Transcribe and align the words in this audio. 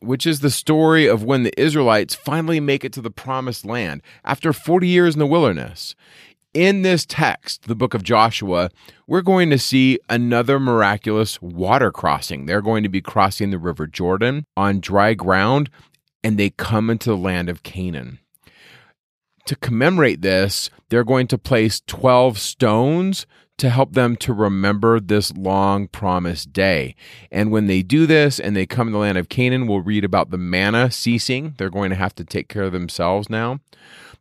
which 0.00 0.26
is 0.26 0.40
the 0.40 0.50
story 0.50 1.06
of 1.06 1.24
when 1.24 1.42
the 1.42 1.60
Israelites 1.60 2.14
finally 2.14 2.60
make 2.60 2.84
it 2.84 2.92
to 2.94 3.00
the 3.00 3.10
promised 3.10 3.64
land 3.64 4.02
after 4.24 4.52
40 4.52 4.86
years 4.86 5.14
in 5.14 5.18
the 5.18 5.26
wilderness. 5.26 5.94
In 6.54 6.82
this 6.82 7.04
text, 7.04 7.68
the 7.68 7.74
book 7.74 7.94
of 7.94 8.02
Joshua, 8.02 8.70
we're 9.06 9.22
going 9.22 9.50
to 9.50 9.58
see 9.58 9.98
another 10.08 10.58
miraculous 10.58 11.40
water 11.42 11.92
crossing. 11.92 12.46
They're 12.46 12.62
going 12.62 12.82
to 12.82 12.88
be 12.88 13.02
crossing 13.02 13.50
the 13.50 13.58
river 13.58 13.86
Jordan 13.86 14.44
on 14.56 14.80
dry 14.80 15.14
ground, 15.14 15.68
and 16.24 16.38
they 16.38 16.50
come 16.50 16.90
into 16.90 17.10
the 17.10 17.16
land 17.16 17.48
of 17.48 17.62
Canaan. 17.62 18.18
To 19.44 19.56
commemorate 19.56 20.22
this, 20.22 20.70
they're 20.88 21.04
going 21.04 21.26
to 21.28 21.38
place 21.38 21.82
12 21.86 22.38
stones 22.38 23.26
to 23.58 23.70
help 23.70 23.92
them 23.92 24.16
to 24.16 24.32
remember 24.32 25.00
this 25.00 25.36
long 25.36 25.88
promised 25.88 26.52
day. 26.52 26.94
And 27.30 27.50
when 27.50 27.66
they 27.66 27.82
do 27.82 28.06
this 28.06 28.38
and 28.38 28.56
they 28.56 28.66
come 28.66 28.86
to 28.86 28.92
the 28.92 28.98
land 28.98 29.18
of 29.18 29.28
Canaan, 29.28 29.66
we'll 29.66 29.80
read 29.80 30.04
about 30.04 30.30
the 30.30 30.38
manna 30.38 30.90
ceasing. 30.90 31.54
They're 31.58 31.68
going 31.68 31.90
to 31.90 31.96
have 31.96 32.14
to 32.16 32.24
take 32.24 32.48
care 32.48 32.62
of 32.62 32.72
themselves 32.72 33.28
now. 33.28 33.60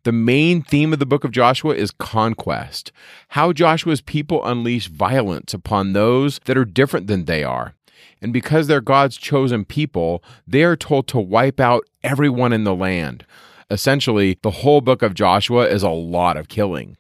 The 0.04 0.12
main 0.12 0.62
theme 0.62 0.94
of 0.94 1.00
the 1.00 1.06
book 1.06 1.24
of 1.24 1.32
Joshua 1.32 1.76
is 1.76 1.92
conquest. 1.92 2.92
How 3.30 3.54
Joshua's 3.54 4.02
people 4.02 4.46
unleash 4.46 4.88
violence 4.88 5.54
upon 5.54 5.94
those 5.94 6.40
that 6.46 6.58
are 6.58 6.66
different 6.66 7.08
than 7.08 7.26
they 7.26 7.44
are. 7.44 7.76
And 8.22 8.34
because 8.34 8.68
they're 8.68 8.82
God's 8.82 9.18
chosen 9.18 9.66
people, 9.66 10.24
they 10.48 10.64
are 10.64 10.76
told 10.76 11.08
to 11.10 11.20
wipe 11.20 11.60
out 11.60 11.84
everyone 12.04 12.54
in 12.54 12.64
the 12.64 12.76
land. 12.76 13.26
Essentially, 13.70 14.40
the 14.42 14.52
whole 14.52 14.82
book 14.82 15.02
of 15.02 15.14
Joshua 15.14 15.68
is 15.68 15.84
a 15.84 15.90
lot 15.90 16.38
of 16.38 16.48
killing 16.48 16.98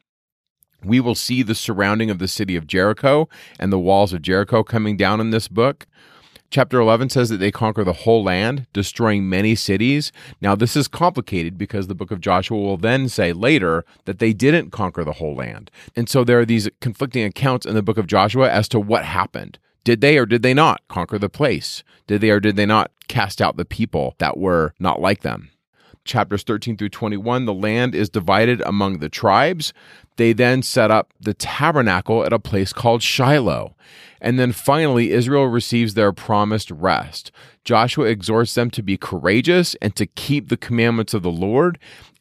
we 0.83 0.99
will 0.99 1.15
see 1.15 1.43
the 1.43 1.55
surrounding 1.55 2.09
of 2.09 2.19
the 2.19 2.27
city 2.27 2.55
of 2.55 2.67
Jericho 2.67 3.27
and 3.59 3.71
the 3.71 3.79
walls 3.79 4.13
of 4.13 4.21
Jericho 4.21 4.63
coming 4.63 4.97
down 4.97 5.19
in 5.19 5.31
this 5.31 5.47
book. 5.47 5.87
Chapter 6.49 6.79
11 6.79 7.09
says 7.09 7.27
that 7.27 7.37
they 7.37 7.51
conquer 7.51 7.83
the 7.83 7.91
whole 7.91 8.23
land, 8.23 8.67
destroying 8.71 9.27
many 9.27 9.53
cities. 9.53 10.13
Now, 10.39 10.55
this 10.55 10.77
is 10.77 10.87
complicated 10.87 11.57
because 11.57 11.87
the 11.87 11.95
book 11.95 12.09
of 12.09 12.21
Joshua 12.21 12.57
will 12.57 12.77
then 12.77 13.09
say 13.09 13.33
later 13.33 13.83
that 14.05 14.19
they 14.19 14.31
didn't 14.31 14.71
conquer 14.71 15.03
the 15.03 15.13
whole 15.13 15.35
land. 15.35 15.69
And 15.95 16.07
so 16.07 16.23
there 16.23 16.39
are 16.39 16.45
these 16.45 16.69
conflicting 16.79 17.25
accounts 17.25 17.65
in 17.65 17.75
the 17.75 17.81
book 17.81 17.97
of 17.97 18.07
Joshua 18.07 18.49
as 18.49 18.69
to 18.69 18.79
what 18.79 19.03
happened. 19.03 19.59
Did 19.83 19.99
they 19.99 20.17
or 20.17 20.25
did 20.25 20.41
they 20.41 20.53
not 20.53 20.81
conquer 20.87 21.19
the 21.19 21.29
place? 21.29 21.83
Did 22.07 22.21
they 22.21 22.29
or 22.29 22.39
did 22.39 22.55
they 22.55 22.65
not 22.65 22.91
cast 23.09 23.41
out 23.41 23.57
the 23.57 23.65
people 23.65 24.15
that 24.19 24.37
were 24.37 24.73
not 24.79 25.01
like 25.01 25.21
them? 25.21 25.49
Chapters 26.07 26.43
13 26.43 26.77
through 26.77 26.89
21, 26.89 27.45
the 27.45 27.53
land 27.53 27.93
is 27.93 28.09
divided 28.09 28.61
among 28.61 28.99
the 28.99 29.09
tribes. 29.09 29.73
They 30.15 30.33
then 30.33 30.63
set 30.63 30.89
up 30.89 31.13
the 31.19 31.33
tabernacle 31.33 32.23
at 32.25 32.33
a 32.33 32.39
place 32.39 32.73
called 32.73 33.03
Shiloh. 33.03 33.75
And 34.19 34.39
then 34.39 34.51
finally, 34.51 35.11
Israel 35.11 35.45
receives 35.45 35.93
their 35.93 36.11
promised 36.11 36.71
rest. 36.71 37.31
Joshua 37.63 38.05
exhorts 38.05 38.55
them 38.55 38.71
to 38.71 38.81
be 38.81 38.97
courageous 38.97 39.75
and 39.75 39.95
to 39.95 40.07
keep 40.07 40.49
the 40.49 40.57
commandments 40.57 41.13
of 41.13 41.21
the 41.21 41.31
Lord. 41.31 41.77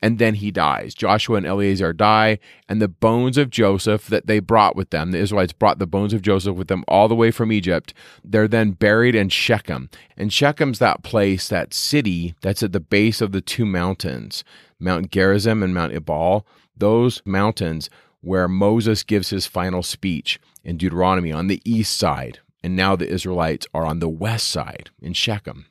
And 0.06 0.20
then 0.20 0.34
he 0.34 0.52
dies. 0.52 0.94
Joshua 0.94 1.38
and 1.38 1.46
Eleazar 1.46 1.92
die, 1.92 2.38
and 2.68 2.80
the 2.80 2.86
bones 2.86 3.36
of 3.36 3.50
Joseph 3.50 4.06
that 4.06 4.28
they 4.28 4.38
brought 4.38 4.76
with 4.76 4.90
them, 4.90 5.10
the 5.10 5.18
Israelites 5.18 5.52
brought 5.52 5.80
the 5.80 5.86
bones 5.86 6.14
of 6.14 6.22
Joseph 6.22 6.54
with 6.54 6.68
them 6.68 6.84
all 6.86 7.08
the 7.08 7.16
way 7.16 7.32
from 7.32 7.50
Egypt. 7.50 7.92
They're 8.22 8.46
then 8.46 8.70
buried 8.70 9.16
in 9.16 9.30
Shechem. 9.30 9.90
And 10.16 10.32
Shechem's 10.32 10.78
that 10.78 11.02
place, 11.02 11.48
that 11.48 11.74
city 11.74 12.36
that's 12.40 12.62
at 12.62 12.70
the 12.70 12.78
base 12.78 13.20
of 13.20 13.32
the 13.32 13.40
two 13.40 13.66
mountains, 13.66 14.44
Mount 14.78 15.10
Gerizim 15.10 15.60
and 15.64 15.74
Mount 15.74 15.92
Ebal 15.92 16.46
those 16.76 17.22
mountains 17.24 17.90
where 18.20 18.46
Moses 18.46 19.02
gives 19.02 19.30
his 19.30 19.46
final 19.46 19.82
speech 19.82 20.38
in 20.62 20.76
Deuteronomy 20.76 21.32
on 21.32 21.48
the 21.48 21.62
east 21.64 21.98
side. 21.98 22.38
And 22.62 22.76
now 22.76 22.94
the 22.94 23.08
Israelites 23.08 23.66
are 23.72 23.84
on 23.84 23.98
the 23.98 24.08
west 24.08 24.48
side 24.48 24.90
in 25.00 25.14
Shechem. 25.14 25.66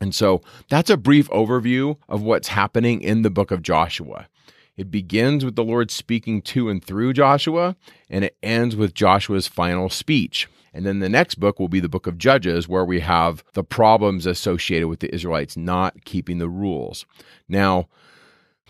And 0.00 0.14
so 0.14 0.40
that's 0.68 0.90
a 0.90 0.96
brief 0.96 1.28
overview 1.28 1.96
of 2.08 2.22
what's 2.22 2.48
happening 2.48 3.02
in 3.02 3.22
the 3.22 3.30
book 3.30 3.50
of 3.50 3.62
Joshua. 3.62 4.28
It 4.76 4.90
begins 4.90 5.44
with 5.44 5.56
the 5.56 5.64
Lord 5.64 5.90
speaking 5.90 6.40
to 6.42 6.70
and 6.70 6.82
through 6.82 7.12
Joshua, 7.12 7.76
and 8.08 8.24
it 8.24 8.36
ends 8.42 8.74
with 8.74 8.94
Joshua's 8.94 9.46
final 9.46 9.90
speech. 9.90 10.48
And 10.72 10.86
then 10.86 11.00
the 11.00 11.08
next 11.08 11.34
book 11.34 11.58
will 11.58 11.68
be 11.68 11.80
the 11.80 11.88
book 11.88 12.06
of 12.06 12.16
Judges, 12.16 12.68
where 12.68 12.84
we 12.84 13.00
have 13.00 13.44
the 13.52 13.64
problems 13.64 14.24
associated 14.24 14.88
with 14.88 15.00
the 15.00 15.14
Israelites 15.14 15.56
not 15.56 16.04
keeping 16.04 16.38
the 16.38 16.48
rules. 16.48 17.04
Now, 17.48 17.88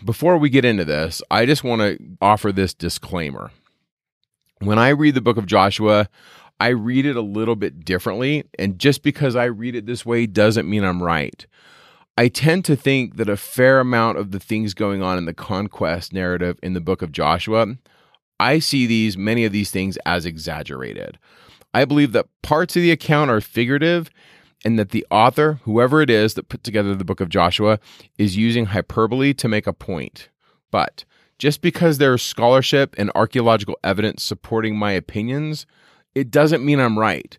before 0.03 0.37
we 0.37 0.49
get 0.49 0.65
into 0.65 0.83
this, 0.83 1.21
I 1.29 1.45
just 1.45 1.63
want 1.63 1.81
to 1.81 1.97
offer 2.19 2.51
this 2.51 2.73
disclaimer. 2.73 3.51
When 4.59 4.79
I 4.79 4.89
read 4.89 5.15
the 5.15 5.21
book 5.21 5.37
of 5.37 5.45
Joshua, 5.45 6.09
I 6.61 6.67
read 6.67 7.07
it 7.07 7.15
a 7.15 7.21
little 7.21 7.55
bit 7.55 7.83
differently. 7.83 8.43
And 8.59 8.77
just 8.77 9.01
because 9.01 9.35
I 9.35 9.45
read 9.45 9.75
it 9.75 9.87
this 9.87 10.05
way 10.05 10.27
doesn't 10.27 10.69
mean 10.69 10.83
I'm 10.83 11.01
right. 11.01 11.47
I 12.19 12.27
tend 12.27 12.65
to 12.65 12.75
think 12.75 13.17
that 13.17 13.29
a 13.29 13.35
fair 13.35 13.79
amount 13.79 14.19
of 14.19 14.29
the 14.29 14.39
things 14.39 14.75
going 14.75 15.01
on 15.01 15.17
in 15.17 15.25
the 15.25 15.33
conquest 15.33 16.13
narrative 16.13 16.59
in 16.61 16.73
the 16.73 16.79
book 16.79 17.01
of 17.01 17.11
Joshua, 17.11 17.77
I 18.39 18.59
see 18.59 18.85
these, 18.85 19.17
many 19.17 19.43
of 19.43 19.51
these 19.51 19.71
things 19.71 19.97
as 20.05 20.23
exaggerated. 20.23 21.17
I 21.73 21.83
believe 21.83 22.11
that 22.11 22.27
parts 22.43 22.75
of 22.75 22.83
the 22.83 22.91
account 22.91 23.31
are 23.31 23.41
figurative 23.41 24.11
and 24.63 24.77
that 24.77 24.91
the 24.91 25.03
author, 25.09 25.61
whoever 25.63 25.99
it 25.99 26.11
is 26.11 26.35
that 26.35 26.49
put 26.49 26.63
together 26.63 26.93
the 26.93 27.03
book 27.03 27.21
of 27.21 27.29
Joshua, 27.29 27.79
is 28.19 28.37
using 28.37 28.65
hyperbole 28.65 29.33
to 29.33 29.47
make 29.47 29.65
a 29.65 29.73
point. 29.73 30.29
But 30.69 31.05
just 31.39 31.61
because 31.61 31.97
there's 31.97 32.21
scholarship 32.21 32.93
and 32.99 33.09
archaeological 33.15 33.79
evidence 33.83 34.21
supporting 34.21 34.77
my 34.77 34.91
opinions, 34.91 35.65
it 36.15 36.31
doesn't 36.31 36.65
mean 36.65 36.79
I'm 36.79 36.99
right. 36.99 37.37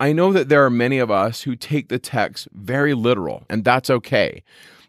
I 0.00 0.12
know 0.12 0.32
that 0.32 0.48
there 0.48 0.64
are 0.64 0.70
many 0.70 0.98
of 0.98 1.10
us 1.10 1.42
who 1.42 1.54
take 1.54 1.88
the 1.88 1.98
text 1.98 2.48
very 2.52 2.94
literal, 2.94 3.44
and 3.48 3.64
that's 3.64 3.90
okay. 3.90 4.42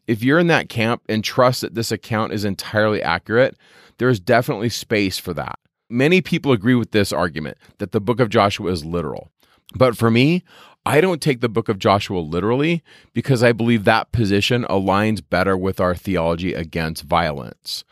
If 0.08 0.24
you're 0.24 0.40
in 0.40 0.48
that 0.48 0.70
camp 0.70 1.04
and 1.08 1.24
trust 1.24 1.62
that 1.62 1.76
this 1.76 1.92
account 1.92 2.34
is 2.34 2.44
entirely 2.44 3.02
accurate, 3.02 3.56
there 4.00 4.10
is 4.10 4.20
definitely 4.20 4.70
space 4.70 5.18
for 5.18 5.34
that. 5.36 5.60
Many 5.90 6.22
people 6.22 6.52
agree 6.52 6.76
with 6.76 6.92
this 6.92 7.14
argument 7.14 7.58
that 7.78 7.92
the 7.92 8.02
book 8.02 8.20
of 8.20 8.30
Joshua 8.30 8.72
is 8.72 8.84
literal. 8.84 9.30
But 9.76 9.96
for 9.96 10.10
me, 10.10 10.44
I 10.86 11.00
don't 11.00 11.22
take 11.22 11.40
the 11.40 11.50
book 11.50 11.70
of 11.70 11.80
Joshua 11.80 12.20
literally 12.20 12.84
because 13.14 13.44
I 13.44 13.54
believe 13.54 13.84
that 13.84 14.12
position 14.12 14.66
aligns 14.70 15.22
better 15.28 15.56
with 15.56 15.80
our 15.80 15.96
theology 15.96 16.54
against 16.54 17.04
violence. 17.04 17.86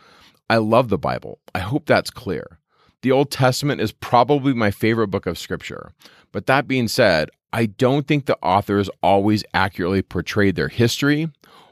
I 0.50 0.58
love 0.58 0.90
the 0.90 0.98
Bible. 0.98 1.40
I 1.56 1.60
hope 1.60 1.86
that's 1.86 2.10
clear. 2.10 2.60
The 3.02 3.12
Old 3.12 3.32
Testament 3.32 3.82
is 3.82 3.92
probably 3.92 4.54
my 4.54 4.70
favorite 4.70 5.08
book 5.08 5.26
of 5.26 5.40
scripture. 5.40 5.92
But 6.32 6.46
that 6.46 6.68
being 6.68 6.88
said, 6.88 7.30
I 7.52 7.66
don't 7.66 8.08
think 8.08 8.26
the 8.26 8.38
authors 8.44 8.90
always 9.02 9.44
accurately 9.54 10.04
portrayed 10.04 10.56
their 10.56 10.68
history 10.68 11.30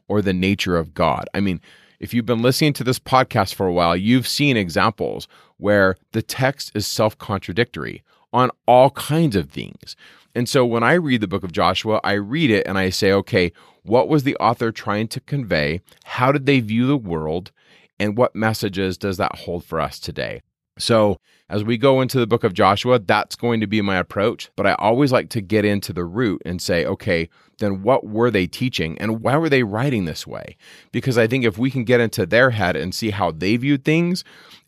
or 0.07 0.21
the 0.21 0.33
nature 0.33 0.75
of 0.75 0.95
God. 0.95 1.29
I 1.35 1.39
mean, 1.39 1.61
if 1.99 2.13
you've 2.13 2.25
been 2.25 2.41
listening 2.41 2.73
to 2.73 2.83
this 2.83 2.97
podcast 2.97 3.53
for 3.53 3.67
a 3.67 3.73
while, 3.73 3.95
you've 3.95 4.27
seen 4.27 4.57
examples 4.57 5.27
where 5.57 5.97
the 6.13 6.23
text 6.23 6.71
is 6.73 6.87
self 6.87 7.17
contradictory 7.17 8.03
on 8.33 8.49
all 8.67 8.89
kinds 8.91 9.35
of 9.35 9.51
things. 9.51 9.95
And 10.33 10.49
so 10.49 10.65
when 10.65 10.83
I 10.83 10.93
read 10.93 11.21
the 11.21 11.27
book 11.27 11.43
of 11.43 11.51
Joshua, 11.51 11.99
I 12.03 12.13
read 12.13 12.49
it 12.49 12.65
and 12.67 12.77
I 12.77 12.89
say, 12.89 13.11
okay, 13.11 13.51
what 13.83 14.07
was 14.07 14.23
the 14.23 14.35
author 14.37 14.71
trying 14.71 15.07
to 15.09 15.19
convey? 15.19 15.81
How 16.05 16.31
did 16.31 16.45
they 16.45 16.59
view 16.59 16.87
the 16.87 16.97
world? 16.97 17.51
And 17.99 18.17
what 18.17 18.35
messages 18.35 18.97
does 18.97 19.17
that 19.17 19.35
hold 19.39 19.63
for 19.63 19.79
us 19.79 19.99
today? 19.99 20.41
So, 20.79 21.17
as 21.49 21.63
we 21.63 21.77
go 21.77 22.01
into 22.01 22.19
the 22.19 22.27
book 22.27 22.43
of 22.43 22.53
Joshua, 22.53 22.99
that's 22.99 23.35
going 23.35 23.59
to 23.59 23.67
be 23.67 23.81
my 23.81 23.97
approach. 23.97 24.51
But 24.55 24.67
I 24.67 24.73
always 24.73 25.11
like 25.11 25.29
to 25.29 25.41
get 25.41 25.65
into 25.65 25.91
the 25.91 26.05
root 26.05 26.41
and 26.45 26.61
say, 26.61 26.85
okay, 26.85 27.27
then 27.57 27.81
what 27.81 28.05
were 28.05 28.29
they 28.29 28.45
teaching 28.45 28.97
and 28.99 29.21
why 29.21 29.35
were 29.37 29.49
they 29.49 29.63
writing 29.63 30.05
this 30.05 30.27
way? 30.27 30.57
Because 30.91 31.17
I 31.17 31.27
think 31.27 31.45
if 31.45 31.57
we 31.57 31.71
can 31.71 31.83
get 31.83 32.01
into 32.01 32.25
their 32.25 32.51
head 32.51 32.75
and 32.75 32.93
see 32.93 33.09
how 33.09 33.31
they 33.31 33.57
viewed 33.57 33.83
things, 33.83 34.23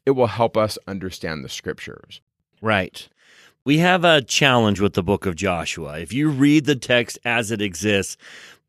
it 0.05 0.11
will 0.11 0.27
help 0.27 0.57
us 0.57 0.77
understand 0.87 1.43
the 1.43 1.49
scriptures. 1.49 2.19
Right. 2.61 3.07
We 3.63 3.77
have 3.77 4.03
a 4.03 4.21
challenge 4.21 4.79
with 4.79 4.93
the 4.93 5.03
book 5.03 5.27
of 5.27 5.35
Joshua. 5.35 5.99
If 5.99 6.13
you 6.13 6.29
read 6.29 6.65
the 6.65 6.75
text 6.75 7.19
as 7.23 7.51
it 7.51 7.61
exists, 7.61 8.17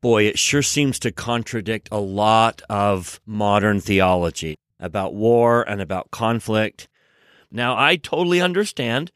boy, 0.01 0.23
it 0.25 0.37
sure 0.37 0.61
seems 0.61 0.99
to 0.99 1.11
contradict 1.11 1.89
a 1.91 1.99
lot 1.99 2.61
of 2.69 3.19
modern 3.25 3.81
theology 3.81 4.55
about 4.79 5.15
war 5.15 5.67
and 5.67 5.81
about 5.81 6.11
conflict. 6.11 6.87
Now, 7.53 7.77
I 7.77 7.95
totally 7.95 8.41
understand 8.41 9.11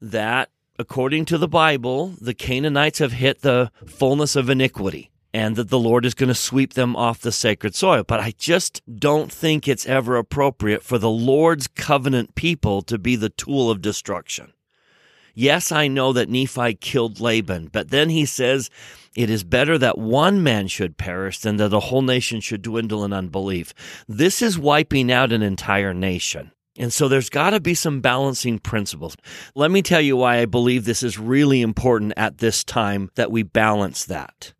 that 0.00 0.48
according 0.78 1.26
to 1.26 1.36
the 1.36 1.48
Bible, 1.48 2.14
the 2.20 2.32
Canaanites 2.32 3.00
have 3.00 3.12
hit 3.12 3.42
the 3.42 3.70
fullness 3.86 4.36
of 4.36 4.48
iniquity. 4.48 5.10
and 5.34 5.56
that 5.56 5.70
the 5.70 5.78
Lord 5.78 6.04
is 6.04 6.14
going 6.14 6.28
to 6.28 6.34
sweep 6.34 6.74
them 6.74 6.94
off 6.94 7.20
the 7.20 7.32
sacred 7.32 7.74
soil. 7.74 8.04
But 8.04 8.20
I 8.20 8.32
just 8.36 8.82
don't 8.98 9.32
think 9.32 9.66
it's 9.66 9.86
ever 9.86 10.16
appropriate 10.16 10.82
for 10.82 10.98
the 10.98 11.10
Lord's 11.10 11.66
covenant 11.68 12.34
people 12.34 12.82
to 12.82 12.98
be 12.98 13.16
the 13.16 13.30
tool 13.30 13.70
of 13.70 13.80
destruction. 13.80 14.52
Yes, 15.34 15.72
I 15.72 15.88
know 15.88 16.12
that 16.12 16.28
Nephi 16.28 16.74
killed 16.74 17.18
Laban, 17.18 17.70
but 17.72 17.88
then 17.88 18.10
he 18.10 18.26
says, 18.26 18.68
it 19.16 19.30
is 19.30 19.44
better 19.44 19.78
that 19.78 19.96
one 19.96 20.42
man 20.42 20.68
should 20.68 20.98
perish 20.98 21.38
than 21.38 21.56
that 21.56 21.72
a 21.72 21.80
whole 21.80 22.02
nation 22.02 22.42
should 22.42 22.60
dwindle 22.60 23.02
in 23.02 23.14
unbelief. 23.14 23.72
This 24.06 24.42
is 24.42 24.58
wiping 24.58 25.10
out 25.10 25.32
an 25.32 25.42
entire 25.42 25.94
nation. 25.94 26.52
And 26.78 26.92
so 26.92 27.06
there's 27.06 27.28
got 27.28 27.50
to 27.50 27.60
be 27.60 27.74
some 27.74 28.00
balancing 28.00 28.58
principles. 28.58 29.16
Let 29.54 29.70
me 29.70 29.82
tell 29.82 30.00
you 30.00 30.16
why 30.16 30.38
I 30.38 30.46
believe 30.46 30.84
this 30.84 31.02
is 31.02 31.18
really 31.18 31.60
important 31.60 32.14
at 32.16 32.38
this 32.38 32.64
time 32.64 33.10
that 33.14 33.30
we 33.30 33.42
balance 33.42 34.06
that. 34.06 34.54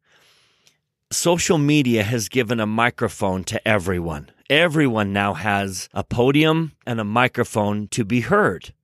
Social 1.11 1.59
media 1.59 2.03
has 2.03 2.29
given 2.29 2.61
a 2.61 2.67
microphone 2.67 3.44
to 3.44 3.67
everyone. 3.67 4.31
Everyone 4.50 5.12
now 5.12 5.35
has 5.35 5.88
a 5.94 6.05
podium 6.05 6.73
and 6.87 7.00
a 7.00 7.05
microphone 7.05 7.88
to 7.88 8.05
be 8.05 8.20
heard. 8.20 8.75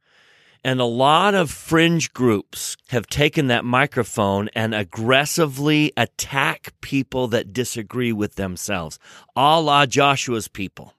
And 0.65 0.81
a 0.81 0.85
lot 0.85 1.35
of 1.35 1.51
fringe 1.51 2.13
groups 2.13 2.77
have 2.89 3.07
taken 3.07 3.47
that 3.47 3.65
microphone 3.65 4.49
and 4.55 4.75
aggressively 4.75 5.93
attack 5.97 6.73
people 6.81 7.29
that 7.29 7.53
disagree 7.53 8.13
with 8.13 8.35
themselves, 8.35 8.99
a 9.37 9.61
la 9.61 9.87
Joshua's 9.87 10.49
people. 10.49 10.95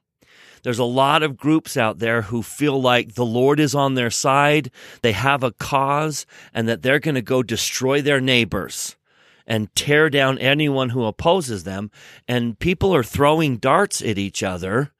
There's 0.62 0.78
a 0.78 0.84
lot 0.84 1.22
of 1.22 1.36
groups 1.36 1.76
out 1.76 1.98
there 1.98 2.22
who 2.22 2.42
feel 2.42 2.80
like 2.80 3.14
the 3.14 3.24
Lord 3.24 3.60
is 3.60 3.74
on 3.74 3.94
their 3.94 4.10
side, 4.10 4.70
they 5.02 5.12
have 5.12 5.42
a 5.42 5.52
cause, 5.52 6.26
and 6.52 6.68
that 6.68 6.82
they're 6.82 6.98
going 6.98 7.14
to 7.14 7.22
go 7.22 7.42
destroy 7.42 8.02
their 8.02 8.20
neighbors 8.20 8.96
and 9.46 9.74
tear 9.74 10.10
down 10.10 10.38
anyone 10.38 10.90
who 10.90 11.04
opposes 11.04 11.64
them. 11.64 11.90
And 12.28 12.58
people 12.58 12.94
are 12.94 13.02
throwing 13.02 13.56
darts 13.56 14.00
at 14.02 14.18
each 14.18 14.42
other, 14.42 14.92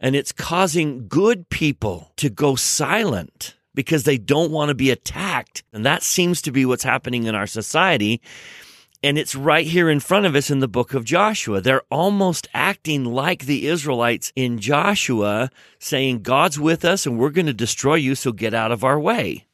and 0.00 0.16
it's 0.16 0.32
causing 0.32 1.06
good 1.08 1.50
people 1.50 2.12
to 2.16 2.30
go 2.30 2.54
silent 2.54 3.56
because 3.74 4.04
they 4.04 4.18
don't 4.18 4.50
want 4.50 4.70
to 4.70 4.74
be 4.74 4.90
attacked. 4.90 5.62
And 5.72 5.84
that 5.84 6.02
seems 6.02 6.42
to 6.42 6.52
be 6.52 6.64
what's 6.64 6.82
happening 6.82 7.24
in 7.24 7.34
our 7.34 7.46
society. 7.46 8.20
And 9.02 9.16
it's 9.16 9.34
right 9.34 9.66
here 9.66 9.88
in 9.88 10.00
front 10.00 10.26
of 10.26 10.34
us 10.34 10.50
in 10.50 10.60
the 10.60 10.68
book 10.68 10.92
of 10.92 11.04
Joshua. 11.04 11.60
They're 11.62 11.82
almost 11.90 12.48
acting 12.52 13.04
like 13.04 13.46
the 13.46 13.66
Israelites 13.66 14.30
in 14.36 14.58
Joshua, 14.58 15.50
saying, 15.78 16.20
God's 16.20 16.60
with 16.60 16.84
us 16.84 17.06
and 17.06 17.18
we're 17.18 17.30
going 17.30 17.46
to 17.46 17.54
destroy 17.54 17.94
you, 17.94 18.14
so 18.14 18.32
get 18.32 18.52
out 18.52 18.72
of 18.72 18.84
our 18.84 19.00
way. 19.00 19.46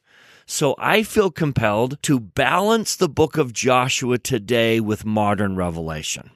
So 0.45 0.75
I 0.77 1.03
feel 1.03 1.31
compelled 1.31 2.01
to 2.03 2.19
balance 2.19 2.95
the 2.95 3.09
book 3.09 3.37
of 3.37 3.53
Joshua 3.53 4.17
today 4.17 4.79
with 4.79 5.05
modern 5.05 5.55
revelation. 5.55 6.31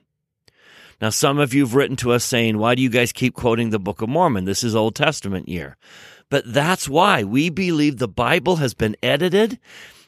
Now, 1.02 1.10
some 1.10 1.40
of 1.40 1.54
you 1.54 1.64
have 1.64 1.76
written 1.76 1.96
to 1.98 2.12
us 2.12 2.24
saying, 2.24 2.60
why 2.60 2.76
do 2.76 2.82
you 2.82 2.90
guys 2.90 3.12
keep 3.12 3.34
quoting 3.34 3.72
the 3.72 3.80
Book 3.80 4.02
of 4.02 4.10
Mormon? 4.10 4.46
This 4.46 4.64
is 4.64 4.76
Old 4.76 4.96
Testament 4.96 5.50
year. 5.50 5.76
But 6.30 6.54
that's 6.54 6.88
why 6.88 7.24
we 7.24 7.50
believe 7.50 7.98
the 7.98 8.08
Bible 8.08 8.58
has 8.58 8.74
been 8.74 8.96
edited. 9.02 9.60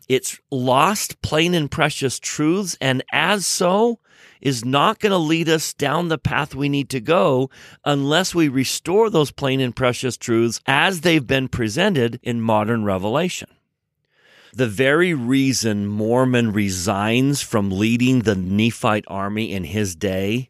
It's 0.08 0.40
lost 0.52 1.22
plain 1.22 1.54
and 1.54 1.70
precious 1.70 2.20
truths. 2.20 2.78
And 2.82 3.04
as 3.12 3.46
so, 3.46 4.00
is 4.44 4.66
not 4.66 5.00
going 5.00 5.12
to 5.12 5.18
lead 5.18 5.48
us 5.48 5.74
down 5.74 6.10
the 6.10 6.18
path 6.18 6.54
we 6.54 6.68
need 6.68 6.90
to 6.90 7.00
go 7.00 7.50
unless 7.86 8.36
we 8.36 8.50
restore 8.50 9.10
those 9.10 9.32
plain 9.32 9.62
and 9.62 9.74
precious 9.74 10.18
truths 10.18 10.60
as 10.68 11.02
they've 11.02 11.26
been 11.26 11.48
presented 11.48 12.20
in 12.22 12.42
modern 12.42 12.84
revelation. 12.84 13.48
The 14.52 14.68
very 14.68 15.14
reason 15.14 15.88
Mormon 15.88 16.52
resigns 16.52 17.42
from 17.42 17.72
leading 17.72 18.20
the 18.20 18.36
Nephite 18.36 19.06
army 19.08 19.54
in 19.54 19.64
his 19.64 19.96
day, 19.96 20.50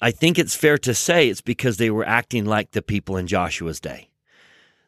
I 0.00 0.10
think 0.10 0.38
it's 0.38 0.54
fair 0.54 0.76
to 0.78 0.92
say 0.92 1.30
it's 1.30 1.40
because 1.40 1.78
they 1.78 1.90
were 1.90 2.06
acting 2.06 2.44
like 2.44 2.72
the 2.72 2.82
people 2.82 3.16
in 3.16 3.26
Joshua's 3.26 3.80
day 3.80 4.05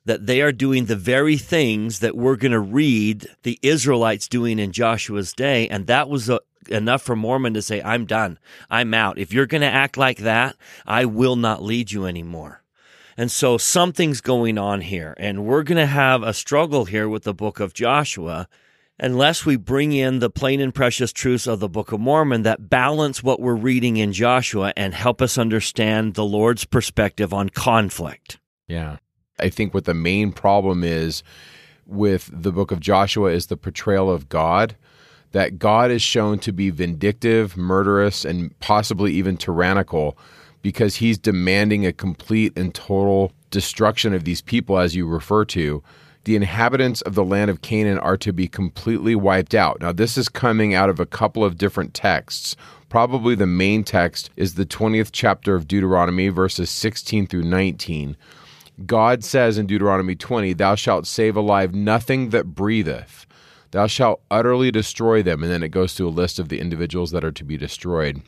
that 0.08 0.26
they 0.26 0.40
are 0.40 0.52
doing 0.52 0.86
the 0.86 0.96
very 0.96 1.36
things 1.36 2.00
that 2.00 2.16
we're 2.16 2.36
going 2.36 2.52
to 2.52 2.58
read 2.58 3.26
the 3.42 3.58
Israelites 3.62 4.26
doing 4.26 4.58
in 4.58 4.72
Joshua's 4.72 5.34
day. 5.34 5.68
And 5.68 5.86
that 5.86 6.08
was 6.08 6.30
a, 6.30 6.36
uh, 6.36 6.38
enough 6.70 7.02
for 7.02 7.14
Mormon 7.14 7.54
to 7.54 7.62
say, 7.62 7.82
I'm 7.82 8.06
done. 8.06 8.38
I'm 8.70 8.94
out. 8.94 9.18
If 9.18 9.32
you're 9.32 9.46
going 9.46 9.60
to 9.60 9.66
act 9.66 9.96
like 9.96 10.18
that, 10.18 10.56
I 10.86 11.04
will 11.04 11.36
not 11.36 11.62
lead 11.62 11.92
you 11.92 12.06
anymore. 12.06 12.62
And 13.18 13.30
so 13.30 13.58
something's 13.58 14.20
going 14.22 14.56
on 14.56 14.80
here. 14.80 15.14
And 15.18 15.44
we're 15.44 15.62
going 15.62 15.78
to 15.78 15.86
have 15.86 16.22
a 16.22 16.32
struggle 16.32 16.86
here 16.86 17.08
with 17.08 17.24
the 17.24 17.34
book 17.34 17.60
of 17.60 17.74
Joshua 17.74 18.48
unless 18.98 19.44
we 19.44 19.56
bring 19.56 19.92
in 19.92 20.20
the 20.20 20.30
plain 20.30 20.60
and 20.60 20.74
precious 20.74 21.12
truths 21.12 21.46
of 21.46 21.60
the 21.60 21.68
Book 21.68 21.92
of 21.92 22.00
Mormon 22.00 22.42
that 22.42 22.70
balance 22.70 23.22
what 23.22 23.40
we're 23.40 23.54
reading 23.54 23.98
in 23.98 24.12
Joshua 24.12 24.72
and 24.76 24.94
help 24.94 25.20
us 25.20 25.36
understand 25.36 26.14
the 26.14 26.24
Lord's 26.24 26.64
perspective 26.64 27.32
on 27.32 27.48
conflict. 27.50 28.38
Yeah. 28.66 28.96
I 29.38 29.48
think 29.48 29.74
what 29.74 29.84
the 29.84 29.94
main 29.94 30.32
problem 30.32 30.82
is 30.84 31.22
with 31.86 32.30
the 32.32 32.52
book 32.52 32.70
of 32.70 32.80
Joshua 32.80 33.30
is 33.30 33.46
the 33.46 33.56
portrayal 33.56 34.10
of 34.10 34.28
God. 34.28 34.76
That 35.32 35.58
God 35.58 35.90
is 35.90 36.00
shown 36.00 36.38
to 36.40 36.52
be 36.52 36.70
vindictive, 36.70 37.56
murderous, 37.56 38.24
and 38.24 38.58
possibly 38.60 39.12
even 39.12 39.36
tyrannical 39.36 40.16
because 40.62 40.96
he's 40.96 41.18
demanding 41.18 41.84
a 41.84 41.92
complete 41.92 42.56
and 42.56 42.74
total 42.74 43.32
destruction 43.50 44.14
of 44.14 44.24
these 44.24 44.40
people, 44.40 44.78
as 44.78 44.96
you 44.96 45.06
refer 45.06 45.44
to. 45.46 45.82
The 46.24 46.34
inhabitants 46.34 47.02
of 47.02 47.14
the 47.14 47.24
land 47.24 47.50
of 47.50 47.62
Canaan 47.62 47.98
are 47.98 48.16
to 48.16 48.32
be 48.32 48.48
completely 48.48 49.14
wiped 49.14 49.54
out. 49.54 49.80
Now, 49.80 49.92
this 49.92 50.18
is 50.18 50.28
coming 50.28 50.74
out 50.74 50.88
of 50.88 50.98
a 50.98 51.06
couple 51.06 51.44
of 51.44 51.58
different 51.58 51.94
texts. 51.94 52.56
Probably 52.88 53.34
the 53.34 53.46
main 53.46 53.84
text 53.84 54.30
is 54.36 54.54
the 54.54 54.66
20th 54.66 55.10
chapter 55.12 55.54
of 55.54 55.68
Deuteronomy, 55.68 56.28
verses 56.28 56.70
16 56.70 57.26
through 57.26 57.44
19 57.44 58.16
God 58.86 59.24
says 59.24 59.58
in 59.58 59.66
Deuteronomy 59.66 60.14
20, 60.14 60.52
Thou 60.52 60.74
shalt 60.74 61.06
save 61.06 61.36
alive 61.36 61.74
nothing 61.74 62.30
that 62.30 62.54
breatheth. 62.54 63.26
Thou 63.70 63.86
shalt 63.86 64.22
utterly 64.30 64.70
destroy 64.70 65.22
them. 65.22 65.42
And 65.42 65.52
then 65.52 65.62
it 65.62 65.70
goes 65.70 65.94
to 65.96 66.06
a 66.06 66.10
list 66.10 66.38
of 66.38 66.48
the 66.48 66.60
individuals 66.60 67.10
that 67.10 67.24
are 67.24 67.32
to 67.32 67.44
be 67.44 67.56
destroyed. 67.56 68.22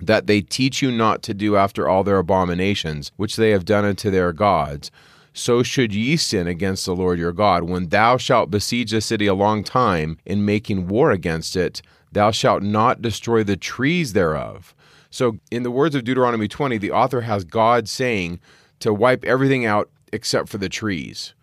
That 0.00 0.26
they 0.26 0.40
teach 0.40 0.82
you 0.82 0.90
not 0.90 1.22
to 1.22 1.34
do 1.34 1.56
after 1.56 1.88
all 1.88 2.04
their 2.04 2.18
abominations, 2.18 3.12
which 3.16 3.36
they 3.36 3.50
have 3.50 3.64
done 3.64 3.84
unto 3.84 4.10
their 4.10 4.32
gods. 4.32 4.90
So 5.32 5.62
should 5.62 5.94
ye 5.94 6.16
sin 6.16 6.46
against 6.46 6.84
the 6.84 6.96
Lord 6.96 7.18
your 7.18 7.32
God. 7.32 7.64
When 7.64 7.88
thou 7.88 8.16
shalt 8.16 8.50
besiege 8.50 8.92
a 8.92 9.00
city 9.00 9.26
a 9.26 9.34
long 9.34 9.62
time 9.62 10.18
in 10.26 10.44
making 10.44 10.88
war 10.88 11.12
against 11.12 11.54
it, 11.54 11.80
thou 12.10 12.30
shalt 12.32 12.62
not 12.62 13.00
destroy 13.00 13.44
the 13.44 13.56
trees 13.56 14.12
thereof. 14.12 14.74
So, 15.12 15.38
in 15.50 15.64
the 15.64 15.70
words 15.72 15.96
of 15.96 16.04
Deuteronomy 16.04 16.46
20, 16.46 16.78
the 16.78 16.92
author 16.92 17.22
has 17.22 17.44
God 17.44 17.88
saying, 17.88 18.38
to 18.80 18.92
wipe 18.92 19.24
everything 19.24 19.64
out 19.64 19.90
except 20.12 20.48
for 20.48 20.58
the 20.58 20.68
trees. 20.68 21.34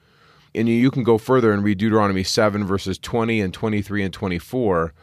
And 0.54 0.68
you 0.68 0.92
can 0.92 1.04
go 1.04 1.18
further 1.18 1.52
and 1.52 1.64
read 1.64 1.78
Deuteronomy 1.78 2.24
7, 2.24 2.66
verses 2.66 2.98
20 2.98 3.42
and 3.42 3.54
23 3.54 4.04
and 4.04 4.14
24. 4.14 4.94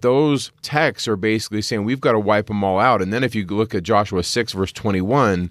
Those 0.00 0.52
texts 0.62 1.08
are 1.08 1.16
basically 1.16 1.62
saying 1.62 1.84
we've 1.84 2.00
got 2.00 2.12
to 2.12 2.20
wipe 2.20 2.46
them 2.46 2.62
all 2.62 2.78
out. 2.78 3.02
And 3.02 3.12
then 3.12 3.24
if 3.24 3.34
you 3.34 3.44
look 3.46 3.74
at 3.74 3.82
Joshua 3.82 4.22
6, 4.22 4.52
verse 4.52 4.72
21, 4.72 5.50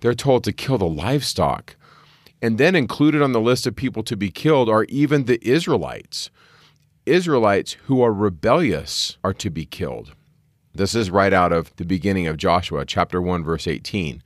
they're 0.00 0.14
told 0.14 0.44
to 0.44 0.52
kill 0.52 0.78
the 0.78 0.88
livestock. 0.88 1.76
And 2.40 2.58
then 2.58 2.74
included 2.74 3.22
on 3.22 3.32
the 3.32 3.40
list 3.40 3.66
of 3.66 3.76
people 3.76 4.02
to 4.04 4.16
be 4.16 4.30
killed 4.30 4.68
are 4.68 4.84
even 4.84 5.24
the 5.24 5.38
Israelites. 5.46 6.30
Israelites 7.06 7.76
who 7.84 8.02
are 8.02 8.12
rebellious 8.12 9.18
are 9.24 9.34
to 9.34 9.50
be 9.50 9.64
killed. 9.64 10.14
This 10.74 10.94
is 10.94 11.10
right 11.10 11.32
out 11.32 11.52
of 11.52 11.74
the 11.76 11.84
beginning 11.84 12.26
of 12.26 12.36
Joshua, 12.36 12.86
chapter 12.86 13.20
1, 13.20 13.44
verse 13.44 13.66
18. 13.66 14.22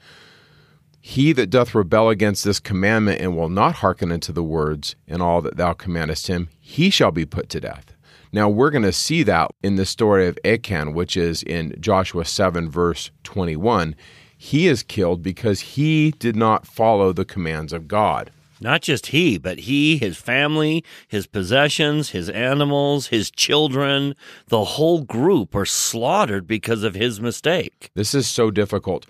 He 1.09 1.33
that 1.35 1.51
doth 1.51 1.73
rebel 1.73 2.09
against 2.09 2.45
this 2.45 2.59
commandment 2.59 3.21
and 3.21 3.37
will 3.37 3.49
not 3.49 3.77
hearken 3.77 4.11
unto 4.11 4.33
the 4.33 4.43
words 4.43 4.97
and 5.07 5.23
all 5.23 5.41
that 5.43 5.57
thou 5.57 5.73
commandest 5.73 6.27
him, 6.27 6.49
he 6.61 6.91
shall 6.91 7.13
be 7.13 7.25
put 7.25 7.49
to 7.51 7.61
death. 7.61 7.95
Now 8.33 8.49
we're 8.49 8.73
going 8.73 8.83
to 8.83 8.93
see 8.93 9.23
that 9.23 9.53
in 9.63 9.77
the 9.77 9.87
story 9.87 10.27
of 10.27 10.37
Achan, 10.45 10.95
which 10.95 11.17
is 11.17 11.45
in 11.45 11.77
Joshua 11.79 12.25
7, 12.25 12.69
verse 12.69 13.13
21. 13.23 13.95
He 14.37 14.67
is 14.67 14.83
killed 14.83 15.23
because 15.23 15.61
he 15.61 16.11
did 16.19 16.35
not 16.35 16.67
follow 16.67 17.13
the 17.13 17.25
commands 17.25 17.73
of 17.73 17.87
God. 17.87 18.33
Not 18.61 18.83
just 18.83 19.07
he, 19.07 19.39
but 19.39 19.61
he, 19.61 19.99
his 19.99 20.17
family, 20.17 20.83
his 21.07 21.29
possessions, 21.29 22.11
his 22.11 22.29
animals, 22.31 23.07
his 23.07 23.31
children, 23.31 24.17
the 24.49 24.65
whole 24.65 25.03
group 25.03 25.55
are 25.55 25.67
slaughtered 25.67 26.49
because 26.49 26.83
of 26.83 26.97
his 26.97 27.21
mistake. 27.21 27.91
This 27.95 28.13
is 28.13 28.27
so 28.27 28.51
difficult. 28.51 29.07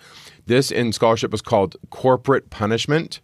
This 0.46 0.70
in 0.70 0.92
scholarship 0.92 1.34
is 1.34 1.42
called 1.42 1.76
corporate 1.90 2.50
punishment. 2.50 3.20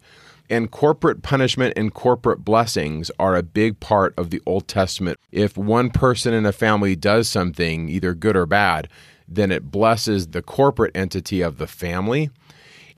And 0.50 0.70
corporate 0.70 1.22
punishment 1.22 1.72
and 1.76 1.94
corporate 1.94 2.44
blessings 2.44 3.10
are 3.18 3.36
a 3.36 3.42
big 3.42 3.80
part 3.80 4.12
of 4.18 4.28
the 4.28 4.42
Old 4.44 4.68
Testament. 4.68 5.18
If 5.30 5.56
one 5.56 5.88
person 5.88 6.34
in 6.34 6.44
a 6.44 6.52
family 6.52 6.94
does 6.94 7.28
something, 7.28 7.88
either 7.88 8.12
good 8.12 8.36
or 8.36 8.44
bad, 8.44 8.88
then 9.26 9.50
it 9.50 9.70
blesses 9.70 10.28
the 10.28 10.42
corporate 10.42 10.94
entity 10.94 11.40
of 11.40 11.56
the 11.56 11.66
family. 11.66 12.28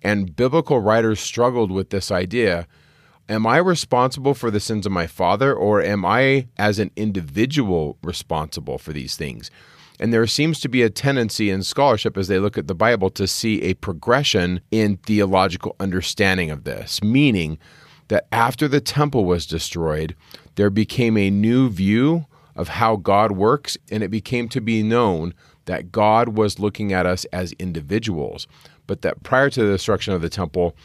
And 0.02 0.34
biblical 0.34 0.80
writers 0.80 1.20
struggled 1.20 1.70
with 1.70 1.90
this 1.90 2.10
idea 2.10 2.66
Am 3.26 3.46
I 3.46 3.56
responsible 3.56 4.34
for 4.34 4.50
the 4.50 4.60
sins 4.60 4.84
of 4.84 4.92
my 4.92 5.06
father, 5.06 5.54
or 5.54 5.80
am 5.80 6.04
I, 6.04 6.48
as 6.58 6.78
an 6.78 6.90
individual, 6.94 7.96
responsible 8.02 8.76
for 8.76 8.92
these 8.92 9.16
things? 9.16 9.50
And 10.00 10.12
there 10.12 10.26
seems 10.26 10.60
to 10.60 10.68
be 10.68 10.82
a 10.82 10.90
tendency 10.90 11.50
in 11.50 11.62
scholarship 11.62 12.16
as 12.16 12.28
they 12.28 12.38
look 12.38 12.58
at 12.58 12.66
the 12.66 12.74
Bible 12.74 13.10
to 13.10 13.26
see 13.26 13.62
a 13.62 13.74
progression 13.74 14.60
in 14.70 14.96
theological 14.98 15.76
understanding 15.78 16.50
of 16.50 16.64
this, 16.64 17.02
meaning 17.02 17.58
that 18.08 18.26
after 18.32 18.66
the 18.68 18.80
temple 18.80 19.24
was 19.24 19.46
destroyed, 19.46 20.14
there 20.56 20.70
became 20.70 21.16
a 21.16 21.30
new 21.30 21.70
view 21.70 22.26
of 22.56 22.68
how 22.68 22.96
God 22.96 23.32
works, 23.32 23.76
and 23.90 24.02
it 24.02 24.10
became 24.10 24.48
to 24.50 24.60
be 24.60 24.82
known 24.82 25.34
that 25.64 25.90
God 25.90 26.30
was 26.30 26.58
looking 26.58 26.92
at 26.92 27.06
us 27.06 27.24
as 27.26 27.52
individuals, 27.52 28.46
but 28.86 29.02
that 29.02 29.22
prior 29.22 29.50
to 29.50 29.62
the 29.64 29.72
destruction 29.72 30.12
of 30.12 30.22
the 30.22 30.28
temple, 30.28 30.76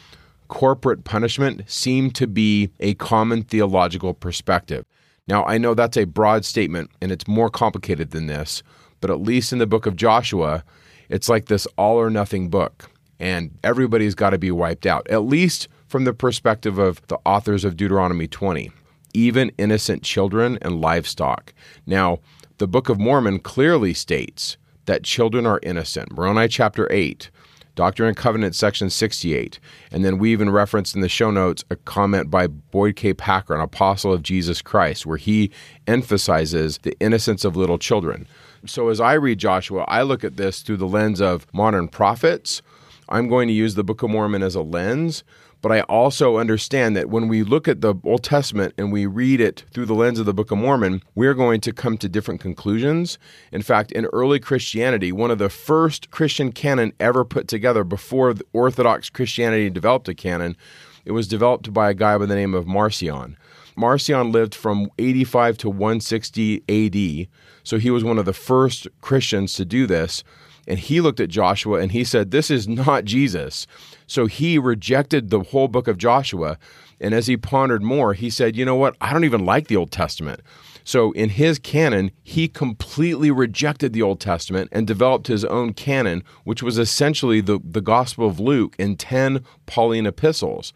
corporate 0.48 1.04
punishment 1.04 1.62
seemed 1.70 2.14
to 2.16 2.26
be 2.26 2.70
a 2.80 2.94
common 2.94 3.42
theological 3.42 4.14
perspective. 4.14 4.84
Now, 5.28 5.44
I 5.44 5.58
know 5.58 5.74
that's 5.74 5.96
a 5.96 6.04
broad 6.04 6.44
statement 6.44 6.90
and 7.00 7.12
it's 7.12 7.28
more 7.28 7.50
complicated 7.50 8.10
than 8.10 8.26
this, 8.26 8.62
but 9.00 9.10
at 9.10 9.20
least 9.20 9.52
in 9.52 9.58
the 9.58 9.66
book 9.66 9.86
of 9.86 9.96
Joshua, 9.96 10.64
it's 11.08 11.28
like 11.28 11.46
this 11.46 11.66
all 11.76 11.96
or 11.96 12.10
nothing 12.10 12.48
book, 12.48 12.90
and 13.18 13.58
everybody's 13.64 14.14
got 14.14 14.30
to 14.30 14.38
be 14.38 14.50
wiped 14.50 14.86
out, 14.86 15.08
at 15.08 15.24
least 15.24 15.68
from 15.88 16.04
the 16.04 16.12
perspective 16.14 16.78
of 16.78 17.04
the 17.08 17.18
authors 17.26 17.64
of 17.64 17.76
Deuteronomy 17.76 18.28
20, 18.28 18.70
even 19.12 19.50
innocent 19.58 20.02
children 20.02 20.58
and 20.62 20.80
livestock. 20.80 21.52
Now, 21.86 22.20
the 22.58 22.68
Book 22.68 22.88
of 22.88 23.00
Mormon 23.00 23.40
clearly 23.40 23.94
states 23.94 24.56
that 24.86 25.02
children 25.02 25.46
are 25.46 25.60
innocent. 25.62 26.12
Moroni 26.12 26.46
chapter 26.46 26.86
8, 26.92 27.30
Doctrine 27.74 28.08
and 28.08 28.16
Covenants 28.16 28.58
section 28.58 28.90
68. 28.90 29.58
And 29.90 30.04
then 30.04 30.18
we 30.18 30.32
even 30.32 30.50
referenced 30.50 30.94
in 30.94 31.00
the 31.00 31.08
show 31.08 31.30
notes 31.30 31.64
a 31.70 31.76
comment 31.76 32.30
by 32.30 32.46
Boyd 32.46 32.96
K. 32.96 33.14
Packer, 33.14 33.54
an 33.54 33.60
apostle 33.60 34.12
of 34.12 34.22
Jesus 34.22 34.62
Christ, 34.62 35.06
where 35.06 35.16
he 35.16 35.50
emphasizes 35.86 36.78
the 36.78 36.96
innocence 37.00 37.44
of 37.44 37.56
little 37.56 37.78
children. 37.78 38.26
So 38.66 38.88
as 38.88 39.00
I 39.00 39.14
read 39.14 39.38
Joshua, 39.38 39.84
I 39.88 40.02
look 40.02 40.24
at 40.24 40.36
this 40.36 40.60
through 40.60 40.78
the 40.78 40.86
lens 40.86 41.20
of 41.20 41.46
modern 41.52 41.88
prophets. 41.88 42.62
I'm 43.08 43.28
going 43.28 43.48
to 43.48 43.54
use 43.54 43.74
the 43.74 43.84
Book 43.84 44.02
of 44.02 44.10
Mormon 44.10 44.42
as 44.42 44.54
a 44.54 44.62
lens, 44.62 45.24
but 45.62 45.72
I 45.72 45.80
also 45.82 46.38
understand 46.38 46.96
that 46.96 47.10
when 47.10 47.28
we 47.28 47.42
look 47.42 47.68
at 47.68 47.80
the 47.80 47.94
Old 48.04 48.22
Testament 48.22 48.74
and 48.78 48.90
we 48.90 49.06
read 49.06 49.40
it 49.40 49.64
through 49.72 49.86
the 49.86 49.94
lens 49.94 50.18
of 50.18 50.26
the 50.26 50.34
Book 50.34 50.50
of 50.50 50.58
Mormon, 50.58 51.02
we're 51.14 51.34
going 51.34 51.60
to 51.62 51.72
come 51.72 51.98
to 51.98 52.08
different 52.08 52.40
conclusions. 52.40 53.18
In 53.52 53.62
fact, 53.62 53.92
in 53.92 54.06
early 54.06 54.40
Christianity, 54.40 55.12
one 55.12 55.30
of 55.30 55.38
the 55.38 55.50
first 55.50 56.10
Christian 56.10 56.52
canon 56.52 56.92
ever 56.98 57.24
put 57.24 57.48
together 57.48 57.84
before 57.84 58.34
Orthodox 58.52 59.10
Christianity 59.10 59.68
developed 59.70 60.08
a 60.08 60.14
canon, 60.14 60.56
it 61.04 61.12
was 61.12 61.28
developed 61.28 61.72
by 61.72 61.90
a 61.90 61.94
guy 61.94 62.16
by 62.18 62.26
the 62.26 62.34
name 62.34 62.54
of 62.54 62.66
Marcion. 62.66 63.36
Marcion 63.76 64.32
lived 64.32 64.54
from 64.54 64.90
85 64.98 65.58
to 65.58 65.70
160 65.70 66.62
AD, 66.68 67.28
so 67.62 67.78
he 67.78 67.90
was 67.90 68.04
one 68.04 68.18
of 68.18 68.24
the 68.24 68.32
first 68.32 68.88
Christians 69.00 69.54
to 69.54 69.64
do 69.64 69.86
this. 69.86 70.22
And 70.70 70.78
he 70.78 71.00
looked 71.00 71.18
at 71.18 71.30
Joshua 71.30 71.80
and 71.80 71.90
he 71.90 72.04
said, 72.04 72.30
This 72.30 72.48
is 72.48 72.68
not 72.68 73.04
Jesus. 73.04 73.66
So 74.06 74.26
he 74.26 74.56
rejected 74.56 75.28
the 75.28 75.40
whole 75.40 75.66
book 75.66 75.88
of 75.88 75.98
Joshua. 75.98 76.58
And 77.00 77.12
as 77.12 77.26
he 77.26 77.36
pondered 77.36 77.82
more, 77.82 78.14
he 78.14 78.30
said, 78.30 78.54
You 78.54 78.64
know 78.64 78.76
what? 78.76 78.96
I 79.00 79.12
don't 79.12 79.24
even 79.24 79.44
like 79.44 79.66
the 79.66 79.74
Old 79.74 79.90
Testament. 79.90 80.42
So 80.84 81.10
in 81.10 81.30
his 81.30 81.58
canon, 81.58 82.12
he 82.22 82.46
completely 82.46 83.32
rejected 83.32 83.92
the 83.92 84.02
Old 84.02 84.20
Testament 84.20 84.68
and 84.70 84.86
developed 84.86 85.26
his 85.26 85.44
own 85.44 85.72
canon, 85.72 86.22
which 86.44 86.62
was 86.62 86.78
essentially 86.78 87.40
the, 87.40 87.58
the 87.64 87.80
Gospel 87.80 88.28
of 88.28 88.38
Luke 88.38 88.76
in 88.78 88.94
10 88.94 89.44
Pauline 89.66 90.06
epistles. 90.06 90.72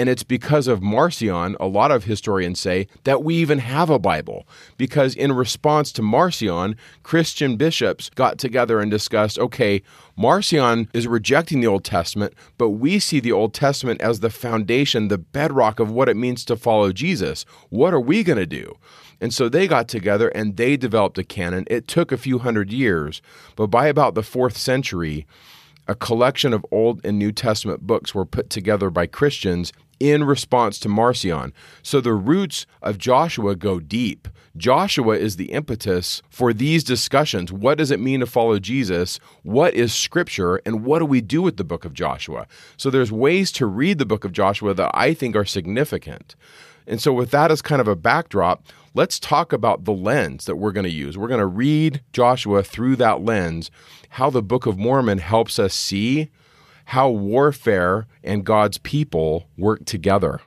And 0.00 0.08
it's 0.08 0.22
because 0.22 0.66
of 0.66 0.80
Marcion, 0.80 1.56
a 1.60 1.66
lot 1.66 1.90
of 1.90 2.04
historians 2.04 2.58
say, 2.58 2.88
that 3.04 3.22
we 3.22 3.34
even 3.34 3.58
have 3.58 3.90
a 3.90 3.98
Bible. 3.98 4.48
Because 4.78 5.14
in 5.14 5.30
response 5.30 5.92
to 5.92 6.00
Marcion, 6.00 6.74
Christian 7.02 7.58
bishops 7.58 8.08
got 8.14 8.38
together 8.38 8.80
and 8.80 8.90
discussed 8.90 9.38
okay, 9.38 9.82
Marcion 10.16 10.88
is 10.94 11.06
rejecting 11.06 11.60
the 11.60 11.66
Old 11.66 11.84
Testament, 11.84 12.32
but 12.56 12.70
we 12.70 12.98
see 12.98 13.20
the 13.20 13.32
Old 13.32 13.52
Testament 13.52 14.00
as 14.00 14.20
the 14.20 14.30
foundation, 14.30 15.08
the 15.08 15.18
bedrock 15.18 15.78
of 15.78 15.90
what 15.90 16.08
it 16.08 16.16
means 16.16 16.46
to 16.46 16.56
follow 16.56 16.92
Jesus. 16.92 17.44
What 17.68 17.92
are 17.92 18.00
we 18.00 18.24
going 18.24 18.38
to 18.38 18.46
do? 18.46 18.78
And 19.20 19.34
so 19.34 19.50
they 19.50 19.68
got 19.68 19.86
together 19.86 20.30
and 20.30 20.56
they 20.56 20.78
developed 20.78 21.18
a 21.18 21.24
canon. 21.24 21.66
It 21.66 21.86
took 21.86 22.10
a 22.10 22.16
few 22.16 22.38
hundred 22.38 22.72
years, 22.72 23.20
but 23.54 23.66
by 23.66 23.88
about 23.88 24.14
the 24.14 24.22
fourth 24.22 24.56
century, 24.56 25.26
a 25.90 25.94
collection 25.96 26.52
of 26.52 26.64
Old 26.70 27.04
and 27.04 27.18
New 27.18 27.32
Testament 27.32 27.84
books 27.84 28.14
were 28.14 28.24
put 28.24 28.48
together 28.48 28.90
by 28.90 29.08
Christians 29.08 29.72
in 29.98 30.22
response 30.22 30.78
to 30.78 30.88
Marcion. 30.88 31.52
So 31.82 32.00
the 32.00 32.14
roots 32.14 32.64
of 32.80 32.96
Joshua 32.96 33.56
go 33.56 33.80
deep. 33.80 34.28
Joshua 34.56 35.16
is 35.16 35.34
the 35.34 35.50
impetus 35.50 36.22
for 36.30 36.52
these 36.52 36.84
discussions. 36.84 37.52
What 37.52 37.76
does 37.76 37.90
it 37.90 37.98
mean 37.98 38.20
to 38.20 38.26
follow 38.26 38.60
Jesus? 38.60 39.18
What 39.42 39.74
is 39.74 39.92
scripture? 39.92 40.60
And 40.64 40.84
what 40.84 41.00
do 41.00 41.06
we 41.06 41.20
do 41.20 41.42
with 41.42 41.56
the 41.56 41.64
book 41.64 41.84
of 41.84 41.92
Joshua? 41.92 42.46
So 42.76 42.88
there's 42.88 43.10
ways 43.10 43.50
to 43.52 43.66
read 43.66 43.98
the 43.98 44.06
book 44.06 44.24
of 44.24 44.30
Joshua 44.30 44.74
that 44.74 44.92
I 44.94 45.12
think 45.12 45.34
are 45.34 45.44
significant. 45.44 46.36
And 46.86 47.00
so, 47.00 47.12
with 47.12 47.30
that 47.30 47.52
as 47.52 47.62
kind 47.62 47.80
of 47.80 47.86
a 47.86 47.94
backdrop, 47.94 48.64
let's 48.94 49.18
talk 49.18 49.52
about 49.52 49.84
the 49.84 49.92
lens 49.92 50.44
that 50.46 50.56
we're 50.56 50.72
going 50.72 50.84
to 50.84 50.90
use. 50.90 51.16
We're 51.16 51.28
going 51.28 51.40
to 51.40 51.46
read 51.46 52.02
Joshua 52.12 52.62
through 52.62 52.96
that 52.96 53.22
lens, 53.22 53.70
how 54.10 54.30
the 54.30 54.42
Book 54.42 54.66
of 54.66 54.78
Mormon 54.78 55.18
helps 55.18 55.58
us 55.58 55.74
see 55.74 56.30
how 56.86 57.08
warfare 57.08 58.06
and 58.24 58.44
God's 58.44 58.78
people 58.78 59.48
work 59.56 59.84
together. 59.84 60.40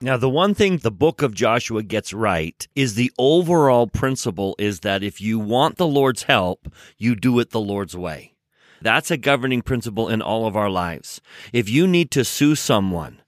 Now, 0.00 0.16
the 0.16 0.28
one 0.28 0.54
thing 0.54 0.76
the 0.76 0.92
book 0.92 1.22
of 1.22 1.34
Joshua 1.34 1.82
gets 1.82 2.12
right 2.12 2.68
is 2.74 2.94
the 2.94 3.10
overall 3.18 3.86
principle 3.86 4.54
is 4.58 4.80
that 4.80 5.02
if 5.02 5.20
you 5.20 5.38
want 5.38 5.76
the 5.76 5.86
Lord's 5.86 6.24
help, 6.24 6.72
you 6.98 7.16
do 7.16 7.38
it 7.40 7.50
the 7.50 7.60
Lord's 7.60 7.96
way. 7.96 8.34
That's 8.82 9.10
a 9.10 9.16
governing 9.16 9.62
principle 9.62 10.08
in 10.08 10.20
all 10.20 10.46
of 10.46 10.54
our 10.54 10.68
lives. 10.68 11.20
If 11.52 11.68
you 11.68 11.86
need 11.86 12.10
to 12.12 12.24
sue 12.24 12.54
someone, 12.54 13.22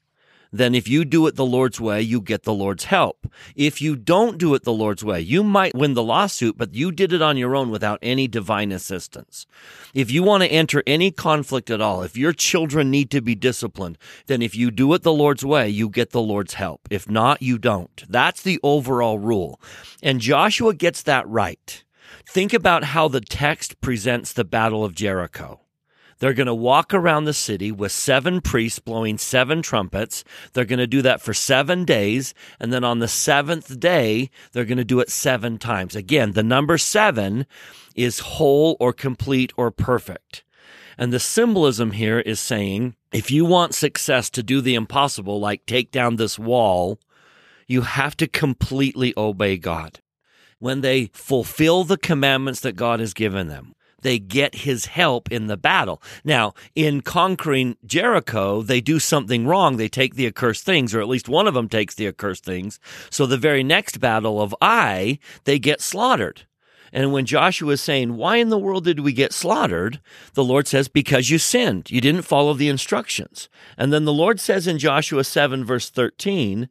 then 0.52 0.75
if 0.75 0.88
you 0.88 1.05
do 1.05 1.26
it 1.26 1.37
the 1.37 1.45
Lord's 1.45 1.81
way, 1.81 2.00
you 2.00 2.21
get 2.21 2.45
the 2.45 2.55
Lord's 2.55 2.85
help. 2.85 3.26
If 3.55 3.83
you 3.83 3.97
don't 3.97 4.38
do 4.38 4.55
it 4.55 4.64
the 4.64 4.73
Lord's 4.73 5.05
way, 5.05 5.21
you 5.21 5.43
might 5.43 5.75
win 5.75 5.95
the 5.95 6.02
lawsuit, 6.02 6.57
but 6.57 6.75
you 6.75 6.90
did 6.93 7.12
it 7.12 7.23
on 7.23 7.37
your 7.37 7.55
own 7.55 7.71
without 7.71 7.99
any 8.02 8.26
divine 8.28 8.73
assistance. 8.73 9.47
If 9.95 10.11
you 10.11 10.23
want 10.23 10.43
to 10.43 10.50
enter 10.50 10.83
any 10.87 11.11
conflict 11.11 11.71
at 11.71 11.81
all, 11.81 12.02
if 12.02 12.17
your 12.17 12.33
children 12.33 12.90
need 12.90 13.11
to 13.11 13.21
be 13.21 13.35
disciplined, 13.35 13.99
then 14.26 14.43
if 14.43 14.55
you 14.55 14.71
do 14.71 14.93
it 14.95 15.02
the 15.02 15.12
Lord's 15.12 15.45
way, 15.45 15.69
you 15.69 15.88
get 15.88 16.11
the 16.11 16.23
Lord's 16.23 16.55
help. 16.55 16.88
If 16.90 17.09
not, 17.09 17.43
you 17.43 17.59
don't. 17.59 18.05
That's 18.09 18.43
the 18.43 18.59
overall 18.62 19.19
rule. 19.19 19.61
And 20.02 20.21
Joshua 20.21 20.75
gets 20.75 21.02
that 21.02 21.28
right. 21.28 21.85
Think 22.26 22.52
about 22.52 22.85
how 22.85 23.09
the 23.09 23.21
text 23.21 23.81
presents 23.81 24.33
the 24.33 24.45
Battle 24.45 24.85
of 24.85 24.95
Jericho. 24.95 25.61
They're 26.18 26.34
going 26.34 26.46
to 26.46 26.54
walk 26.54 26.92
around 26.92 27.25
the 27.25 27.32
city 27.32 27.70
with 27.70 27.92
seven 27.92 28.40
priests 28.40 28.78
blowing 28.78 29.18
seven 29.18 29.62
trumpets. 29.62 30.25
They're 30.52 30.64
going 30.64 30.78
to 30.80 30.87
do 30.87 31.02
that 31.02 31.20
for 31.20 31.32
seven 31.32 31.84
days. 31.84 32.34
And 32.58 32.72
then 32.72 32.84
on 32.84 32.98
the 32.98 33.08
seventh 33.08 33.78
day, 33.78 34.30
they're 34.52 34.64
going 34.64 34.78
to 34.78 34.84
do 34.84 35.00
it 35.00 35.10
seven 35.10 35.58
times. 35.58 35.94
Again, 35.94 36.32
the 36.32 36.42
number 36.42 36.76
seven 36.78 37.46
is 37.94 38.18
whole 38.20 38.76
or 38.80 38.92
complete 38.92 39.52
or 39.56 39.70
perfect. 39.70 40.44
And 40.96 41.12
the 41.12 41.20
symbolism 41.20 41.92
here 41.92 42.18
is 42.18 42.40
saying 42.40 42.96
if 43.12 43.30
you 43.30 43.44
want 43.44 43.75
success 43.75 44.28
to 44.30 44.42
do 44.42 44.60
the 44.60 44.75
impossible, 44.75 45.38
like 45.38 45.64
take 45.64 45.92
down 45.92 46.16
this 46.16 46.38
wall, 46.38 46.98
you 47.68 47.82
have 47.82 48.16
to 48.16 48.26
completely 48.26 49.14
obey 49.16 49.56
God. 49.56 50.00
When 50.58 50.80
they 50.80 51.10
fulfill 51.12 51.84
the 51.84 51.96
commandments 51.96 52.60
that 52.60 52.75
God 52.75 52.98
has 52.98 53.14
given 53.14 53.46
them, 53.46 53.75
they 54.02 54.19
get 54.19 54.57
his 54.57 54.87
help 54.87 55.31
in 55.31 55.47
the 55.47 55.57
battle. 55.57 56.02
Now, 56.25 56.55
in 56.75 57.00
conquering 57.00 57.76
Jericho, 57.85 58.62
they 58.62 58.81
do 58.81 58.99
something 58.99 59.47
wrong. 59.47 59.76
They 59.76 59.88
take 59.88 60.14
the 60.14 60.26
accursed 60.26 60.64
things, 60.64 60.95
or 60.95 61.00
at 61.00 61.09
least 61.09 61.28
one 61.28 61.47
of 61.47 61.55
them 61.55 61.69
takes 61.69 61.95
the 61.95 62.07
accursed 62.07 62.45
things. 62.45 62.78
So 63.11 63.26
the 63.26 63.37
very 63.37 63.62
next 63.62 64.00
battle 64.00 64.40
of 64.40 64.55
Ai, 64.61 65.19
they 65.45 65.59
get 65.59 65.81
slaughtered. 65.81 66.47
And 66.93 67.12
when 67.12 67.26
Joshua 67.26 67.73
is 67.73 67.81
saying, 67.81 68.17
Why 68.17 68.37
in 68.37 68.49
the 68.49 68.59
world 68.59 68.85
did 68.85 69.00
we 69.00 69.12
get 69.12 69.33
slaughtered? 69.33 70.00
The 70.35 70.45
Lord 70.45 70.67
says, 70.67 70.88
Because 70.88 71.31
you 71.31 71.38
sinned. 71.38 71.90
You 71.90 72.00
didn't 72.00 72.23
follow 72.23 72.55
the 72.55 72.69
instructions. 72.69 73.49
And 73.76 73.93
then 73.93 74.05
the 74.05 74.12
Lord 74.12 74.40
says 74.40 74.67
in 74.67 74.78
Joshua 74.78 75.25
7, 75.25 75.64
verse 75.64 75.90
13, 75.90 76.69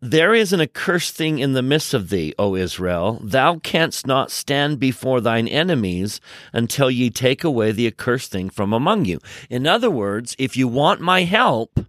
there 0.00 0.34
is 0.34 0.52
an 0.52 0.60
accursed 0.60 1.14
thing 1.14 1.38
in 1.38 1.54
the 1.54 1.62
midst 1.62 1.94
of 1.94 2.10
thee, 2.10 2.34
O 2.38 2.54
Israel. 2.54 3.18
Thou 3.22 3.58
canst 3.58 4.06
not 4.06 4.30
stand 4.30 4.78
before 4.78 5.20
thine 5.20 5.48
enemies 5.48 6.20
until 6.52 6.90
ye 6.90 7.08
take 7.08 7.42
away 7.42 7.72
the 7.72 7.86
accursed 7.86 8.30
thing 8.30 8.50
from 8.50 8.72
among 8.72 9.06
you. 9.06 9.20
In 9.48 9.66
other 9.66 9.90
words, 9.90 10.36
if 10.38 10.56
you 10.56 10.68
want 10.68 11.00
my 11.00 11.22
help, 11.22 11.80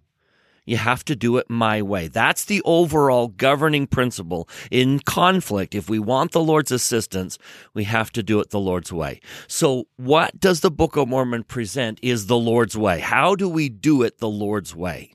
you 0.66 0.78
have 0.78 1.04
to 1.06 1.16
do 1.16 1.38
it 1.38 1.50
my 1.50 1.82
way. 1.82 2.08
That's 2.08 2.46
the 2.46 2.62
overall 2.64 3.30
governing 3.30 3.88
principle 3.88 4.48
in 4.70 5.00
conflict. 5.00 5.76
If 5.76 5.90
we 5.90 5.98
want 5.98 6.32
the 6.32 6.44
Lord's 6.44 6.72
assistance, 6.72 7.38
we 7.74 7.86
have 7.86 8.12
to 8.14 8.24
do 8.24 8.40
it 8.42 8.52
the 8.52 8.60
Lord's 8.60 8.92
way. 8.92 9.22
So 9.48 9.88
what 9.96 10.40
does 10.40 10.60
the 10.60 10.72
Book 10.72 10.96
of 10.96 11.08
Mormon 11.08 11.44
present 11.44 12.00
is 12.02 12.28
the 12.28 12.38
Lord's 12.38 12.78
way. 12.78 13.00
How 13.00 13.36
do 13.36 13.50
we 13.50 13.70
do 13.70 14.04
it 14.04 14.20
the 14.20 14.30
Lord's 14.30 14.76
way? 14.76 15.14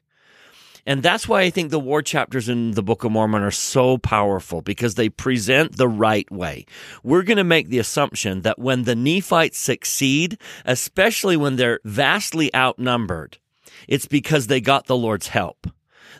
And 0.84 1.02
that's 1.02 1.28
why 1.28 1.42
I 1.42 1.50
think 1.50 1.70
the 1.70 1.78
war 1.78 2.02
chapters 2.02 2.48
in 2.48 2.72
the 2.72 2.82
Book 2.82 3.04
of 3.04 3.12
Mormon 3.12 3.42
are 3.42 3.52
so 3.52 3.98
powerful 3.98 4.62
because 4.62 4.96
they 4.96 5.08
present 5.08 5.76
the 5.76 5.88
right 5.88 6.28
way. 6.30 6.66
We're 7.04 7.22
going 7.22 7.36
to 7.36 7.44
make 7.44 7.68
the 7.68 7.78
assumption 7.78 8.42
that 8.42 8.58
when 8.58 8.82
the 8.82 8.96
Nephites 8.96 9.58
succeed, 9.58 10.38
especially 10.64 11.36
when 11.36 11.56
they're 11.56 11.80
vastly 11.84 12.52
outnumbered, 12.54 13.38
it's 13.86 14.06
because 14.06 14.48
they 14.48 14.60
got 14.60 14.86
the 14.86 14.96
Lord's 14.96 15.28
help. 15.28 15.68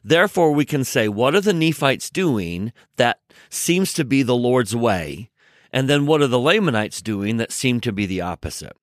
Therefore, 0.04 0.52
we 0.52 0.64
can 0.64 0.84
say, 0.84 1.08
what 1.08 1.34
are 1.34 1.40
the 1.40 1.52
Nephites 1.52 2.08
doing 2.08 2.72
that 2.96 3.20
seems 3.50 3.92
to 3.94 4.04
be 4.04 4.22
the 4.22 4.36
Lord's 4.36 4.74
way? 4.74 5.30
And 5.72 5.88
then 5.88 6.06
what 6.06 6.20
are 6.20 6.26
the 6.26 6.38
Lamanites 6.38 7.00
doing 7.00 7.38
that 7.38 7.52
seem 7.52 7.80
to 7.80 7.92
be 7.92 8.06
the 8.06 8.20
opposite? 8.20 8.76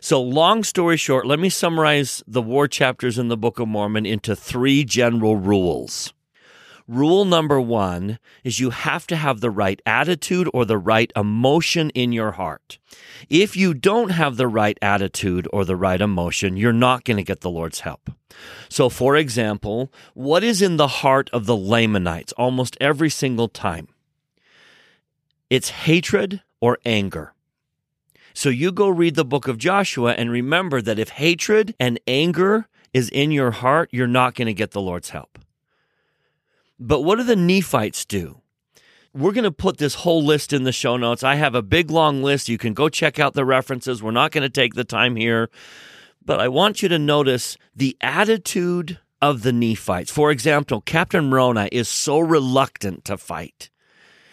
So, 0.00 0.22
long 0.22 0.64
story 0.64 0.96
short, 0.96 1.26
let 1.26 1.38
me 1.38 1.50
summarize 1.50 2.22
the 2.26 2.40
war 2.40 2.66
chapters 2.66 3.18
in 3.18 3.28
the 3.28 3.36
Book 3.36 3.58
of 3.58 3.68
Mormon 3.68 4.06
into 4.06 4.34
three 4.34 4.82
general 4.82 5.36
rules. 5.36 6.14
Rule 6.88 7.24
number 7.24 7.60
one 7.60 8.18
is 8.42 8.58
you 8.58 8.70
have 8.70 9.06
to 9.06 9.16
have 9.16 9.40
the 9.40 9.50
right 9.50 9.80
attitude 9.86 10.48
or 10.52 10.64
the 10.64 10.78
right 10.78 11.12
emotion 11.14 11.90
in 11.90 12.10
your 12.10 12.32
heart. 12.32 12.78
If 13.28 13.56
you 13.56 13.74
don't 13.74 14.08
have 14.08 14.36
the 14.36 14.48
right 14.48 14.76
attitude 14.82 15.46
or 15.52 15.64
the 15.64 15.76
right 15.76 16.00
emotion, 16.00 16.56
you're 16.56 16.72
not 16.72 17.04
going 17.04 17.18
to 17.18 17.22
get 17.22 17.42
the 17.42 17.50
Lord's 17.50 17.80
help. 17.80 18.10
So, 18.68 18.88
for 18.88 19.14
example, 19.14 19.92
what 20.14 20.42
is 20.42 20.62
in 20.62 20.78
the 20.78 20.88
heart 20.88 21.30
of 21.32 21.46
the 21.46 21.56
Lamanites 21.56 22.32
almost 22.32 22.76
every 22.80 23.10
single 23.10 23.48
time? 23.48 23.86
It's 25.50 25.70
hatred 25.70 26.42
or 26.60 26.78
anger. 26.86 27.34
So 28.32 28.48
you 28.48 28.70
go 28.70 28.88
read 28.88 29.16
the 29.16 29.24
book 29.24 29.48
of 29.48 29.58
Joshua 29.58 30.12
and 30.12 30.30
remember 30.30 30.80
that 30.80 30.98
if 30.98 31.10
hatred 31.10 31.74
and 31.80 31.98
anger 32.06 32.68
is 32.94 33.10
in 33.10 33.32
your 33.32 33.50
heart, 33.50 33.90
you're 33.92 34.06
not 34.06 34.34
going 34.34 34.46
to 34.46 34.54
get 34.54 34.70
the 34.70 34.80
Lord's 34.80 35.10
help. 35.10 35.38
But 36.78 37.00
what 37.00 37.16
do 37.16 37.24
the 37.24 37.36
Nephites 37.36 38.04
do? 38.04 38.40
We're 39.12 39.32
going 39.32 39.44
to 39.44 39.50
put 39.50 39.78
this 39.78 39.96
whole 39.96 40.24
list 40.24 40.52
in 40.52 40.62
the 40.62 40.72
show 40.72 40.96
notes. 40.96 41.24
I 41.24 41.34
have 41.34 41.56
a 41.56 41.62
big 41.62 41.90
long 41.90 42.22
list. 42.22 42.48
You 42.48 42.58
can 42.58 42.74
go 42.74 42.88
check 42.88 43.18
out 43.18 43.34
the 43.34 43.44
references. 43.44 44.02
We're 44.02 44.12
not 44.12 44.30
going 44.30 44.42
to 44.42 44.48
take 44.48 44.74
the 44.74 44.84
time 44.84 45.16
here. 45.16 45.50
But 46.24 46.40
I 46.40 46.46
want 46.46 46.82
you 46.82 46.88
to 46.88 46.98
notice 46.98 47.58
the 47.74 47.96
attitude 48.00 49.00
of 49.20 49.42
the 49.42 49.52
Nephites. 49.52 50.12
For 50.12 50.30
example, 50.30 50.80
Captain 50.80 51.28
Moroni 51.28 51.68
is 51.72 51.88
so 51.88 52.20
reluctant 52.20 53.04
to 53.06 53.16
fight. 53.16 53.69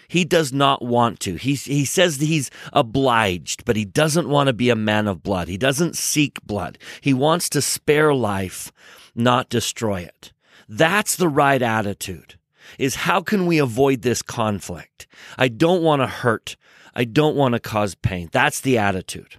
He 0.07 0.23
does 0.23 0.53
not 0.53 0.81
want 0.81 1.19
to. 1.21 1.35
He, 1.35 1.55
he 1.55 1.85
says 1.85 2.17
he's 2.17 2.49
obliged, 2.71 3.65
but 3.65 3.75
he 3.75 3.85
doesn't 3.85 4.29
want 4.29 4.47
to 4.47 4.53
be 4.53 4.69
a 4.69 4.75
man 4.75 5.07
of 5.07 5.23
blood. 5.23 5.47
He 5.47 5.57
doesn't 5.57 5.97
seek 5.97 6.41
blood. 6.43 6.77
He 7.01 7.13
wants 7.13 7.49
to 7.49 7.61
spare 7.61 8.13
life, 8.13 8.71
not 9.15 9.49
destroy 9.49 10.01
it. 10.01 10.31
That's 10.69 11.15
the 11.15 11.29
right 11.29 11.61
attitude 11.61 12.35
is 12.77 12.95
how 12.95 13.21
can 13.21 13.45
we 13.45 13.57
avoid 13.57 14.01
this 14.01 14.21
conflict? 14.21 15.07
I 15.37 15.47
don't 15.47 15.83
want 15.83 16.01
to 16.01 16.07
hurt. 16.07 16.55
I 16.95 17.03
don't 17.03 17.35
want 17.35 17.53
to 17.53 17.59
cause 17.59 17.95
pain. 17.95 18.29
That's 18.31 18.61
the 18.61 18.77
attitude. 18.77 19.35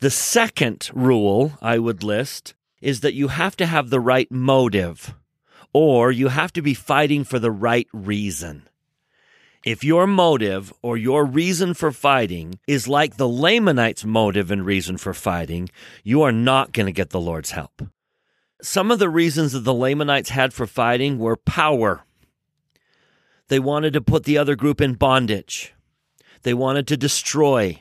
The 0.00 0.10
second 0.10 0.90
rule 0.94 1.52
I 1.60 1.78
would 1.78 2.02
list 2.04 2.54
is 2.80 3.00
that 3.00 3.14
you 3.14 3.28
have 3.28 3.56
to 3.56 3.66
have 3.66 3.90
the 3.90 4.00
right 4.00 4.30
motive 4.30 5.14
or 5.72 6.12
you 6.12 6.28
have 6.28 6.52
to 6.52 6.62
be 6.62 6.74
fighting 6.74 7.24
for 7.24 7.38
the 7.38 7.50
right 7.50 7.88
reason. 7.92 8.68
If 9.68 9.84
your 9.84 10.06
motive 10.06 10.72
or 10.80 10.96
your 10.96 11.26
reason 11.26 11.74
for 11.74 11.92
fighting 11.92 12.58
is 12.66 12.88
like 12.88 13.18
the 13.18 13.28
Lamanites' 13.28 14.02
motive 14.02 14.50
and 14.50 14.64
reason 14.64 14.96
for 14.96 15.12
fighting, 15.12 15.68
you 16.02 16.22
are 16.22 16.32
not 16.32 16.72
going 16.72 16.86
to 16.86 16.92
get 16.92 17.10
the 17.10 17.20
Lord's 17.20 17.50
help. 17.50 17.82
Some 18.62 18.90
of 18.90 18.98
the 18.98 19.10
reasons 19.10 19.52
that 19.52 19.64
the 19.64 19.74
Lamanites 19.74 20.30
had 20.30 20.54
for 20.54 20.66
fighting 20.66 21.18
were 21.18 21.36
power. 21.36 22.06
They 23.48 23.58
wanted 23.58 23.92
to 23.92 24.00
put 24.00 24.24
the 24.24 24.38
other 24.38 24.56
group 24.56 24.80
in 24.80 24.94
bondage. 24.94 25.74
They 26.44 26.54
wanted 26.54 26.86
to 26.86 26.96
destroy. 26.96 27.78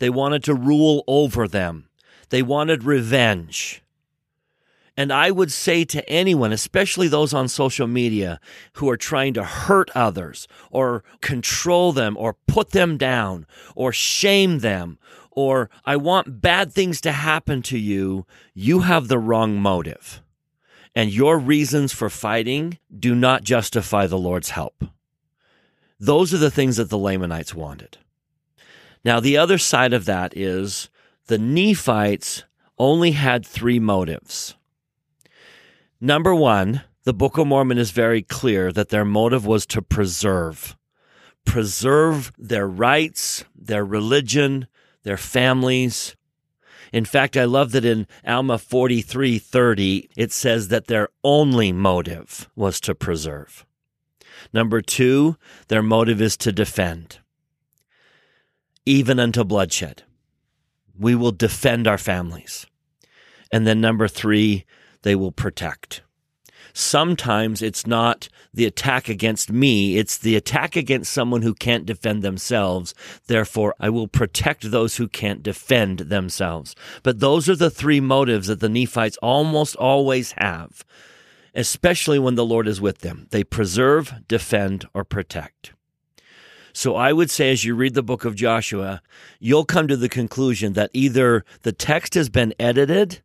They 0.00 0.10
wanted 0.10 0.44
to 0.44 0.54
rule 0.54 1.04
over 1.08 1.48
them. 1.48 1.88
They 2.28 2.42
wanted 2.42 2.84
revenge. 2.84 3.82
And 4.96 5.12
I 5.12 5.32
would 5.32 5.50
say 5.50 5.84
to 5.86 6.08
anyone, 6.08 6.52
especially 6.52 7.08
those 7.08 7.34
on 7.34 7.48
social 7.48 7.88
media 7.88 8.38
who 8.74 8.88
are 8.88 8.96
trying 8.96 9.34
to 9.34 9.42
hurt 9.42 9.90
others 9.94 10.46
or 10.70 11.02
control 11.20 11.92
them 11.92 12.16
or 12.16 12.36
put 12.46 12.70
them 12.70 12.96
down 12.96 13.46
or 13.74 13.92
shame 13.92 14.60
them 14.60 14.98
or 15.34 15.68
I 15.84 15.96
want 15.96 16.40
bad 16.40 16.72
things 16.72 17.00
to 17.02 17.12
happen 17.12 17.62
to 17.62 17.78
you, 17.78 18.26
you 18.54 18.80
have 18.80 19.08
the 19.08 19.18
wrong 19.18 19.56
motive. 19.56 20.22
And 20.94 21.12
your 21.12 21.38
reasons 21.38 21.92
for 21.92 22.08
fighting 22.08 22.78
do 22.96 23.14
not 23.14 23.42
justify 23.42 24.06
the 24.06 24.18
Lord's 24.18 24.50
help. 24.50 24.84
Those 25.98 26.32
are 26.32 26.38
the 26.38 26.50
things 26.50 26.76
that 26.76 26.88
the 26.88 26.98
Lamanites 26.98 27.54
wanted. 27.54 27.98
Now, 29.04 29.20
the 29.20 29.36
other 29.36 29.58
side 29.58 29.92
of 29.92 30.04
that 30.04 30.36
is 30.36 30.88
the 31.26 31.38
Nephites 31.38 32.44
only 32.78 33.12
had 33.12 33.44
three 33.44 33.78
motives. 33.78 34.54
Number 36.00 36.34
one, 36.34 36.82
the 37.04 37.14
Book 37.14 37.38
of 37.38 37.46
Mormon 37.46 37.78
is 37.78 37.90
very 37.90 38.22
clear 38.22 38.72
that 38.72 38.88
their 38.88 39.04
motive 39.04 39.46
was 39.46 39.66
to 39.66 39.82
preserve, 39.82 40.76
preserve 41.44 42.32
their 42.38 42.66
rights, 42.66 43.44
their 43.54 43.84
religion, 43.84 44.66
their 45.02 45.16
families. 45.16 46.16
In 46.92 47.04
fact, 47.04 47.36
I 47.36 47.44
love 47.44 47.72
that 47.72 47.84
in 47.84 48.06
Alma 48.26 48.58
43:30 48.58 50.08
it 50.16 50.32
says 50.32 50.68
that 50.68 50.86
their 50.86 51.08
only 51.22 51.72
motive 51.72 52.48
was 52.56 52.80
to 52.80 52.94
preserve. 52.94 53.64
Number 54.52 54.80
2, 54.80 55.36
their 55.68 55.82
motive 55.82 56.20
is 56.20 56.36
to 56.38 56.52
defend. 56.52 57.18
Even 58.86 59.18
unto 59.18 59.44
bloodshed. 59.44 60.02
We 60.98 61.14
will 61.14 61.32
defend 61.32 61.86
our 61.86 61.98
families. 61.98 62.66
And 63.50 63.66
then 63.66 63.80
number 63.80 64.08
3, 64.08 64.64
they 65.04 65.14
will 65.14 65.32
protect. 65.32 66.02
Sometimes 66.72 67.62
it's 67.62 67.86
not 67.86 68.28
the 68.52 68.64
attack 68.64 69.08
against 69.08 69.52
me, 69.52 69.96
it's 69.96 70.18
the 70.18 70.34
attack 70.34 70.74
against 70.74 71.12
someone 71.12 71.42
who 71.42 71.54
can't 71.54 71.86
defend 71.86 72.22
themselves. 72.22 72.94
Therefore, 73.28 73.76
I 73.78 73.90
will 73.90 74.08
protect 74.08 74.72
those 74.72 74.96
who 74.96 75.06
can't 75.06 75.40
defend 75.44 76.00
themselves. 76.00 76.74
But 77.04 77.20
those 77.20 77.48
are 77.48 77.54
the 77.54 77.70
three 77.70 78.00
motives 78.00 78.48
that 78.48 78.58
the 78.58 78.68
Nephites 78.68 79.16
almost 79.22 79.76
always 79.76 80.34
have, 80.38 80.84
especially 81.54 82.18
when 82.18 82.34
the 82.34 82.44
Lord 82.44 82.66
is 82.66 82.80
with 82.80 82.98
them. 82.98 83.28
They 83.30 83.44
preserve, 83.44 84.12
defend, 84.26 84.84
or 84.94 85.04
protect. 85.04 85.74
So 86.72 86.96
I 86.96 87.12
would 87.12 87.30
say, 87.30 87.52
as 87.52 87.64
you 87.64 87.76
read 87.76 87.94
the 87.94 88.02
book 88.02 88.24
of 88.24 88.34
Joshua, 88.34 89.00
you'll 89.38 89.64
come 89.64 89.86
to 89.86 89.96
the 89.96 90.08
conclusion 90.08 90.72
that 90.72 90.90
either 90.92 91.44
the 91.62 91.70
text 91.70 92.14
has 92.14 92.28
been 92.28 92.52
edited 92.58 93.22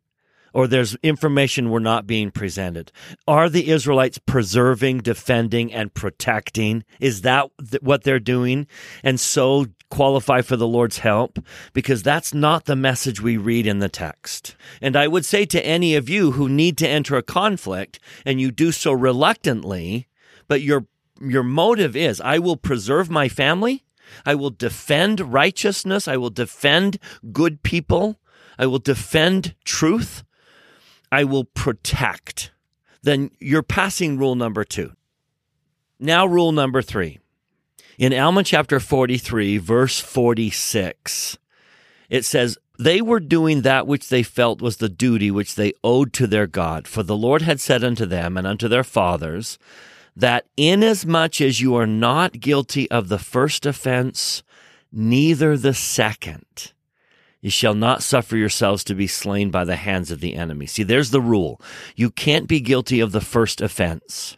or 0.52 0.66
there's 0.66 0.96
information 1.02 1.70
we're 1.70 1.78
not 1.78 2.06
being 2.06 2.30
presented. 2.30 2.92
Are 3.26 3.48
the 3.48 3.70
Israelites 3.70 4.18
preserving, 4.18 4.98
defending, 4.98 5.72
and 5.72 5.92
protecting? 5.94 6.84
Is 6.98 7.22
that 7.22 7.50
what 7.80 8.04
they're 8.04 8.18
doing? 8.18 8.66
And 9.02 9.18
so 9.18 9.66
qualify 9.90 10.40
for 10.40 10.56
the 10.56 10.66
Lord's 10.66 10.98
help? 10.98 11.38
Because 11.72 12.02
that's 12.02 12.32
not 12.32 12.64
the 12.64 12.76
message 12.76 13.20
we 13.20 13.36
read 13.36 13.66
in 13.66 13.80
the 13.80 13.88
text. 13.88 14.56
And 14.80 14.96
I 14.96 15.08
would 15.08 15.24
say 15.24 15.44
to 15.46 15.66
any 15.66 15.94
of 15.96 16.08
you 16.08 16.32
who 16.32 16.48
need 16.48 16.78
to 16.78 16.88
enter 16.88 17.16
a 17.16 17.22
conflict 17.22 17.98
and 18.24 18.40
you 18.40 18.50
do 18.50 18.72
so 18.72 18.92
reluctantly, 18.92 20.06
but 20.48 20.62
your, 20.62 20.86
your 21.20 21.42
motive 21.42 21.94
is, 21.94 22.20
I 22.20 22.38
will 22.38 22.56
preserve 22.56 23.10
my 23.10 23.28
family. 23.28 23.84
I 24.24 24.34
will 24.34 24.50
defend 24.50 25.32
righteousness. 25.32 26.08
I 26.08 26.16
will 26.16 26.30
defend 26.30 26.98
good 27.32 27.62
people. 27.62 28.20
I 28.58 28.66
will 28.66 28.78
defend 28.78 29.54
truth. 29.64 30.24
I 31.12 31.24
will 31.24 31.44
protect, 31.44 32.52
then 33.02 33.30
you're 33.38 33.62
passing 33.62 34.18
rule 34.18 34.34
number 34.34 34.64
two. 34.64 34.92
Now, 35.98 36.26
rule 36.26 36.52
number 36.52 36.82
three. 36.82 37.18
In 37.98 38.14
Alma 38.14 38.42
chapter 38.42 38.80
43, 38.80 39.58
verse 39.58 40.00
46, 40.00 41.36
it 42.08 42.24
says, 42.24 42.56
They 42.78 43.02
were 43.02 43.20
doing 43.20 43.60
that 43.62 43.86
which 43.86 44.08
they 44.08 44.22
felt 44.22 44.62
was 44.62 44.78
the 44.78 44.88
duty 44.88 45.30
which 45.30 45.54
they 45.54 45.74
owed 45.84 46.14
to 46.14 46.26
their 46.26 46.46
God. 46.46 46.88
For 46.88 47.02
the 47.02 47.16
Lord 47.16 47.42
had 47.42 47.60
said 47.60 47.84
unto 47.84 48.06
them 48.06 48.38
and 48.38 48.46
unto 48.46 48.68
their 48.68 48.84
fathers, 48.84 49.58
that 50.16 50.46
inasmuch 50.56 51.40
as 51.40 51.60
you 51.60 51.74
are 51.74 51.86
not 51.86 52.40
guilty 52.40 52.90
of 52.90 53.08
the 53.08 53.18
first 53.18 53.66
offense, 53.66 54.42
neither 54.90 55.56
the 55.56 55.74
second. 55.74 56.72
You 57.40 57.50
shall 57.50 57.74
not 57.74 58.02
suffer 58.02 58.36
yourselves 58.36 58.84
to 58.84 58.94
be 58.94 59.06
slain 59.06 59.50
by 59.50 59.64
the 59.64 59.76
hands 59.76 60.10
of 60.10 60.20
the 60.20 60.34
enemy. 60.34 60.66
See, 60.66 60.82
there's 60.82 61.10
the 61.10 61.22
rule. 61.22 61.60
You 61.96 62.10
can't 62.10 62.46
be 62.46 62.60
guilty 62.60 63.00
of 63.00 63.12
the 63.12 63.20
first 63.20 63.60
offense. 63.60 64.36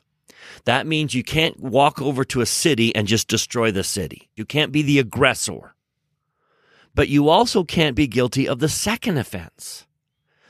That 0.64 0.86
means 0.86 1.14
you 1.14 1.24
can't 1.24 1.58
walk 1.58 2.00
over 2.00 2.24
to 2.26 2.40
a 2.40 2.46
city 2.46 2.94
and 2.94 3.08
just 3.08 3.26
destroy 3.26 3.72
the 3.72 3.82
city. 3.82 4.30
You 4.36 4.44
can't 4.44 4.70
be 4.70 4.82
the 4.82 5.00
aggressor. 5.00 5.74
But 6.94 7.08
you 7.08 7.28
also 7.28 7.64
can't 7.64 7.96
be 7.96 8.06
guilty 8.06 8.46
of 8.46 8.60
the 8.60 8.68
second 8.68 9.18
offense. 9.18 9.86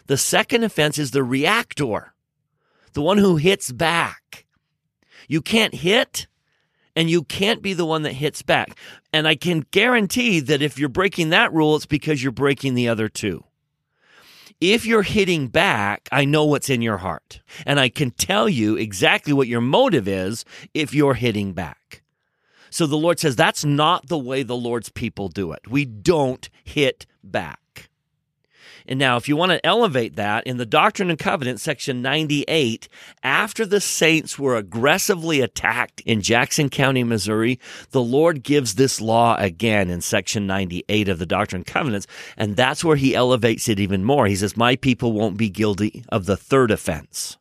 The 0.07 0.19
second 0.19 0.65
offense 0.65 0.99
is 0.99 1.13
the 1.13 1.23
reactor. 1.25 2.13
the 2.93 3.03
one 3.03 3.19
who 3.19 3.37
hits 3.37 3.73
back. 3.73 4.47
You 5.29 5.41
can't 5.41 5.75
hit 5.75 6.27
and 6.95 7.09
you 7.09 7.25
can't 7.25 7.63
be 7.63 7.75
the 7.75 7.87
one 7.87 8.03
that 8.03 8.13
hits 8.13 8.43
back. 8.43 8.77
And 9.13 9.27
I 9.27 9.35
can 9.35 9.65
guarantee 9.71 10.41
that 10.41 10.63
if 10.63 10.79
you're 10.79 10.89
breaking 10.89 11.31
that 11.31 11.53
rule, 11.53 11.77
it's 11.77 11.87
because 11.87 12.23
you're 12.23 12.33
breaking 12.33 12.75
the 12.75 12.89
other 12.89 13.09
two. 13.09 13.45
If 14.61 14.87
you're 14.87 15.03
hitting 15.03 15.49
back, 15.49 16.09
I 16.13 16.25
know 16.25 16.45
what's 16.45 16.71
in 16.71 16.83
your 16.83 16.99
heart. 16.99 17.41
And 17.67 17.81
I 17.81 17.89
can 17.89 18.13
tell 18.13 18.49
you 18.49 18.77
exactly 18.77 19.33
what 19.33 19.49
your 19.49 19.61
motive 19.61 20.07
is 20.07 20.45
if 20.73 20.95
you're 20.95 21.15
hitting 21.15 21.53
back. 21.53 22.03
So 22.71 22.87
the 22.87 22.97
Lord 22.97 23.19
says 23.19 23.37
that's 23.37 23.65
not 23.65 24.09
the 24.09 24.19
way 24.19 24.43
the 24.43 24.57
Lord's 24.57 24.89
people 24.89 25.29
do 25.29 25.53
it. 25.53 25.69
We 25.69 25.85
don't 25.85 26.49
hit 26.65 27.07
back. 27.23 27.62
And 28.87 28.99
now, 28.99 29.17
if 29.17 29.29
you 29.29 29.37
want 29.37 29.53
to 29.53 29.65
elevate 29.65 30.17
that, 30.17 30.47
in 30.47 30.57
the 30.57 30.67
Doctrine 30.67 31.11
and 31.11 31.19
Covenants, 31.19 31.63
section 31.63 32.03
98, 32.03 32.89
after 33.23 33.65
the 33.65 33.81
saints 33.81 34.39
were 34.39 34.57
aggressively 34.57 35.41
attacked 35.41 36.01
in 36.03 36.23
Jackson 36.23 36.69
County, 36.69 37.05
Missouri, 37.05 37.59
the 37.91 38.03
Lord 38.03 38.43
gives 38.43 38.75
this 38.75 39.01
law 39.01 39.37
again 39.39 39.91
in 39.91 40.01
section 40.01 40.47
98 40.47 41.09
of 41.09 41.19
the 41.19 41.27
Doctrine 41.27 41.61
and 41.61 41.67
Covenants. 41.67 42.07
And 42.37 42.57
that's 42.57 42.85
where 42.85 42.97
he 42.97 43.15
elevates 43.15 43.69
it 43.69 43.81
even 43.81 44.05
more. 44.05 44.27
He 44.27 44.37
says, 44.37 44.57
My 44.57 44.77
people 44.77 45.13
won't 45.13 45.37
be 45.37 45.51
guilty 45.51 46.05
of 46.09 46.27
the 46.27 46.37
third 46.37 46.71
offense. 46.71 47.39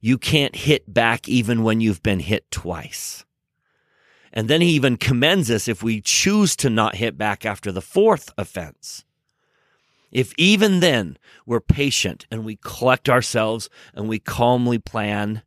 You 0.00 0.18
can't 0.18 0.54
hit 0.54 0.92
back 0.92 1.28
even 1.28 1.62
when 1.62 1.80
you've 1.80 2.02
been 2.02 2.20
hit 2.20 2.50
twice. 2.50 3.24
And 4.32 4.48
then 4.48 4.60
he 4.60 4.68
even 4.72 4.98
commends 4.98 5.50
us 5.50 5.66
if 5.66 5.82
we 5.82 6.02
choose 6.02 6.56
to 6.56 6.68
not 6.68 6.96
hit 6.96 7.16
back 7.16 7.46
after 7.46 7.72
the 7.72 7.80
fourth 7.80 8.30
offense. 8.36 9.05
If 10.16 10.32
even 10.38 10.80
then 10.80 11.18
we're 11.44 11.60
patient 11.60 12.24
and 12.30 12.42
we 12.42 12.56
collect 12.56 13.06
ourselves 13.10 13.68
and 13.92 14.08
we 14.08 14.18
calmly 14.18 14.78
plan, 14.78 15.42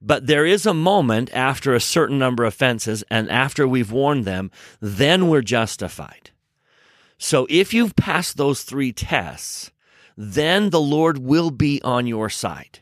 but 0.00 0.28
there 0.28 0.46
is 0.46 0.64
a 0.64 0.72
moment 0.72 1.34
after 1.34 1.74
a 1.74 1.80
certain 1.80 2.20
number 2.20 2.44
of 2.44 2.54
offenses 2.54 3.02
and 3.10 3.28
after 3.28 3.66
we've 3.66 3.90
warned 3.90 4.24
them, 4.24 4.52
then 4.80 5.28
we're 5.28 5.42
justified. 5.42 6.30
So 7.18 7.48
if 7.50 7.74
you've 7.74 7.96
passed 7.96 8.36
those 8.36 8.62
three 8.62 8.92
tests, 8.92 9.72
then 10.16 10.70
the 10.70 10.80
Lord 10.80 11.18
will 11.18 11.50
be 11.50 11.82
on 11.82 12.06
your 12.06 12.30
side. 12.30 12.78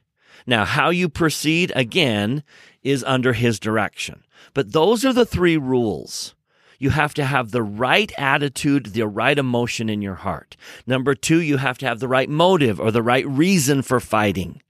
Now, 0.47 0.67
how 0.67 0.91
you 0.91 1.09
proceed 1.09 1.73
again 1.75 2.45
is 2.83 3.03
under 3.05 3.33
his 3.33 3.59
direction. 3.59 4.25
But 4.53 4.75
those 4.75 5.07
are 5.07 5.15
the 5.15 5.25
three 5.25 5.57
rules 5.57 6.35
you 6.81 6.91
have 6.91 7.15
to 7.15 7.25
have 7.25 7.51
the 7.53 7.63
right 7.63 8.11
attitude, 8.19 8.87
the 8.87 9.07
right 9.07 9.39
emotion 9.39 9.89
in 9.89 10.03
your 10.03 10.17
heart. 10.17 10.57
Number 10.87 11.15
two, 11.15 11.41
you 11.41 11.59
have 11.59 11.79
to 11.79 11.87
have 11.87 12.01
the 12.01 12.09
right 12.09 12.29
motive 12.29 12.81
or 12.81 12.91
the 12.91 13.03
right 13.03 13.27
reason 13.29 13.83
for 13.83 14.01
fighting. 14.01 14.61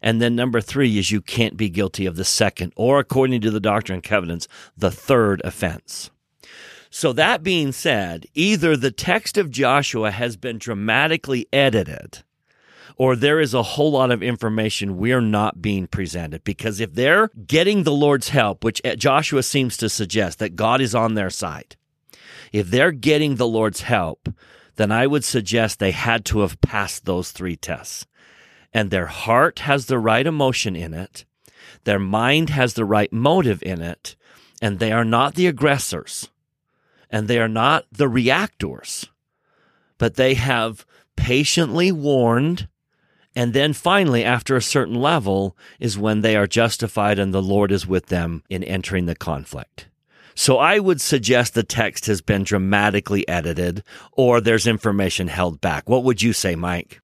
And 0.00 0.22
then 0.22 0.34
number 0.34 0.60
three 0.60 0.98
is 0.98 1.10
you 1.10 1.20
can't 1.20 1.56
be 1.56 1.68
guilty 1.68 2.06
of 2.06 2.16
the 2.16 2.24
second, 2.24 2.72
or 2.76 2.98
according 2.98 3.40
to 3.42 3.50
the 3.50 3.60
Doctrine 3.60 3.96
and 3.96 4.04
Covenants, 4.04 4.48
the 4.76 4.90
third 4.90 5.42
offense. 5.44 6.10
So 6.90 7.12
that 7.12 7.42
being 7.42 7.72
said, 7.72 8.26
either 8.34 8.76
the 8.76 8.90
text 8.90 9.36
of 9.36 9.50
Joshua 9.50 10.10
has 10.10 10.36
been 10.36 10.58
dramatically 10.58 11.46
edited 11.52 12.22
or 12.96 13.16
there 13.16 13.40
is 13.40 13.54
a 13.54 13.62
whole 13.62 13.92
lot 13.92 14.10
of 14.10 14.22
information 14.22 14.98
we're 14.98 15.20
not 15.20 15.62
being 15.62 15.86
presented. 15.86 16.44
Because 16.44 16.80
if 16.80 16.94
they're 16.94 17.30
getting 17.46 17.82
the 17.82 17.92
Lord's 17.92 18.30
help, 18.30 18.64
which 18.64 18.80
uh, 18.84 18.96
Joshua 18.96 19.42
seems 19.42 19.76
to 19.78 19.88
suggest 19.88 20.38
that 20.38 20.56
God 20.56 20.80
is 20.80 20.94
on 20.94 21.14
their 21.14 21.30
side, 21.30 21.76
if 22.52 22.68
they're 22.68 22.92
getting 22.92 23.36
the 23.36 23.48
Lord's 23.48 23.82
help, 23.82 24.28
then 24.76 24.92
I 24.92 25.06
would 25.06 25.24
suggest 25.24 25.78
they 25.78 25.90
had 25.90 26.24
to 26.26 26.40
have 26.40 26.60
passed 26.60 27.04
those 27.04 27.30
three 27.30 27.56
tests. 27.56 28.06
And 28.72 28.90
their 28.90 29.06
heart 29.06 29.60
has 29.60 29.86
the 29.86 29.98
right 29.98 30.26
emotion 30.26 30.76
in 30.76 30.94
it, 30.94 31.24
their 31.84 31.98
mind 31.98 32.50
has 32.50 32.74
the 32.74 32.84
right 32.84 33.12
motive 33.12 33.62
in 33.62 33.80
it, 33.80 34.16
and 34.60 34.78
they 34.78 34.92
are 34.92 35.04
not 35.04 35.34
the 35.34 35.46
aggressors, 35.46 36.30
and 37.10 37.28
they 37.28 37.38
are 37.38 37.48
not 37.48 37.84
the 37.90 38.08
reactors, 38.08 39.08
but 39.98 40.14
they 40.14 40.34
have 40.34 40.86
patiently 41.16 41.92
warned 41.92 42.68
and 43.34 43.54
then 43.54 43.72
finally, 43.72 44.24
after 44.24 44.56
a 44.56 44.62
certain 44.62 44.94
level, 44.94 45.56
is 45.80 45.98
when 45.98 46.20
they 46.20 46.36
are 46.36 46.46
justified 46.46 47.18
and 47.18 47.32
the 47.32 47.42
Lord 47.42 47.72
is 47.72 47.86
with 47.86 48.06
them 48.06 48.42
in 48.50 48.62
entering 48.62 49.06
the 49.06 49.14
conflict. 49.14 49.88
So 50.34 50.58
I 50.58 50.78
would 50.78 51.00
suggest 51.00 51.54
the 51.54 51.62
text 51.62 52.06
has 52.06 52.20
been 52.20 52.42
dramatically 52.42 53.26
edited 53.28 53.82
or 54.12 54.40
there's 54.40 54.66
information 54.66 55.28
held 55.28 55.60
back. 55.60 55.88
What 55.88 56.04
would 56.04 56.22
you 56.22 56.32
say, 56.32 56.54
Mike? 56.54 57.00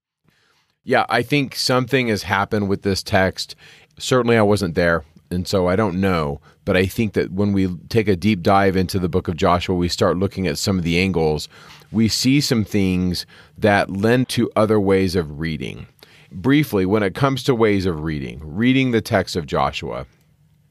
Yeah, 0.84 1.04
I 1.08 1.22
think 1.22 1.54
something 1.54 2.08
has 2.08 2.22
happened 2.22 2.68
with 2.68 2.82
this 2.82 3.02
text. 3.02 3.54
Certainly, 3.98 4.38
I 4.38 4.42
wasn't 4.42 4.74
there, 4.74 5.04
and 5.30 5.46
so 5.46 5.66
I 5.66 5.76
don't 5.76 6.00
know. 6.00 6.40
But 6.64 6.76
I 6.78 6.86
think 6.86 7.12
that 7.12 7.30
when 7.30 7.52
we 7.52 7.68
take 7.88 8.08
a 8.08 8.16
deep 8.16 8.42
dive 8.42 8.76
into 8.76 8.98
the 8.98 9.08
book 9.08 9.28
of 9.28 9.36
Joshua, 9.36 9.76
we 9.76 9.88
start 9.88 10.16
looking 10.16 10.46
at 10.46 10.56
some 10.56 10.78
of 10.78 10.84
the 10.84 10.98
angles. 10.98 11.48
We 11.92 12.08
see 12.08 12.40
some 12.40 12.64
things 12.64 13.26
that 13.58 13.90
lend 13.90 14.30
to 14.30 14.50
other 14.56 14.80
ways 14.80 15.14
of 15.14 15.40
reading 15.40 15.86
briefly, 16.30 16.86
when 16.86 17.02
it 17.02 17.14
comes 17.14 17.42
to 17.44 17.54
ways 17.54 17.86
of 17.86 18.02
reading, 18.02 18.40
reading 18.42 18.90
the 18.90 19.00
text 19.00 19.36
of 19.36 19.46
Joshua, 19.46 20.06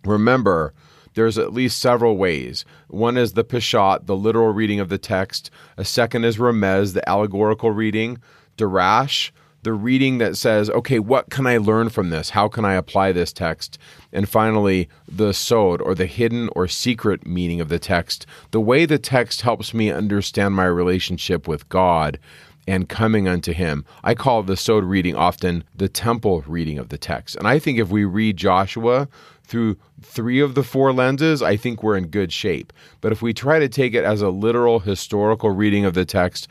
remember 0.06 0.74
there's 1.14 1.38
at 1.40 1.54
least 1.54 1.80
several 1.80 2.16
ways. 2.16 2.64
One 2.90 3.18
is 3.18 3.34
the 3.34 3.44
Peshat, 3.44 4.06
the 4.06 4.16
literal 4.16 4.54
reading 4.54 4.80
of 4.80 4.90
the 4.90 5.00
text. 5.00 5.50
A 5.76 5.84
second 5.84 6.26
is 6.26 6.38
Remez, 6.38 6.94
the 6.94 7.08
allegorical 7.10 7.72
reading. 7.72 8.20
Darash, 8.56 9.32
the 9.64 9.74
reading 9.74 10.20
that 10.20 10.38
says, 10.38 10.70
okay, 10.70 11.00
what 11.00 11.30
can 11.32 11.48
I 11.48 11.58
learn 11.58 11.90
from 11.90 12.12
this? 12.12 12.30
How 12.30 12.48
can 12.48 12.66
I 12.66 12.76
apply 12.76 13.12
this 13.12 13.34
text? 13.34 13.80
And 14.14 14.30
finally, 14.30 14.90
the 15.08 15.34
Sod, 15.34 15.82
or 15.82 15.96
the 15.96 16.06
hidden 16.06 16.50
or 16.56 16.68
secret 16.68 17.26
meaning 17.26 17.60
of 17.60 17.70
the 17.70 17.80
text, 17.80 18.26
the 18.52 18.62
way 18.62 18.86
the 18.86 19.00
text 19.00 19.42
helps 19.42 19.74
me 19.74 19.92
understand 19.92 20.54
my 20.54 20.66
relationship 20.66 21.48
with 21.48 21.68
God 21.68 22.20
and 22.68 22.90
coming 22.90 23.28
unto 23.28 23.54
him. 23.54 23.86
I 24.04 24.14
call 24.14 24.44
the 24.44 24.58
Sod 24.58 24.84
reading 24.84 25.16
often 25.16 25.64
the 25.76 25.90
temple 25.90 26.44
reading 26.46 26.78
of 26.78 26.90
the 26.90 26.98
text. 26.98 27.36
And 27.36 27.48
I 27.48 27.60
think 27.60 27.80
if 27.80 27.90
we 27.90 28.04
read 28.04 28.38
Joshua 28.38 29.08
through 29.44 29.78
three 30.02 30.40
of 30.42 30.56
the 30.56 30.64
four 30.64 30.92
lenses, 30.92 31.42
I 31.42 31.56
think 31.56 31.82
we're 31.82 31.98
in 31.98 32.08
good 32.08 32.34
shape. 32.34 32.74
But 33.00 33.12
if 33.12 33.22
we 33.22 33.34
try 33.34 33.60
to 33.60 33.70
take 33.70 33.94
it 33.94 34.04
as 34.04 34.22
a 34.22 34.30
literal 34.30 34.80
historical 34.80 35.52
reading 35.52 35.86
of 35.86 35.94
the 35.94 36.06
text, 36.06 36.48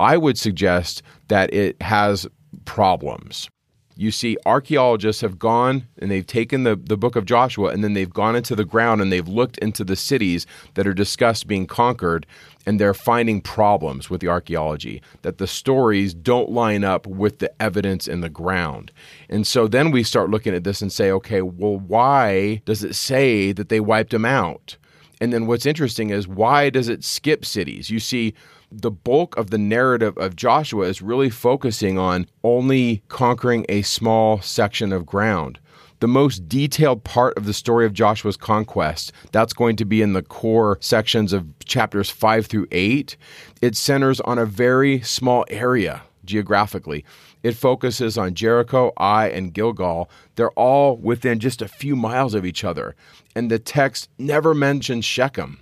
I 0.00 0.16
would 0.16 0.38
suggest 0.38 1.02
that 1.28 1.52
it 1.52 1.80
has 1.82 2.26
problems 2.64 3.50
you 3.98 4.12
see 4.12 4.36
archaeologists 4.46 5.22
have 5.22 5.40
gone 5.40 5.88
and 5.98 6.08
they've 6.08 6.26
taken 6.26 6.62
the, 6.62 6.76
the 6.76 6.96
book 6.96 7.16
of 7.16 7.24
Joshua 7.24 7.70
and 7.70 7.82
then 7.82 7.94
they've 7.94 8.12
gone 8.12 8.36
into 8.36 8.54
the 8.54 8.64
ground 8.64 9.02
and 9.02 9.10
they've 9.10 9.26
looked 9.26 9.58
into 9.58 9.82
the 9.82 9.96
cities 9.96 10.46
that 10.74 10.86
are 10.86 10.94
discussed 10.94 11.48
being 11.48 11.66
conquered 11.66 12.24
and 12.68 12.78
they're 12.78 12.92
finding 12.92 13.40
problems 13.40 14.10
with 14.10 14.20
the 14.20 14.28
archaeology 14.28 15.00
that 15.22 15.38
the 15.38 15.46
stories 15.46 16.12
don't 16.12 16.50
line 16.50 16.84
up 16.84 17.06
with 17.06 17.38
the 17.38 17.50
evidence 17.62 18.06
in 18.06 18.20
the 18.20 18.28
ground. 18.28 18.92
And 19.30 19.46
so 19.46 19.66
then 19.66 19.90
we 19.90 20.02
start 20.02 20.28
looking 20.28 20.54
at 20.54 20.64
this 20.64 20.82
and 20.82 20.92
say, 20.92 21.10
okay, 21.12 21.40
well, 21.40 21.78
why 21.78 22.60
does 22.66 22.84
it 22.84 22.94
say 22.94 23.52
that 23.52 23.70
they 23.70 23.80
wiped 23.80 24.10
them 24.10 24.26
out? 24.26 24.76
And 25.18 25.32
then 25.32 25.46
what's 25.46 25.64
interesting 25.64 26.10
is 26.10 26.28
why 26.28 26.68
does 26.68 26.90
it 26.90 27.04
skip 27.04 27.46
cities? 27.46 27.88
You 27.88 28.00
see, 28.00 28.34
the 28.70 28.90
bulk 28.90 29.34
of 29.38 29.48
the 29.48 29.56
narrative 29.56 30.18
of 30.18 30.36
Joshua 30.36 30.88
is 30.88 31.00
really 31.00 31.30
focusing 31.30 31.98
on 31.98 32.26
only 32.44 33.02
conquering 33.08 33.64
a 33.70 33.80
small 33.80 34.42
section 34.42 34.92
of 34.92 35.06
ground. 35.06 35.58
The 36.00 36.08
most 36.08 36.48
detailed 36.48 37.02
part 37.02 37.36
of 37.36 37.44
the 37.44 37.52
story 37.52 37.84
of 37.84 37.92
Joshua's 37.92 38.36
conquest, 38.36 39.12
that's 39.32 39.52
going 39.52 39.74
to 39.76 39.84
be 39.84 40.00
in 40.00 40.12
the 40.12 40.22
core 40.22 40.78
sections 40.80 41.32
of 41.32 41.46
chapters 41.64 42.08
5 42.08 42.46
through 42.46 42.68
8. 42.70 43.16
It 43.60 43.76
centers 43.76 44.20
on 44.20 44.38
a 44.38 44.46
very 44.46 45.00
small 45.00 45.44
area 45.50 46.02
geographically. 46.24 47.04
It 47.42 47.56
focuses 47.56 48.16
on 48.16 48.34
Jericho, 48.34 48.92
Ai, 48.96 49.28
and 49.28 49.52
Gilgal. 49.52 50.08
They're 50.36 50.50
all 50.50 50.96
within 50.96 51.40
just 51.40 51.62
a 51.62 51.68
few 51.68 51.96
miles 51.96 52.34
of 52.34 52.46
each 52.46 52.62
other. 52.62 52.94
And 53.34 53.50
the 53.50 53.58
text 53.58 54.08
never 54.18 54.54
mentions 54.54 55.04
Shechem. 55.04 55.58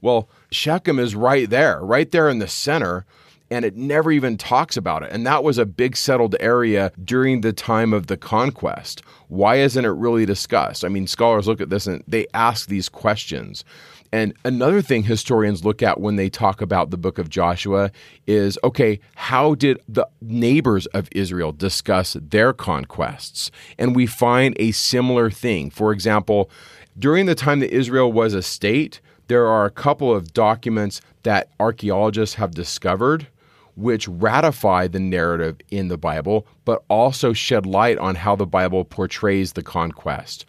Well, 0.00 0.30
Shechem 0.50 0.98
is 0.98 1.14
right 1.14 1.50
there, 1.50 1.80
right 1.80 2.10
there 2.10 2.28
in 2.30 2.38
the 2.38 2.48
center, 2.48 3.04
and 3.50 3.64
it 3.64 3.76
never 3.76 4.10
even 4.10 4.36
talks 4.36 4.76
about 4.76 5.02
it. 5.02 5.12
And 5.12 5.26
that 5.26 5.44
was 5.44 5.58
a 5.58 5.66
big 5.66 5.96
settled 5.96 6.34
area 6.40 6.92
during 7.02 7.40
the 7.40 7.52
time 7.52 7.92
of 7.92 8.06
the 8.06 8.16
conquest. 8.16 9.02
Why 9.28 9.56
isn't 9.56 9.84
it 9.84 9.90
really 9.90 10.26
discussed? 10.26 10.84
I 10.84 10.88
mean, 10.88 11.06
scholars 11.06 11.46
look 11.46 11.60
at 11.60 11.70
this 11.70 11.86
and 11.86 12.02
they 12.08 12.26
ask 12.34 12.68
these 12.68 12.88
questions. 12.88 13.64
And 14.12 14.34
another 14.44 14.82
thing 14.82 15.02
historians 15.02 15.64
look 15.64 15.82
at 15.82 16.00
when 16.00 16.16
they 16.16 16.28
talk 16.28 16.60
about 16.60 16.90
the 16.90 16.96
book 16.96 17.18
of 17.18 17.28
Joshua 17.28 17.90
is 18.26 18.58
okay, 18.64 19.00
how 19.14 19.54
did 19.54 19.80
the 19.88 20.08
neighbors 20.20 20.86
of 20.86 21.08
Israel 21.12 21.52
discuss 21.52 22.16
their 22.20 22.52
conquests? 22.52 23.50
And 23.78 23.96
we 23.96 24.06
find 24.06 24.56
a 24.58 24.72
similar 24.72 25.30
thing. 25.30 25.70
For 25.70 25.92
example, 25.92 26.50
during 26.98 27.26
the 27.26 27.34
time 27.34 27.60
that 27.60 27.74
Israel 27.74 28.12
was 28.12 28.32
a 28.32 28.42
state, 28.42 29.00
there 29.28 29.46
are 29.46 29.64
a 29.64 29.70
couple 29.70 30.14
of 30.14 30.32
documents 30.32 31.00
that 31.24 31.50
archaeologists 31.58 32.36
have 32.36 32.52
discovered 32.52 33.26
which 33.76 34.08
ratify 34.08 34.88
the 34.88 34.98
narrative 34.98 35.56
in 35.70 35.88
the 35.88 35.98
Bible, 35.98 36.46
but 36.64 36.82
also 36.88 37.32
shed 37.32 37.66
light 37.66 37.98
on 37.98 38.16
how 38.16 38.34
the 38.34 38.46
Bible 38.46 38.84
portrays 38.84 39.52
the 39.52 39.62
conquest. 39.62 40.46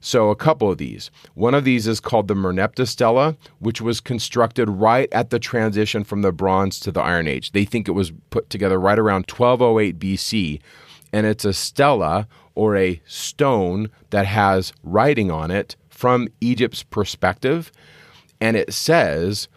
So, 0.00 0.28
a 0.28 0.36
couple 0.36 0.70
of 0.70 0.76
these. 0.76 1.10
One 1.32 1.54
of 1.54 1.64
these 1.64 1.86
is 1.86 1.98
called 1.98 2.28
the 2.28 2.34
Merneptah 2.34 2.86
Stela, 2.86 3.38
which 3.58 3.80
was 3.80 4.02
constructed 4.02 4.68
right 4.68 5.08
at 5.12 5.30
the 5.30 5.38
transition 5.38 6.04
from 6.04 6.20
the 6.20 6.30
Bronze 6.30 6.78
to 6.80 6.92
the 6.92 7.00
Iron 7.00 7.26
Age. 7.26 7.52
They 7.52 7.64
think 7.64 7.88
it 7.88 7.92
was 7.92 8.12
put 8.28 8.50
together 8.50 8.78
right 8.78 8.98
around 8.98 9.30
1208 9.30 9.98
BC, 9.98 10.60
and 11.10 11.24
it's 11.26 11.46
a 11.46 11.54
stela 11.54 12.28
or 12.54 12.76
a 12.76 13.00
stone 13.06 13.88
that 14.10 14.26
has 14.26 14.74
writing 14.82 15.30
on 15.30 15.50
it 15.50 15.74
from 15.88 16.28
Egypt's 16.42 16.82
perspective. 16.82 17.72
And 18.42 18.58
it 18.58 18.74
says 18.74 19.48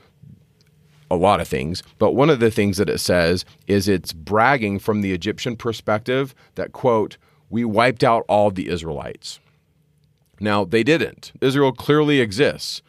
a 1.09 1.15
lot 1.15 1.39
of 1.39 1.47
things, 1.47 1.83
but 1.99 2.13
one 2.13 2.29
of 2.29 2.39
the 2.39 2.51
things 2.51 2.77
that 2.77 2.89
it 2.89 2.99
says 2.99 3.45
is 3.67 3.87
it's 3.87 4.13
bragging 4.13 4.79
from 4.79 5.01
the 5.01 5.13
Egyptian 5.13 5.55
perspective 5.55 6.35
that, 6.55 6.71
quote, 6.71 7.17
we 7.49 7.63
wiped 7.63 8.03
out 8.03 8.25
all 8.27 8.51
the 8.51 8.67
Israelites. 8.67 9.39
Now, 10.39 10.65
they 10.65 10.83
didn't. 10.83 11.31
Israel 11.41 11.71
clearly 11.71 12.19
exists. 12.19 12.81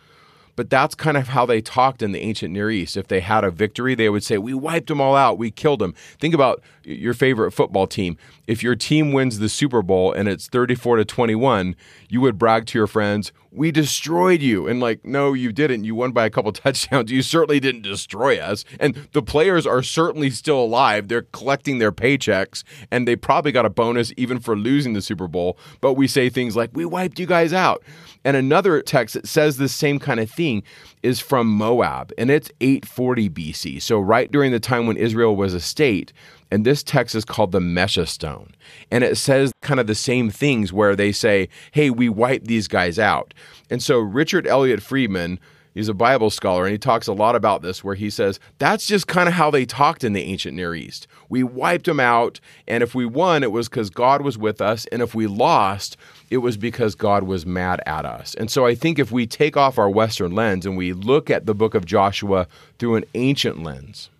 But 0.59 0.71
that's 0.71 0.97
kind 0.97 1.17
of 1.17 1.29
how 1.29 1.47
they 1.47 1.61
talked 1.61 2.03
in 2.03 2.11
the 2.11 2.19
ancient 2.19 2.53
Near 2.53 2.69
East. 2.69 2.97
If 2.97 3.07
they 3.07 3.21
had 3.21 3.45
a 3.45 3.51
victory, 3.53 3.95
they 3.95 4.09
would 4.09 4.25
say, 4.25 4.39
We 4.39 4.55
wiped 4.55 4.89
them 4.89 5.01
all 5.01 5.15
out. 5.15 5.39
We 5.39 5.53
killed 5.53 5.79
them. 5.79 5.95
Think 6.19 6.35
about 6.35 6.61
your 6.83 7.15
favorite 7.15 7.53
football 7.53 7.87
team. 7.87 8.17
If 8.49 8.61
your 8.61 8.75
team 8.75 9.13
wins 9.13 9.39
the 9.39 9.49
Super 9.49 9.83
Bowl 9.83 10.13
and 10.13 10.29
it's 10.29 10.49
34 10.49 10.97
to 10.97 11.05
21, 11.05 11.77
you 12.09 12.21
would 12.23 12.39
brag 12.39 12.67
to 12.67 12.79
your 12.79 12.89
friends, 12.89 13.31
We 13.59 13.73
destroyed 13.73 14.41
you. 14.41 14.69
And 14.69 14.79
like, 14.79 15.05
no, 15.05 15.33
you 15.33 15.51
didn't. 15.51 15.83
You 15.83 15.97
won 15.97 16.13
by 16.13 16.25
a 16.25 16.31
couple 16.31 16.53
touchdowns. 16.53 17.11
You 17.11 17.23
certainly 17.23 17.59
didn't 17.59 17.83
destroy 17.83 18.39
us. 18.39 18.65
And 18.79 19.09
the 19.13 19.23
players 19.23 19.67
are 19.67 19.83
certainly 19.83 20.31
still 20.31 20.63
alive. 20.63 21.09
They're 21.09 21.23
collecting 21.23 21.79
their 21.79 21.91
paychecks 21.91 22.63
and 22.93 23.09
they 23.09 23.17
probably 23.17 23.51
got 23.51 23.67
a 23.67 23.71
bonus 23.71 24.13
even 24.17 24.39
for 24.39 24.57
losing 24.57 24.93
the 24.93 25.03
Super 25.03 25.27
Bowl. 25.27 25.59
But 25.81 25.95
we 25.95 26.07
say 26.07 26.29
things 26.29 26.55
like, 26.55 26.71
We 26.73 26.85
wiped 26.85 27.19
you 27.19 27.27
guys 27.27 27.53
out. 27.53 27.83
And 28.25 28.37
another 28.37 28.81
text 28.83 29.15
that 29.15 29.27
says 29.27 29.57
the 29.57 29.69
same 29.69 29.99
kind 29.99 30.21
of 30.21 30.31
thing 30.31 30.63
is 31.03 31.21
from 31.21 31.47
Moab, 31.47 32.13
and 32.19 32.31
it's 32.31 32.51
840 32.61 33.31
BC. 33.31 33.81
So, 33.81 34.01
right 34.01 34.31
during 34.31 34.53
the 34.53 34.61
time 34.61 34.87
when 34.87 34.97
Israel 34.97 35.37
was 35.37 35.55
a 35.55 35.61
state. 35.61 36.13
And 36.51 36.65
this 36.65 36.83
text 36.83 37.15
is 37.15 37.25
called 37.25 37.53
the 37.53 37.61
Mesha 37.61 38.09
Stone. 38.09 38.55
And 38.91 39.05
it 39.05 39.17
says 39.17 39.53
kind 39.61 39.81
of 39.81 39.87
the 39.87 39.95
same 39.95 40.31
things 40.31 40.73
where 40.73 40.97
they 40.97 41.13
say, 41.13 41.49
hey, 41.73 41.91
we 41.91 42.09
wiped 42.09 42.47
these 42.47 42.69
guys 42.69 42.99
out. 42.99 43.35
And 43.71 43.83
so, 43.83 43.99
Richard 43.99 44.47
Elliott 44.47 44.83
Friedman 44.83 45.39
He's 45.79 45.89
a 45.89 45.95
Bible 45.95 46.31
scholar 46.31 46.65
and 46.65 46.73
he 46.73 46.79
talks 46.79 47.07
a 47.07 47.13
lot 47.13 47.37
about 47.37 47.63
this, 47.63 47.85
where 47.85 47.95
he 47.95 48.11
says 48.11 48.41
that's 48.59 48.85
just 48.85 49.07
kind 49.07 49.29
of 49.29 49.35
how 49.35 49.49
they 49.49 49.65
talked 49.65 50.03
in 50.03 50.13
the 50.13 50.25
ancient 50.25 50.57
Near 50.57 50.75
East. 50.75 51.07
We 51.29 51.45
wiped 51.45 51.87
them 51.87 52.01
out, 52.01 52.41
and 52.67 52.83
if 52.83 52.97
we 52.97 53.07
won, 53.07 53.45
it 53.45 53.53
was 53.53 53.69
because 53.69 53.89
God 53.89 54.23
was 54.23 54.37
with 54.37 54.61
us, 54.61 54.87
and 54.87 55.03
if 55.03 55.15
we 55.15 55.29
lost, 55.29 55.97
it 56.31 56.39
was 56.39 56.57
because 56.57 56.97
God 56.97 57.23
was 57.23 57.47
mad 57.47 57.81
at 57.87 58.05
us. 58.05 58.35
And 58.35 58.51
so 58.51 58.67
I 58.67 58.75
think 58.75 58.99
if 58.99 59.13
we 59.13 59.25
take 59.25 59.57
off 59.57 59.79
our 59.79 59.89
Western 59.89 60.33
lens 60.33 60.67
and 60.67 60.77
we 60.77 60.93
look 60.93 61.31
at 61.31 61.47
the 61.47 61.55
book 61.55 61.77
of 61.77 61.85
Joshua 61.85 62.49
through 62.81 62.97
an 62.97 63.05
ancient 63.15 63.63
lens, 63.63 64.11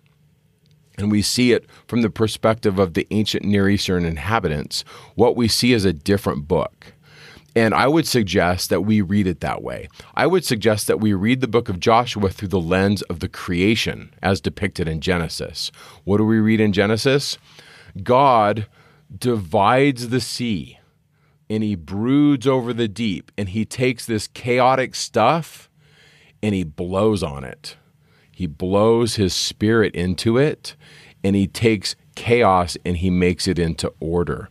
and 0.99 1.09
we 1.09 1.21
see 1.21 1.53
it 1.53 1.65
from 1.87 2.01
the 2.01 2.09
perspective 2.09 2.77
of 2.77 2.93
the 2.93 3.07
ancient 3.09 3.45
Near 3.45 3.69
Eastern 3.69 4.03
inhabitants, 4.03 4.83
what 5.15 5.35
we 5.37 5.47
see 5.47 5.71
is 5.71 5.85
a 5.85 5.93
different 5.93 6.47
book. 6.47 6.93
And 7.55 7.73
I 7.73 7.87
would 7.87 8.05
suggest 8.05 8.69
that 8.69 8.81
we 8.81 9.01
read 9.01 9.25
it 9.25 9.39
that 9.39 9.63
way. 9.63 9.87
I 10.13 10.27
would 10.27 10.45
suggest 10.45 10.87
that 10.87 10.99
we 10.99 11.13
read 11.13 11.41
the 11.41 11.47
book 11.47 11.67
of 11.67 11.79
Joshua 11.79 12.29
through 12.29 12.49
the 12.49 12.59
lens 12.59 13.01
of 13.03 13.21
the 13.21 13.29
creation 13.29 14.13
as 14.21 14.39
depicted 14.39 14.87
in 14.87 14.99
Genesis. 14.99 15.71
What 16.03 16.17
do 16.17 16.25
we 16.25 16.39
read 16.39 16.59
in 16.59 16.73
Genesis? 16.73 17.37
God 18.03 18.67
divides 19.17 20.09
the 20.09 20.21
sea 20.21 20.79
and 21.49 21.63
he 21.63 21.75
broods 21.75 22.45
over 22.45 22.73
the 22.73 22.87
deep 22.87 23.31
and 23.37 23.49
he 23.49 23.65
takes 23.65 24.05
this 24.05 24.27
chaotic 24.27 24.93
stuff 24.93 25.69
and 26.43 26.53
he 26.53 26.63
blows 26.63 27.23
on 27.23 27.43
it. 27.43 27.77
He 28.39 28.47
blows 28.47 29.15
his 29.15 29.33
spirit 29.33 29.93
into 29.93 30.37
it 30.37 30.77
and 31.25 31.35
he 31.35 31.45
takes 31.45 31.97
chaos 32.15 32.77
and 32.85 32.95
he 32.95 33.09
makes 33.09 33.49
it 33.49 33.59
into 33.59 33.91
order. 33.99 34.47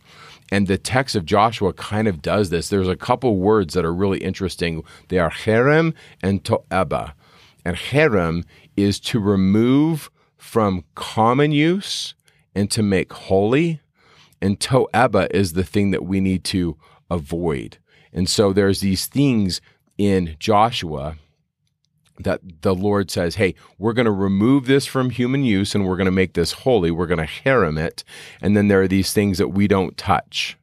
And 0.51 0.67
the 0.67 0.77
text 0.77 1.15
of 1.15 1.25
Joshua 1.25 1.73
kind 1.73 2.07
of 2.07 2.21
does 2.21 2.51
this. 2.51 2.69
There's 2.69 2.87
a 2.87 2.95
couple 2.95 3.37
words 3.37 3.73
that 3.73 3.85
are 3.85 3.91
really 3.91 4.19
interesting. 4.19 4.83
They 5.07 5.17
are 5.17 5.31
cherem 5.31 5.95
and 6.21 6.43
to'eba. 6.43 7.13
And 7.65 7.77
cherem 7.77 8.43
is 8.77 8.99
to 8.99 9.19
remove 9.19 10.11
from 10.37 10.83
common 10.93 11.51
use 11.51 12.13
and 12.53 12.69
to 12.69 12.83
make 12.83 13.11
holy. 13.11 13.81
And 14.39 14.59
to'eba 14.59 15.29
is 15.31 15.53
the 15.53 15.63
thing 15.63 15.89
that 15.89 16.05
we 16.05 16.19
need 16.19 16.43
to 16.43 16.77
avoid. 17.09 17.79
And 18.13 18.29
so 18.29 18.53
there's 18.53 18.81
these 18.81 19.07
things 19.07 19.61
in 19.97 20.35
Joshua 20.37 21.17
that 22.19 22.61
the 22.61 22.75
Lord 22.75 23.09
says, 23.09 23.35
hey, 23.35 23.55
we're 23.77 23.93
going 23.93 24.05
to 24.05 24.11
remove 24.11 24.65
this 24.65 24.85
from 24.85 25.09
human 25.09 25.43
use 25.43 25.73
and 25.73 25.87
we're 25.87 25.97
going 25.97 26.05
to 26.05 26.11
make 26.11 26.33
this 26.33 26.51
holy. 26.51 26.91
We're 26.91 27.07
going 27.07 27.25
to 27.25 27.25
cherem 27.25 27.79
it. 27.79 28.03
And 28.41 28.55
then 28.55 28.67
there 28.67 28.81
are 28.81 28.87
these 28.87 29.13
things 29.13 29.37
that 29.37 29.49
we 29.49 29.67
don't 29.67 29.97
touch. 29.97 30.57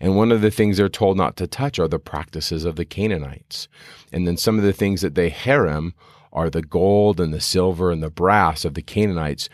And 0.00 0.16
one 0.16 0.30
of 0.30 0.42
the 0.42 0.50
things 0.50 0.76
they're 0.76 0.88
told 0.88 1.16
not 1.16 1.36
to 1.36 1.46
touch 1.46 1.78
are 1.78 1.88
the 1.88 1.98
practices 1.98 2.64
of 2.64 2.76
the 2.76 2.84
Canaanites. 2.84 3.68
And 4.12 4.26
then 4.26 4.36
some 4.36 4.58
of 4.58 4.64
the 4.64 4.72
things 4.72 5.00
that 5.00 5.14
they 5.14 5.30
cherem 5.30 5.92
are 6.32 6.50
the 6.50 6.62
gold 6.62 7.20
and 7.20 7.32
the 7.32 7.40
silver 7.40 7.90
and 7.90 8.02
the 8.02 8.10
brass 8.10 8.64
of 8.64 8.74
the 8.74 8.82
Canaanites 8.82 9.48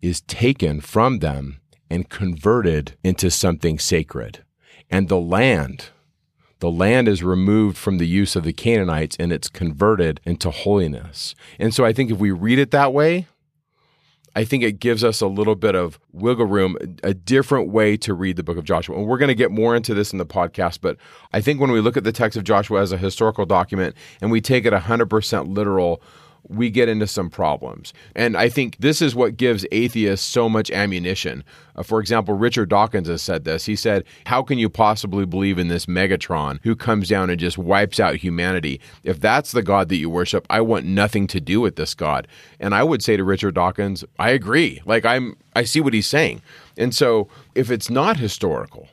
is 0.00 0.20
taken 0.22 0.80
from 0.80 1.18
them 1.18 1.60
and 1.90 2.08
converted 2.08 2.96
into 3.02 3.30
something 3.30 3.78
sacred. 3.78 4.44
And 4.90 5.08
the 5.08 5.20
land 5.20 5.90
the 6.60 6.70
land 6.70 7.08
is 7.08 7.22
removed 7.22 7.76
from 7.76 7.98
the 7.98 8.06
use 8.06 8.34
of 8.34 8.44
the 8.44 8.52
Canaanites 8.52 9.16
and 9.18 9.32
it's 9.32 9.48
converted 9.48 10.20
into 10.24 10.50
holiness. 10.50 11.34
And 11.58 11.74
so 11.74 11.84
I 11.84 11.92
think 11.92 12.10
if 12.10 12.18
we 12.18 12.30
read 12.30 12.58
it 12.58 12.70
that 12.70 12.92
way, 12.92 13.26
I 14.34 14.44
think 14.44 14.62
it 14.62 14.80
gives 14.80 15.02
us 15.02 15.22
a 15.22 15.26
little 15.26 15.54
bit 15.54 15.74
of 15.74 15.98
wiggle 16.12 16.44
room, 16.44 16.76
a 17.02 17.14
different 17.14 17.70
way 17.70 17.96
to 17.96 18.12
read 18.12 18.36
the 18.36 18.42
book 18.42 18.58
of 18.58 18.64
Joshua. 18.64 18.96
And 18.96 19.06
we're 19.06 19.16
going 19.16 19.28
to 19.28 19.34
get 19.34 19.50
more 19.50 19.74
into 19.74 19.94
this 19.94 20.12
in 20.12 20.18
the 20.18 20.26
podcast, 20.26 20.80
but 20.82 20.98
I 21.32 21.40
think 21.40 21.58
when 21.58 21.70
we 21.70 21.80
look 21.80 21.96
at 21.96 22.04
the 22.04 22.12
text 22.12 22.36
of 22.36 22.44
Joshua 22.44 22.82
as 22.82 22.92
a 22.92 22.98
historical 22.98 23.46
document 23.46 23.96
and 24.20 24.30
we 24.30 24.42
take 24.42 24.66
it 24.66 24.74
100% 24.74 25.54
literal, 25.54 26.02
we 26.48 26.70
get 26.70 26.88
into 26.88 27.06
some 27.06 27.30
problems. 27.30 27.92
And 28.14 28.36
I 28.36 28.48
think 28.48 28.76
this 28.78 29.02
is 29.02 29.14
what 29.14 29.36
gives 29.36 29.66
atheists 29.72 30.26
so 30.26 30.48
much 30.48 30.70
ammunition. 30.70 31.44
Uh, 31.74 31.82
for 31.82 32.00
example, 32.00 32.34
Richard 32.34 32.68
Dawkins 32.68 33.08
has 33.08 33.22
said 33.22 33.44
this. 33.44 33.66
He 33.66 33.76
said, 33.76 34.04
How 34.26 34.42
can 34.42 34.58
you 34.58 34.68
possibly 34.68 35.26
believe 35.26 35.58
in 35.58 35.68
this 35.68 35.86
Megatron 35.86 36.60
who 36.62 36.76
comes 36.76 37.08
down 37.08 37.30
and 37.30 37.40
just 37.40 37.58
wipes 37.58 38.00
out 38.00 38.16
humanity? 38.16 38.80
If 39.02 39.20
that's 39.20 39.52
the 39.52 39.62
God 39.62 39.88
that 39.88 39.96
you 39.96 40.10
worship, 40.10 40.46
I 40.48 40.60
want 40.60 40.86
nothing 40.86 41.26
to 41.28 41.40
do 41.40 41.60
with 41.60 41.76
this 41.76 41.94
God. 41.94 42.28
And 42.60 42.74
I 42.74 42.82
would 42.82 43.02
say 43.02 43.16
to 43.16 43.24
Richard 43.24 43.54
Dawkins, 43.54 44.04
I 44.18 44.30
agree. 44.30 44.80
Like, 44.84 45.04
I'm, 45.04 45.36
I 45.54 45.64
see 45.64 45.80
what 45.80 45.94
he's 45.94 46.06
saying. 46.06 46.42
And 46.76 46.94
so 46.94 47.28
if 47.54 47.70
it's 47.70 47.90
not 47.90 48.18
historical, 48.18 48.88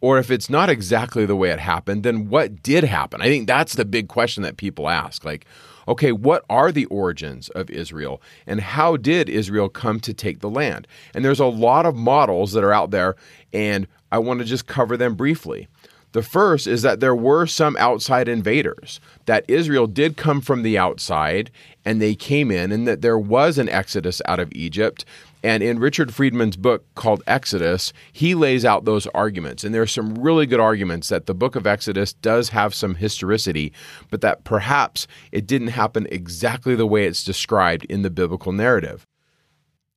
or 0.00 0.18
if 0.18 0.30
it's 0.30 0.50
not 0.50 0.68
exactly 0.68 1.24
the 1.24 1.36
way 1.36 1.50
it 1.50 1.58
happened, 1.58 2.02
then 2.02 2.28
what 2.28 2.62
did 2.62 2.84
happen? 2.84 3.22
I 3.22 3.26
think 3.26 3.46
that's 3.46 3.74
the 3.74 3.84
big 3.84 4.08
question 4.08 4.42
that 4.42 4.58
people 4.58 4.88
ask. 4.88 5.24
Like, 5.24 5.46
okay, 5.88 6.12
what 6.12 6.44
are 6.50 6.72
the 6.72 6.86
origins 6.86 7.48
of 7.50 7.70
Israel 7.70 8.20
and 8.46 8.60
how 8.60 8.96
did 8.96 9.28
Israel 9.28 9.68
come 9.68 10.00
to 10.00 10.14
take 10.14 10.40
the 10.40 10.50
land? 10.50 10.86
And 11.14 11.24
there's 11.24 11.40
a 11.40 11.46
lot 11.46 11.86
of 11.86 11.94
models 11.94 12.52
that 12.52 12.64
are 12.64 12.72
out 12.72 12.90
there, 12.90 13.16
and 13.52 13.86
I 14.12 14.18
want 14.18 14.40
to 14.40 14.44
just 14.44 14.66
cover 14.66 14.96
them 14.96 15.14
briefly. 15.14 15.68
The 16.12 16.22
first 16.22 16.66
is 16.66 16.80
that 16.80 17.00
there 17.00 17.14
were 17.14 17.46
some 17.46 17.76
outside 17.78 18.26
invaders, 18.26 19.00
that 19.26 19.44
Israel 19.48 19.86
did 19.86 20.16
come 20.16 20.40
from 20.40 20.62
the 20.62 20.78
outside 20.78 21.50
and 21.84 22.00
they 22.00 22.14
came 22.14 22.50
in, 22.50 22.72
and 22.72 22.88
that 22.88 23.02
there 23.02 23.18
was 23.18 23.58
an 23.58 23.68
exodus 23.68 24.22
out 24.26 24.40
of 24.40 24.50
Egypt, 24.52 25.04
and 25.46 25.62
in 25.62 25.78
Richard 25.78 26.12
Friedman's 26.12 26.56
book 26.56 26.92
called 26.96 27.22
Exodus, 27.28 27.92
he 28.12 28.34
lays 28.34 28.64
out 28.64 28.84
those 28.84 29.06
arguments. 29.06 29.62
And 29.62 29.72
there 29.72 29.80
are 29.80 29.86
some 29.86 30.16
really 30.16 30.44
good 30.44 30.58
arguments 30.58 31.08
that 31.08 31.26
the 31.26 31.36
book 31.36 31.54
of 31.54 31.68
Exodus 31.68 32.14
does 32.14 32.48
have 32.48 32.74
some 32.74 32.96
historicity, 32.96 33.72
but 34.10 34.22
that 34.22 34.42
perhaps 34.42 35.06
it 35.30 35.46
didn't 35.46 35.68
happen 35.68 36.08
exactly 36.10 36.74
the 36.74 36.84
way 36.84 37.06
it's 37.06 37.22
described 37.22 37.84
in 37.84 38.02
the 38.02 38.10
biblical 38.10 38.50
narrative. 38.50 39.06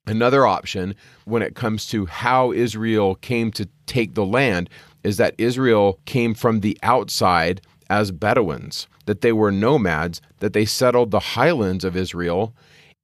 Another 0.06 0.46
option 0.46 0.94
when 1.26 1.42
it 1.42 1.56
comes 1.56 1.88
to 1.88 2.06
how 2.06 2.52
Israel 2.52 3.16
came 3.16 3.52
to 3.54 3.68
take 3.88 4.14
the 4.14 4.28
land 4.28 4.70
is 5.04 5.18
that 5.18 5.34
Israel 5.40 6.00
came 6.06 6.36
from 6.36 6.60
the 6.60 6.78
outside 6.84 7.60
as 7.90 8.12
Bedouins, 8.12 8.86
that 9.08 9.22
they 9.22 9.32
were 9.32 9.52
nomads, 9.52 10.22
that 10.42 10.54
they 10.54 10.66
settled 10.66 11.10
the 11.10 11.20
highlands 11.20 11.84
of 11.84 11.98
Israel 11.98 12.54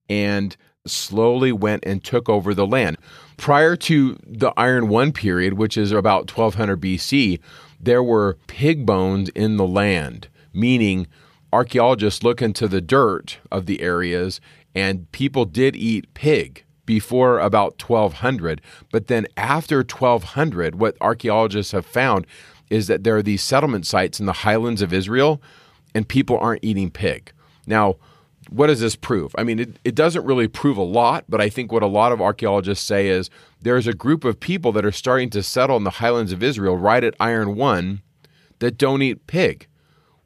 and 0.08 0.56
slowly 0.86 1.52
went 1.52 1.84
and 1.86 2.04
took 2.04 2.30
over 2.30 2.54
the 2.54 2.68
land. 2.68 2.98
Prior 3.38 3.76
to 3.76 4.18
the 4.26 4.54
Iron 4.58 4.88
One 4.88 5.12
period, 5.12 5.54
which 5.54 5.78
is 5.78 5.92
about 5.92 6.32
1200 6.36 6.80
BC, 6.80 7.40
there 7.80 8.04
were 8.04 8.38
pig 8.48 8.86
bones 8.86 9.30
in 9.30 9.58
the 9.58 9.68
land, 9.68 10.28
meaning 10.54 11.08
archaeologists 11.52 12.24
look 12.24 12.42
into 12.42 12.68
the 12.68 12.82
dirt 12.82 13.38
of 13.52 13.66
the 13.66 13.82
areas 13.82 14.42
and 14.74 15.10
people 15.12 15.46
did 15.46 15.76
eat 15.76 16.14
pig 16.14 16.64
before 16.86 17.40
about 17.40 17.82
1200. 17.82 18.62
But 18.92 19.08
then 19.08 19.28
after 19.38 19.78
1200, 19.78 20.76
what 20.76 20.98
archaeologists 21.02 21.72
have 21.72 21.86
found 21.86 22.28
is 22.70 22.88
that 22.88 23.04
there 23.04 23.18
are 23.18 23.24
these 23.24 23.44
settlement 23.44 23.86
sites 23.86 24.20
in 24.20 24.26
the 24.26 24.34
highlands 24.34 24.82
of 24.82 24.94
Israel 24.94 25.42
and 25.94 26.08
people 26.08 26.38
aren't 26.38 26.64
eating 26.64 26.92
pig. 26.92 27.32
Now, 27.66 27.96
what 28.50 28.68
does 28.68 28.80
this 28.80 28.96
prove? 28.96 29.36
I 29.38 29.44
mean, 29.44 29.60
it, 29.60 29.80
it 29.84 29.96
doesn't 29.96 30.26
really 30.26 30.48
prove 30.48 30.78
a 30.78 30.84
lot, 30.84 31.26
but 31.28 31.42
I 31.42 31.50
think 31.50 31.72
what 31.72 31.84
a 31.84 31.88
lot 31.88 32.12
of 32.12 32.22
archaeologists 32.22 32.86
say 32.86 33.08
is 33.08 33.30
there's 33.62 33.88
a 33.88 33.94
group 33.94 34.24
of 34.24 34.40
people 34.40 34.72
that 34.74 34.86
are 34.86 34.92
starting 34.92 35.30
to 35.32 35.44
settle 35.44 35.78
in 35.78 35.84
the 35.84 35.90
highlands 35.92 36.32
of 36.32 36.44
Israel 36.44 36.78
right 36.78 37.04
at 37.04 37.16
Iron 37.20 37.56
One 37.56 38.02
that 38.60 38.78
don't 38.78 39.02
eat 39.02 39.28
pig. 39.28 39.68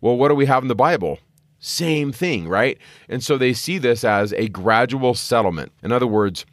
Well, 0.02 0.18
what 0.18 0.30
do 0.30 0.36
we 0.36 0.46
have 0.46 0.64
in 0.64 0.70
the 0.70 0.76
Bible? 0.76 1.20
Same 1.60 2.12
thing, 2.12 2.48
right? 2.48 2.78
And 3.10 3.24
so 3.24 3.38
they 3.38 3.54
see 3.54 3.78
this 3.78 4.04
as 4.04 4.34
a 4.34 4.48
gradual 4.48 5.14
settlement. 5.14 5.72
In 5.84 5.92
other 5.92 6.08
words, 6.08 6.46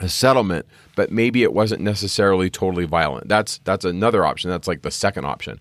a 0.00 0.08
settlement, 0.08 0.66
but 0.94 1.10
maybe 1.10 1.42
it 1.42 1.52
wasn't 1.52 1.80
necessarily 1.80 2.50
totally 2.50 2.84
violent. 2.84 3.28
That's 3.28 3.58
that's 3.64 3.84
another 3.84 4.26
option. 4.26 4.50
That's 4.50 4.68
like 4.68 4.82
the 4.82 4.90
second 4.90 5.24
option. 5.24 5.60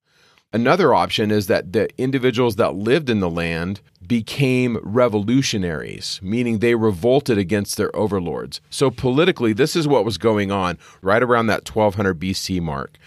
Another 0.52 0.94
option 0.94 1.32
is 1.32 1.48
that 1.48 1.74
the 1.74 1.90
individuals 1.98 2.56
that 2.56 2.76
lived 2.76 3.10
in 3.10 3.20
the 3.20 3.30
land 3.30 3.82
became 4.08 4.78
revolutionaries, 4.82 6.20
meaning 6.22 6.60
they 6.60 6.76
revolted 6.76 7.38
against 7.38 7.78
their 7.78 7.96
overlords. 7.96 8.62
So 8.70 8.92
politically, 8.92 9.54
this 9.54 9.76
is 9.76 9.88
what 9.88 10.06
was 10.06 10.18
going 10.18 10.52
on 10.52 10.78
right 11.02 11.24
around 11.24 11.48
that 11.48 11.70
1200 11.70 12.20
BC 12.20 12.62
mark. 12.62 12.98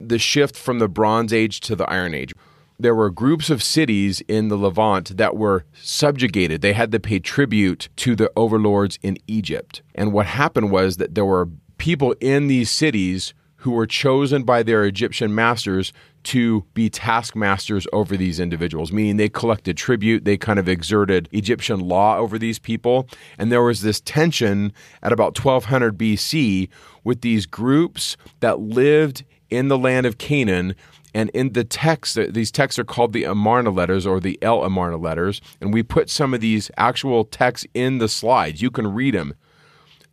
The 0.00 0.18
shift 0.18 0.56
from 0.56 0.78
the 0.78 0.88
Bronze 0.88 1.32
Age 1.32 1.60
to 1.60 1.76
the 1.76 1.88
Iron 1.90 2.14
Age 2.14 2.32
there 2.78 2.94
were 2.94 3.10
groups 3.10 3.50
of 3.50 3.62
cities 3.62 4.20
in 4.22 4.48
the 4.48 4.56
Levant 4.56 5.16
that 5.16 5.36
were 5.36 5.64
subjugated. 5.74 6.60
They 6.60 6.72
had 6.72 6.90
to 6.92 7.00
pay 7.00 7.18
tribute 7.18 7.88
to 7.96 8.16
the 8.16 8.30
overlords 8.36 8.98
in 9.02 9.16
Egypt. 9.26 9.82
And 9.94 10.12
what 10.12 10.26
happened 10.26 10.70
was 10.70 10.96
that 10.96 11.14
there 11.14 11.24
were 11.24 11.48
people 11.78 12.14
in 12.20 12.48
these 12.48 12.70
cities 12.70 13.34
who 13.58 13.70
were 13.70 13.86
chosen 13.86 14.42
by 14.42 14.62
their 14.62 14.84
Egyptian 14.84 15.34
masters 15.34 15.92
to 16.24 16.64
be 16.74 16.90
taskmasters 16.90 17.86
over 17.92 18.16
these 18.16 18.40
individuals, 18.40 18.92
meaning 18.92 19.16
they 19.16 19.28
collected 19.28 19.76
tribute, 19.76 20.24
they 20.24 20.36
kind 20.36 20.58
of 20.58 20.68
exerted 20.68 21.28
Egyptian 21.32 21.80
law 21.80 22.16
over 22.16 22.38
these 22.38 22.58
people. 22.58 23.08
And 23.38 23.52
there 23.52 23.62
was 23.62 23.82
this 23.82 24.00
tension 24.00 24.72
at 25.02 25.12
about 25.12 25.38
1200 25.38 25.96
BC 25.96 26.68
with 27.04 27.20
these 27.20 27.46
groups 27.46 28.16
that 28.40 28.60
lived 28.60 29.24
in 29.50 29.68
the 29.68 29.78
land 29.78 30.06
of 30.06 30.18
Canaan 30.18 30.74
and 31.14 31.30
in 31.30 31.52
the 31.52 31.62
text, 31.62 32.18
these 32.32 32.50
texts 32.50 32.78
are 32.78 32.84
called 32.84 33.12
the 33.12 33.22
Amarna 33.22 33.70
letters 33.70 34.04
or 34.04 34.18
the 34.18 34.36
El 34.42 34.64
Amarna 34.64 34.96
letters. 34.96 35.40
And 35.60 35.72
we 35.72 35.84
put 35.84 36.10
some 36.10 36.34
of 36.34 36.40
these 36.40 36.70
actual 36.76 37.24
texts 37.24 37.66
in 37.72 37.98
the 37.98 38.08
slides. 38.08 38.60
You 38.60 38.70
can 38.70 38.92
read 38.92 39.14
them. 39.14 39.34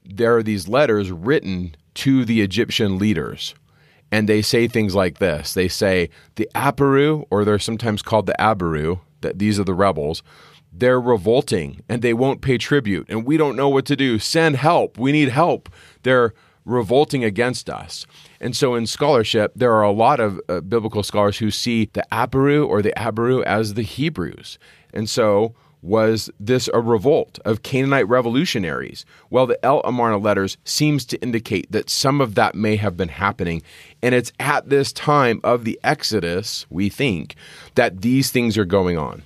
There 0.05 0.37
are 0.37 0.43
these 0.43 0.67
letters 0.67 1.11
written 1.11 1.75
to 1.95 2.23
the 2.23 2.41
Egyptian 2.41 2.99
leaders. 2.99 3.55
And 4.11 4.27
they 4.27 4.41
say 4.41 4.67
things 4.67 4.93
like 4.93 5.19
this 5.19 5.53
They 5.53 5.67
say, 5.67 6.09
the 6.35 6.49
Aparu, 6.53 7.25
or 7.29 7.45
they're 7.45 7.59
sometimes 7.59 8.01
called 8.01 8.25
the 8.25 8.35
Abaru, 8.39 8.99
that 9.21 9.39
these 9.39 9.59
are 9.59 9.63
the 9.63 9.73
rebels, 9.73 10.21
they're 10.73 11.01
revolting 11.01 11.81
and 11.89 12.01
they 12.01 12.13
won't 12.13 12.41
pay 12.41 12.57
tribute. 12.57 13.07
And 13.09 13.25
we 13.25 13.37
don't 13.37 13.55
know 13.55 13.69
what 13.69 13.85
to 13.87 13.95
do. 13.95 14.19
Send 14.19 14.55
help. 14.55 14.97
We 14.97 15.11
need 15.11 15.29
help. 15.29 15.69
They're 16.03 16.33
revolting 16.65 17.23
against 17.23 17.69
us. 17.69 18.05
And 18.39 18.55
so 18.55 18.75
in 18.75 18.85
scholarship, 18.85 19.51
there 19.55 19.73
are 19.73 19.83
a 19.83 19.91
lot 19.91 20.19
of 20.19 20.39
uh, 20.47 20.61
biblical 20.61 21.03
scholars 21.03 21.39
who 21.39 21.51
see 21.51 21.89
the 21.93 22.05
Aparu 22.11 22.67
or 22.67 22.81
the 22.81 22.93
Abaru 22.95 23.43
as 23.43 23.73
the 23.73 23.81
Hebrews. 23.81 24.57
And 24.93 25.09
so 25.09 25.55
was 25.81 26.29
this 26.39 26.69
a 26.73 26.79
revolt 26.79 27.39
of 27.45 27.63
Canaanite 27.63 28.07
revolutionaries? 28.07 29.05
Well, 29.29 29.47
the 29.47 29.63
El 29.65 29.81
Amarna 29.81 30.17
letters 30.17 30.57
seems 30.63 31.05
to 31.05 31.21
indicate 31.21 31.71
that 31.71 31.89
some 31.89 32.21
of 32.21 32.35
that 32.35 32.55
may 32.55 32.75
have 32.75 32.95
been 32.95 33.09
happening. 33.09 33.63
And 34.01 34.13
it's 34.13 34.31
at 34.39 34.69
this 34.69 34.93
time 34.93 35.41
of 35.43 35.63
the 35.63 35.79
Exodus, 35.83 36.65
we 36.69 36.89
think, 36.89 37.35
that 37.75 38.01
these 38.01 38.31
things 38.31 38.57
are 38.57 38.65
going 38.65 38.97
on. 38.97 39.23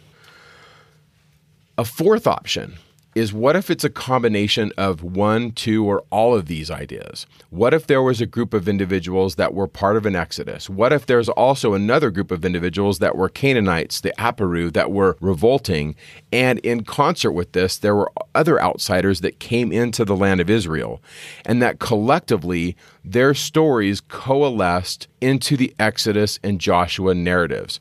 A 1.77 1.83
fourth 1.83 2.25
option 2.25 2.77
is 3.15 3.32
what 3.32 3.56
if 3.56 3.71
it's 3.71 3.86
a 3.86 3.89
combination 3.89 4.73
of 4.78 5.01
one, 5.01 5.51
two, 5.51 5.86
or 5.86 6.04
all 6.10 6.36
of 6.36 6.47
these 6.47 6.69
ideas? 6.69 7.25
What 7.49 7.73
if 7.73 7.88
there 7.88 8.01
was 8.04 8.19
a 8.19 8.25
group 8.25 8.54
of 8.54 8.67
individuals 8.67 9.36
that 9.36 9.54
were 9.54 9.67
part 9.67 9.95
of 9.95 10.06
an 10.06 10.17
exodus? 10.17 10.69
What 10.69 10.91
if 10.91 11.06
there's 11.06 11.30
also 11.30 11.73
another 11.73 12.12
group 12.12 12.30
of 12.30 12.43
individuals 12.43 12.99
that 12.99 13.15
were 13.15 13.30
Canaanites, 13.30 14.01
the 14.01 14.13
Aparu, 14.19 14.71
that 14.73 14.91
were 14.91 15.17
revolting? 15.21 15.95
And 16.34 16.60
in 16.60 16.84
concert 16.84 17.32
with 17.32 17.54
this, 17.54 17.78
there 17.78 17.95
were 17.95 18.12
other 18.36 18.62
outsiders 18.62 19.21
that 19.21 19.39
came 19.39 19.71
into 19.71 20.04
the 20.04 20.17
land 20.17 20.41
of 20.41 20.49
Israel, 20.49 21.01
and 21.45 21.62
that 21.62 21.80
collectively 21.80 22.75
their 23.06 23.34
stories 23.34 24.01
coalesced 24.01 25.08
into 25.21 25.56
the 25.56 25.73
Exodus 25.80 26.38
and 26.43 26.60
Joshua 26.60 27.15
narratives 27.15 27.80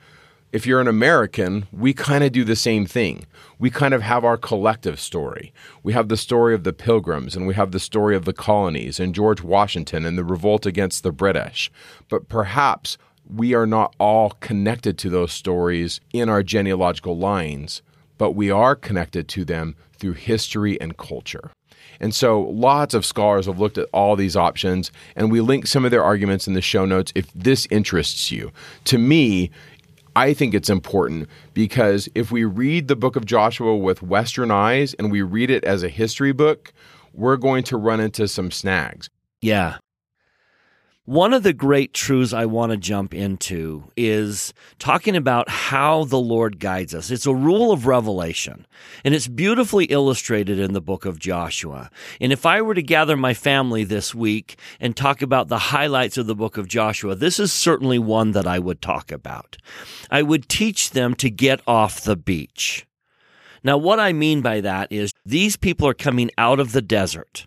if 0.55 0.69
you're 0.69 0.81
an 0.81 0.87
American, 0.87 1.67
we 1.73 1.93
kind 1.93 2.23
of 2.23 2.31
do 2.31 2.45
the 2.45 2.55
same 2.55 2.87
thing. 2.87 3.27
We 3.59 3.71
kind 3.71 3.93
of 3.93 4.03
have 4.03 4.25
our 4.25 4.37
collective 4.37 5.01
story. 5.01 5.53
We 5.83 5.95
have 5.95 6.09
the 6.09 6.17
story 6.17 6.55
of 6.55 6.63
the 6.63 6.73
Pilgrims, 6.73 7.35
and 7.35 7.49
we 7.49 7.55
have 7.55 7.73
the 7.73 7.81
story 7.81 8.15
of 8.15 8.25
the 8.25 8.33
colonies, 8.33 9.01
and 9.01 9.17
George 9.17 9.43
Washington, 9.43 10.05
and 10.05 10.17
the 10.17 10.23
revolt 10.23 10.65
against 10.65 11.03
the 11.03 11.11
British. 11.11 11.73
But 12.09 12.29
perhaps 12.29 12.97
we 13.29 13.53
are 13.53 13.67
not 13.67 13.97
all 13.99 14.31
connected 14.39 14.97
to 14.99 15.11
those 15.11 15.33
stories 15.33 16.01
in 16.13 16.29
our 16.29 16.45
genealogical 16.45 17.19
lines, 17.19 17.83
but 18.17 18.37
we 18.37 18.49
are 18.49 18.77
connected 18.77 19.27
to 19.31 19.45
them 19.45 19.75
through 19.99 20.13
history 20.13 20.81
and 20.81 20.97
culture. 20.97 21.51
And 22.01 22.15
so 22.15 22.43
lots 22.43 22.95
of 22.95 23.05
scholars 23.05 23.47
have 23.47 23.59
looked 23.59 23.79
at 23.79 23.89
all 23.93 24.17
these 24.17 24.37
options, 24.37 24.93
and 25.17 25.31
we 25.31 25.41
link 25.41 25.67
some 25.67 25.85
of 25.85 25.91
their 25.91 26.05
arguments 26.05 26.47
in 26.47 26.55
the 26.55 26.63
show 26.63 26.85
notes 26.85 27.13
if 27.15 27.33
this 27.35 27.67
interests 27.71 28.31
you. 28.31 28.53
To 28.85 28.99
me, 28.99 29.51
I 30.17 30.33
think 30.33 30.55
it's 30.55 30.71
important 30.71 31.29
because 31.55 32.09
if 32.15 32.31
we 32.31 32.45
read 32.45 32.89
the 32.89 32.97
book 32.97 33.17
of 33.17 33.25
Joshua 33.25 33.77
with 33.77 34.03
Western 34.03 34.51
eyes 34.51 34.95
and 34.95 35.11
we 35.11 35.23
read 35.23 35.51
it 35.51 35.65
as 35.65 35.83
a 35.83 35.89
history 35.89 36.33
book, 36.33 36.73
we're 37.13 37.37
going 37.37 37.65
to 37.65 37.77
run 37.77 38.01
into 38.01 38.29
some 38.29 38.51
snags. 38.51 39.11
Yeah. 39.41 39.79
One 41.07 41.35
of 41.35 41.43
the 41.43 41.53
great 41.53 41.93
truths 41.93 42.33
I 42.33 42.47
want 42.47 42.73
to 42.73 42.79
jump 42.79 43.13
into 43.13 43.93
is 43.95 44.55
talking 44.79 45.17
about 45.17 45.51
how 45.51 46.05
the 46.05 46.19
Lord 46.19 46.59
guides 46.59 46.95
us. 46.95 47.11
It's 47.11 47.27
a 47.27 47.35
rule 47.35 47.73
of 47.73 47.87
revelation, 47.87 48.67
and 49.05 49.15
it's 49.15 49.29
beautifully 49.29 49.85
illustrated 49.85 50.59
in 50.59 50.73
the 50.73 50.81
book 50.81 51.05
of 51.05 51.19
Joshua. 51.19 51.91
And 52.23 52.33
if 52.33 52.47
I 52.47 52.63
were 52.63 52.73
to 52.73 52.83
gather 52.83 53.19
my 53.19 53.35
family 53.35 53.85
this 53.85 54.15
week 54.15 54.59
and 54.81 54.97
talk 54.97 55.21
about 55.21 55.49
the 55.49 55.59
highlights 55.59 56.17
of 56.17 56.27
the 56.27 56.35
book 56.35 56.57
of 56.57 56.69
Joshua, 56.69 57.15
this 57.15 57.39
is 57.39 57.53
certainly 57.53 57.99
one 57.99 58.31
that 58.31 58.47
I 58.47 58.59
would 58.59 58.81
talk 58.81 59.13
about. 59.13 59.59
I 60.11 60.23
would 60.23 60.49
teach 60.49 60.93
them 60.93 61.15
to 61.17 61.29
get 61.29 61.61
off 61.67 62.01
the 62.01 62.17
beach. 62.17 62.87
Now, 63.63 63.77
what 63.77 64.01
I 64.01 64.15
mean 64.15 64.41
by 64.41 64.63
that 64.63 64.91
is 64.91 65.13
these 65.27 65.59
people 65.59 65.87
are 65.87 65.93
coming 65.93 66.31
out 66.39 66.61
of 66.61 66.73
the 66.73 66.81
desert. 66.81 67.47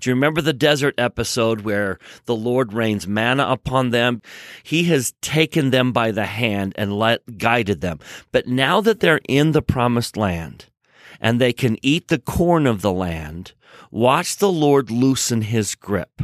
Do 0.00 0.08
you 0.08 0.14
remember 0.14 0.40
the 0.40 0.54
desert 0.54 0.94
episode 0.96 1.60
where 1.60 1.98
the 2.24 2.34
Lord 2.34 2.72
rains 2.72 3.06
manna 3.06 3.46
upon 3.46 3.90
them? 3.90 4.22
He 4.62 4.84
has 4.84 5.12
taken 5.20 5.70
them 5.70 5.92
by 5.92 6.10
the 6.10 6.24
hand 6.24 6.72
and 6.76 6.98
let, 6.98 7.38
guided 7.38 7.82
them. 7.82 8.00
But 8.32 8.46
now 8.46 8.80
that 8.80 9.00
they're 9.00 9.20
in 9.28 9.52
the 9.52 9.62
promised 9.62 10.16
land 10.16 10.66
and 11.20 11.38
they 11.38 11.52
can 11.52 11.76
eat 11.82 12.08
the 12.08 12.18
corn 12.18 12.66
of 12.66 12.80
the 12.80 12.92
land, 12.92 13.52
watch 13.90 14.36
the 14.36 14.50
Lord 14.50 14.90
loosen 14.90 15.42
his 15.42 15.74
grip. 15.74 16.22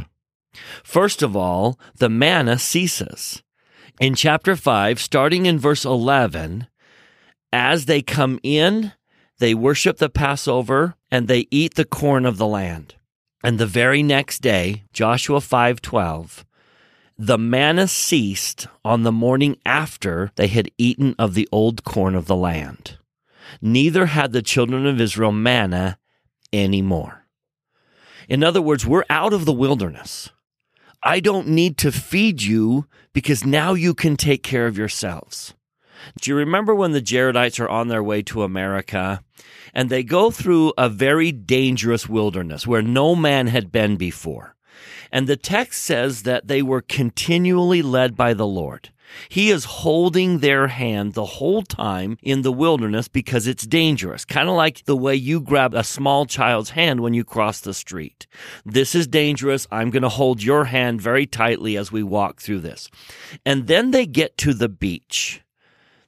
First 0.83 1.21
of 1.21 1.35
all, 1.35 1.79
the 1.97 2.09
manna 2.09 2.57
ceases. 2.57 3.43
In 3.99 4.15
chapter 4.15 4.55
5, 4.55 4.99
starting 4.99 5.45
in 5.45 5.59
verse 5.59 5.85
11, 5.85 6.67
as 7.53 7.85
they 7.85 8.01
come 8.01 8.39
in, 8.41 8.93
they 9.39 9.53
worship 9.53 9.97
the 9.97 10.09
Passover 10.09 10.95
and 11.11 11.27
they 11.27 11.47
eat 11.51 11.75
the 11.75 11.85
corn 11.85 12.25
of 12.25 12.37
the 12.37 12.47
land. 12.47 12.95
And 13.47 13.59
the 13.59 13.65
very 13.65 14.03
next 14.03 14.41
day, 14.41 14.83
Joshua 14.91 15.39
5:12, 15.39 16.43
the 17.17 17.37
manna 17.37 17.87
ceased 17.87 18.67
on 18.83 19.03
the 19.03 19.11
morning 19.13 19.55
after 19.65 20.31
they 20.35 20.47
had 20.47 20.69
eaten 20.77 21.15
of 21.17 21.33
the 21.33 21.47
old 21.49 21.85
corn 21.85 22.13
of 22.13 22.25
the 22.25 22.35
land. 22.35 22.97
Neither 23.61 24.07
had 24.07 24.33
the 24.33 24.41
children 24.41 24.85
of 24.85 24.99
Israel 24.99 25.31
manna 25.31 25.97
any 26.51 26.81
more. 26.81 27.25
In 28.27 28.43
other 28.43 28.61
words, 28.61 28.85
we're 28.85 29.05
out 29.09 29.31
of 29.31 29.45
the 29.45 29.53
wilderness. 29.53 30.29
I 31.01 31.21
don't 31.21 31.47
need 31.47 31.77
to 31.77 31.91
feed 31.93 32.41
you 32.41 32.85
because 33.13 33.45
now 33.45 33.75
you 33.75 33.93
can 33.93 34.17
take 34.17 34.43
care 34.43 34.67
of 34.67 34.77
yourselves. 34.77 35.53
Do 36.21 36.31
you 36.31 36.35
remember 36.35 36.73
when 36.73 36.91
the 36.91 37.01
Jaredites 37.01 37.59
are 37.59 37.69
on 37.69 37.87
their 37.87 38.03
way 38.03 38.21
to 38.23 38.43
America 38.43 39.23
and 39.73 39.89
they 39.89 40.03
go 40.03 40.31
through 40.31 40.73
a 40.77 40.89
very 40.89 41.31
dangerous 41.31 42.07
wilderness 42.07 42.65
where 42.65 42.81
no 42.81 43.15
man 43.15 43.47
had 43.47 43.71
been 43.71 43.95
before? 43.97 44.55
And 45.11 45.27
the 45.27 45.37
text 45.37 45.83
says 45.83 46.23
that 46.23 46.47
they 46.47 46.61
were 46.61 46.81
continually 46.81 47.81
led 47.81 48.15
by 48.15 48.33
the 48.33 48.47
Lord. 48.47 48.89
He 49.29 49.49
is 49.49 49.65
holding 49.65 50.39
their 50.39 50.67
hand 50.67 51.13
the 51.13 51.25
whole 51.25 51.61
time 51.61 52.17
in 52.21 52.41
the 52.41 52.51
wilderness 52.51 53.07
because 53.07 53.47
it's 53.47 53.65
dangerous. 53.65 54.25
Kind 54.25 54.49
of 54.49 54.55
like 54.55 54.85
the 54.85 54.97
way 54.97 55.15
you 55.15 55.39
grab 55.39 55.73
a 55.73 55.83
small 55.83 56.25
child's 56.25 56.71
hand 56.71 56.99
when 56.99 57.13
you 57.13 57.23
cross 57.23 57.59
the 57.61 57.73
street. 57.73 58.27
This 58.65 58.95
is 58.95 59.07
dangerous. 59.07 59.67
I'm 59.71 59.89
going 59.89 60.03
to 60.03 60.09
hold 60.09 60.43
your 60.43 60.65
hand 60.65 61.01
very 61.01 61.25
tightly 61.25 61.77
as 61.77 61.91
we 61.91 62.03
walk 62.03 62.41
through 62.41 62.59
this. 62.59 62.89
And 63.45 63.67
then 63.67 63.91
they 63.91 64.05
get 64.05 64.37
to 64.39 64.53
the 64.53 64.69
beach. 64.69 65.41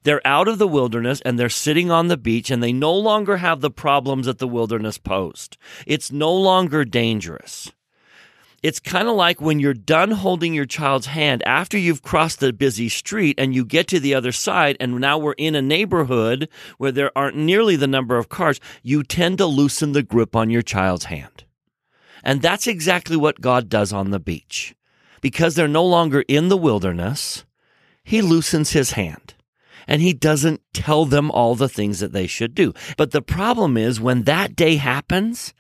They're 0.04 0.26
out 0.26 0.47
of 0.47 0.60
the 0.60 0.68
wilderness 0.68 1.22
and 1.22 1.38
they're 1.38 1.50
sitting 1.50 1.91
on 1.91 2.08
the 2.08 2.18
beach 2.18 2.50
and 2.50 2.64
they 2.64 2.72
no 2.72 2.93
longer 2.93 3.38
have 3.38 3.60
the 3.60 3.72
problems 3.72 4.28
that 4.28 4.39
the 4.39 4.47
wilderness 4.47 4.97
posed. 4.97 5.58
It's 5.86 6.12
no 6.12 6.34
longer 6.34 6.86
dangerous. 6.86 7.72
It's 8.62 8.80
kind 8.80 9.08
of 9.08 9.16
like 9.16 9.39
when 9.39 9.60
you're 9.60 9.74
done 9.74 10.12
holding 10.12 10.54
your 10.54 10.66
child's 10.66 11.06
hand 11.08 11.43
after 11.45 11.78
you've 11.78 12.02
crossed 12.02 12.39
the 12.39 12.52
busy 12.52 12.89
street 12.89 13.39
and 13.39 13.56
you 13.56 13.64
get 13.64 13.88
to 13.88 14.02
the 14.02 14.14
other 14.14 14.34
side, 14.34 14.76
and 14.82 15.00
now 15.00 15.18
we're 15.18 15.34
in 15.34 15.56
a 15.56 15.62
neighborhood 15.62 16.50
where 16.78 16.91
there 16.91 17.18
aren't 17.18 17.38
nearly 17.38 17.78
the 17.78 17.88
number 17.88 18.18
of 18.18 18.28
cars, 18.28 18.60
you 18.84 19.02
tend 19.02 19.38
to 19.38 19.45
loosen 19.45 19.93
the 19.93 20.04
grip 20.04 20.36
on 20.36 20.50
your 20.50 20.62
child's 20.62 21.06
hand. 21.06 21.45
And 22.22 22.41
that's 22.41 22.68
exactly 22.68 23.16
what 23.16 23.39
God 23.39 23.70
does 23.70 23.93
on 23.93 24.10
the 24.10 24.20
beach. 24.20 24.76
Because 25.22 25.56
they're 25.56 25.70
no 25.70 25.86
longer 25.86 26.26
in 26.28 26.50
the 26.50 26.58
wilderness, 26.58 27.45
He 28.04 28.22
loosens 28.22 28.72
His 28.72 28.91
hand 28.91 29.36
and 29.90 30.04
he 30.04 30.14
doesn't 30.14 30.62
tell 30.72 31.04
them 31.04 31.32
all 31.32 31.56
the 31.56 31.68
things 31.68 32.00
that 32.00 32.14
they 32.14 32.28
should 32.28 32.54
do. 32.54 32.74
But 32.96 33.12
the 33.12 33.24
problem 33.24 33.76
is 33.76 34.00
when 34.00 34.24
that 34.24 34.56
day 34.56 34.76
happens 34.76 35.54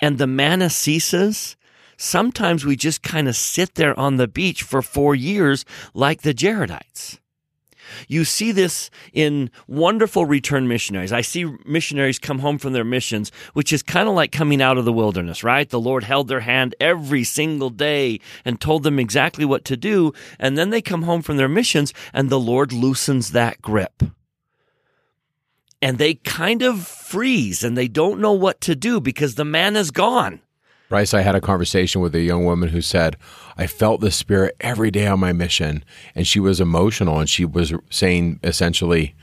and 0.00 0.16
the 0.16 0.26
manna 0.28 0.70
ceases, 0.70 1.56
sometimes 1.98 2.64
we 2.64 2.76
just 2.76 3.02
kind 3.02 3.28
of 3.28 3.34
sit 3.34 3.74
there 3.74 3.98
on 3.98 4.16
the 4.16 4.28
beach 4.28 4.62
for 4.62 4.80
four 4.80 5.16
years 5.16 5.64
like 5.92 6.22
the 6.22 6.32
Jaredites. 6.32 7.18
You 8.08 8.24
see 8.24 8.52
this 8.52 8.90
in 9.12 9.50
wonderful 9.66 10.24
return 10.24 10.68
missionaries. 10.68 11.12
I 11.12 11.20
see 11.20 11.44
missionaries 11.64 12.18
come 12.18 12.40
home 12.40 12.58
from 12.58 12.72
their 12.72 12.84
missions, 12.84 13.30
which 13.52 13.72
is 13.72 13.82
kind 13.82 14.08
of 14.08 14.14
like 14.14 14.32
coming 14.32 14.62
out 14.62 14.78
of 14.78 14.84
the 14.84 14.92
wilderness, 14.92 15.44
right? 15.44 15.68
The 15.68 15.80
Lord 15.80 16.04
held 16.04 16.28
their 16.28 16.40
hand 16.40 16.74
every 16.80 17.24
single 17.24 17.70
day 17.70 18.20
and 18.44 18.60
told 18.60 18.82
them 18.82 18.98
exactly 18.98 19.44
what 19.44 19.64
to 19.66 19.76
do. 19.76 20.12
And 20.38 20.56
then 20.56 20.70
they 20.70 20.82
come 20.82 21.02
home 21.02 21.22
from 21.22 21.36
their 21.36 21.48
missions 21.48 21.92
and 22.12 22.30
the 22.30 22.40
Lord 22.40 22.72
loosens 22.72 23.32
that 23.32 23.62
grip. 23.62 24.02
And 25.82 25.98
they 25.98 26.14
kind 26.14 26.62
of 26.62 26.86
freeze 26.86 27.62
and 27.62 27.76
they 27.76 27.88
don't 27.88 28.20
know 28.20 28.32
what 28.32 28.60
to 28.62 28.74
do 28.74 29.00
because 29.00 29.34
the 29.34 29.44
man 29.44 29.76
is 29.76 29.90
gone. 29.90 30.40
Bryce, 30.88 31.14
I 31.14 31.22
had 31.22 31.34
a 31.34 31.40
conversation 31.40 32.00
with 32.00 32.14
a 32.14 32.20
young 32.20 32.44
woman 32.44 32.68
who 32.68 32.80
said, 32.80 33.16
I 33.56 33.66
felt 33.66 34.00
the 34.00 34.12
spirit 34.12 34.54
every 34.60 34.90
day 34.90 35.06
on 35.06 35.18
my 35.18 35.32
mission. 35.32 35.84
And 36.14 36.26
she 36.26 36.38
was 36.38 36.60
emotional 36.60 37.18
and 37.18 37.28
she 37.28 37.44
was 37.44 37.72
saying 37.90 38.38
essentially, 38.44 39.16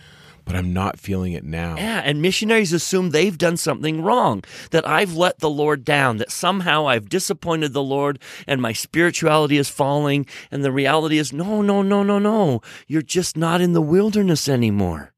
but 0.44 0.56
I'm 0.56 0.74
not 0.74 1.00
feeling 1.00 1.32
it 1.32 1.46
now. 1.46 1.78
Yeah, 1.78 2.02
and 2.04 2.22
missionaries 2.22 2.74
assume 2.74 3.12
they've 3.12 3.38
done 3.38 3.56
something 3.56 4.02
wrong, 4.02 4.44
that 4.72 4.86
I've 4.86 5.16
let 5.16 5.40
the 5.40 5.50
Lord 5.50 5.86
down, 5.86 6.18
that 6.18 6.34
somehow 6.34 6.86
I've 6.86 7.08
disappointed 7.08 7.72
the 7.72 7.82
Lord 7.82 8.20
and 8.46 8.62
my 8.62 8.74
spirituality 8.74 9.58
is 9.58 9.70
falling. 9.70 10.26
And 10.52 10.66
the 10.66 10.72
reality 10.72 11.18
is, 11.18 11.32
no, 11.32 11.62
no, 11.62 11.82
no, 11.82 12.04
no, 12.04 12.20
no. 12.20 12.62
You're 12.88 13.02
just 13.02 13.38
not 13.38 13.62
in 13.62 13.72
the 13.72 13.82
wilderness 13.82 14.50
anymore. 14.50 15.13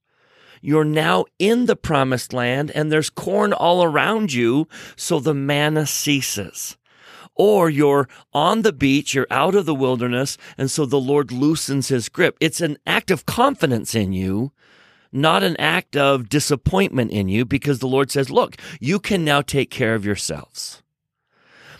You're 0.66 0.84
now 0.84 1.26
in 1.38 1.68
the 1.68 1.76
promised 1.76 2.34
land 2.34 2.72
and 2.72 2.92
there's 2.92 3.12
corn 3.12 3.54
all 3.54 3.84
around 3.84 4.34
you, 4.34 4.68
so 4.96 5.20
the 5.20 5.36
manna 5.36 5.86
ceases. 5.86 6.76
Or 7.36 7.70
you're 7.70 8.10
on 8.34 8.64
the 8.64 8.74
beach, 8.74 9.14
you're 9.14 9.28
out 9.30 9.54
of 9.54 9.68
the 9.68 9.76
wilderness, 9.76 10.40
and 10.58 10.72
so 10.72 10.88
the 10.88 11.00
Lord 11.00 11.32
loosens 11.32 11.90
his 11.90 12.10
grip. 12.10 12.36
It's 12.42 12.62
an 12.62 12.78
act 12.88 13.12
of 13.12 13.28
confidence 13.28 13.94
in 13.94 14.12
you, 14.12 14.54
not 15.12 15.44
an 15.44 15.56
act 15.58 15.96
of 15.96 16.30
disappointment 16.30 17.12
in 17.12 17.28
you, 17.28 17.46
because 17.46 17.78
the 17.78 17.88
Lord 17.88 18.10
says, 18.10 18.32
look, 18.32 18.58
you 18.80 19.00
can 19.00 19.24
now 19.24 19.44
take 19.44 19.70
care 19.70 19.94
of 19.94 20.04
yourselves 20.04 20.82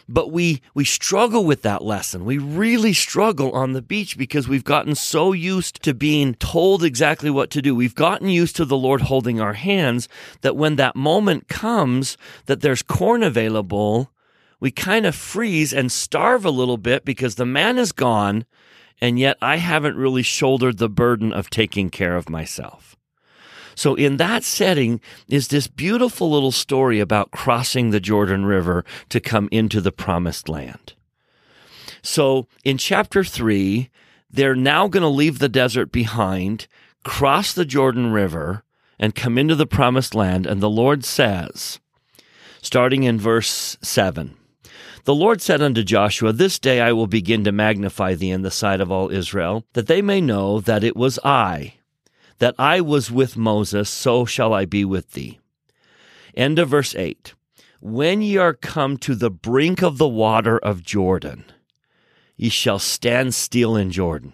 but 0.08 0.32
we 0.32 0.62
we 0.74 0.86
struggle 0.86 1.46
with 1.46 1.62
that 1.64 1.84
lesson. 1.84 2.26
We 2.26 2.38
really 2.38 2.94
struggle 2.94 3.52
on 3.54 3.74
the 3.74 3.82
beach 3.82 4.18
because 4.18 4.48
we've 4.48 4.64
gotten 4.64 4.96
so 4.96 5.32
used 5.32 5.82
to 5.84 5.94
being 5.94 6.36
told 6.36 6.84
exactly 6.84 7.30
what 7.30 7.50
to 7.52 7.62
do. 7.62 7.76
We've 7.76 7.96
gotten 7.96 8.30
used 8.30 8.56
to 8.58 8.66
the 8.66 8.78
Lord 8.78 9.02
holding 9.02 9.42
our 9.42 9.54
hands 9.54 10.08
that 10.42 10.56
when 10.56 10.76
that 10.76 10.96
moment 10.96 11.48
comes 11.48 12.18
that 12.46 12.62
there's 12.62 12.82
corn 12.82 13.24
available, 13.24 14.12
we 14.60 14.72
kind 14.72 15.06
of 15.06 15.16
freeze 15.16 15.74
and 15.74 15.92
starve 15.92 16.46
a 16.46 16.52
little 16.52 16.78
bit 16.78 17.06
because 17.06 17.36
the 17.36 17.46
man 17.46 17.78
is 17.78 17.92
gone 17.92 18.46
and 19.02 19.20
yet 19.20 19.38
I 19.42 19.58
haven't 19.58 19.98
really 19.98 20.24
shouldered 20.24 20.78
the 20.78 20.90
burden 20.90 21.34
of 21.34 21.50
taking 21.50 21.90
care 21.90 22.16
of 22.16 22.30
myself. 22.30 22.95
So 23.76 23.96
in 23.96 24.18
that 24.18 24.44
setting 24.44 25.02
is 25.28 25.50
this 25.50 25.68
beautiful 25.68 26.32
little 26.32 26.52
story 26.52 27.00
about 27.00 27.32
crossing 27.32 27.92
the 27.92 28.00
Jordan 28.00 28.46
River 28.46 28.86
to 29.10 29.20
come 29.20 29.50
into 29.52 29.82
the 29.82 29.92
promised 29.92 30.50
land. 30.50 30.94
So 32.02 32.48
in 32.64 32.78
chapter 32.78 33.24
three, 33.24 33.90
they're 34.30 34.56
now 34.56 34.88
going 34.88 35.02
to 35.02 35.10
leave 35.10 35.40
the 35.40 35.50
desert 35.50 35.92
behind, 35.92 36.68
cross 37.04 37.54
the 37.54 37.66
Jordan 37.66 38.12
River, 38.12 38.64
and 38.98 39.14
come 39.14 39.38
into 39.38 39.56
the 39.56 39.68
promised 39.68 40.16
land. 40.16 40.46
And 40.46 40.62
the 40.62 40.70
Lord 40.70 41.04
says, 41.04 41.80
starting 42.62 43.04
in 43.04 43.20
verse 43.20 43.78
7, 43.82 44.36
the 45.04 45.16
Lord 45.16 45.42
said 45.42 45.62
unto 45.62 45.84
Joshua, 45.84 46.34
This 46.34 46.58
day 46.58 46.82
I 46.82 46.92
will 46.92 47.06
begin 47.08 47.44
to 47.44 47.52
magnify 47.52 48.16
thee 48.16 48.32
in 48.32 48.42
the 48.42 48.50
sight 48.50 48.82
of 48.82 48.92
all 48.92 49.12
Israel, 49.12 49.64
that 49.74 49.88
they 49.88 50.02
may 50.02 50.20
know 50.20 50.60
that 50.60 50.84
it 50.84 50.96
was 50.96 51.20
I 51.24 51.76
that 52.40 52.56
I 52.58 52.82
was 52.82 53.12
with 53.12 53.38
Moses, 53.38 53.90
so 53.90 54.26
shall 54.26 54.54
I 54.54 54.66
be 54.66 54.84
with 54.86 55.12
thee. 55.12 55.40
End 56.36 56.60
of 56.60 56.70
verse 56.70 56.96
8. 56.96 57.34
When 57.82 58.22
ye 58.22 58.38
are 58.38 58.54
come 58.54 58.98
to 58.98 59.16
the 59.16 59.30
brink 59.30 59.82
of 59.82 59.98
the 59.98 60.08
water 60.08 60.58
of 60.58 60.84
Jordan, 60.84 61.46
ye 62.36 62.50
shall 62.50 62.80
stand 62.80 63.34
still 63.34 63.76
in 63.76 63.92
Jordan. 63.92 64.34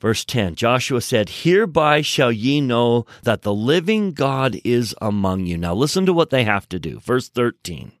Verse 0.00 0.24
10 0.24 0.54
Joshua 0.54 1.00
said, 1.00 1.28
Hereby 1.28 2.02
shall 2.02 2.32
ye 2.32 2.60
know 2.60 3.06
that 3.22 3.42
the 3.42 3.54
living 3.54 4.12
God 4.12 4.60
is 4.64 4.94
among 5.00 5.46
you. 5.46 5.56
Now 5.56 5.74
listen 5.74 6.04
to 6.06 6.12
what 6.12 6.30
they 6.30 6.44
have 6.44 6.68
to 6.70 6.78
do. 6.78 6.98
Verse 6.98 7.28
13 7.28 7.92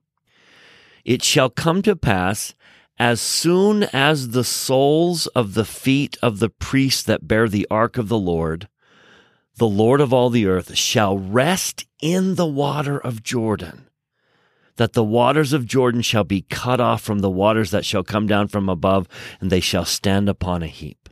It 1.04 1.22
shall 1.22 1.50
come 1.50 1.82
to 1.82 1.96
pass 1.96 2.54
as 2.98 3.20
soon 3.20 3.84
as 3.92 4.30
the 4.30 4.44
soles 4.44 5.26
of 5.28 5.54
the 5.54 5.64
feet 5.64 6.16
of 6.22 6.38
the 6.38 6.48
priests 6.48 7.02
that 7.02 7.26
bear 7.26 7.48
the 7.48 7.66
ark 7.70 7.98
of 7.98 8.08
the 8.08 8.18
Lord, 8.18 8.68
the 9.56 9.68
Lord 9.68 10.00
of 10.00 10.12
all 10.12 10.30
the 10.30 10.46
earth, 10.46 10.76
shall 10.76 11.18
rest 11.18 11.86
in 12.00 12.36
the 12.36 12.46
water 12.46 12.98
of 12.98 13.22
Jordan, 13.22 13.88
that 14.76 14.92
the 14.92 15.04
waters 15.04 15.52
of 15.52 15.66
Jordan 15.66 16.02
shall 16.02 16.24
be 16.24 16.42
cut 16.42 16.80
off 16.80 17.02
from 17.02 17.18
the 17.18 17.30
waters 17.30 17.70
that 17.72 17.84
shall 17.84 18.04
come 18.04 18.26
down 18.26 18.48
from 18.48 18.68
above, 18.68 19.08
and 19.40 19.50
they 19.50 19.60
shall 19.60 19.84
stand 19.84 20.28
upon 20.28 20.62
a 20.62 20.68
heap. 20.68 21.08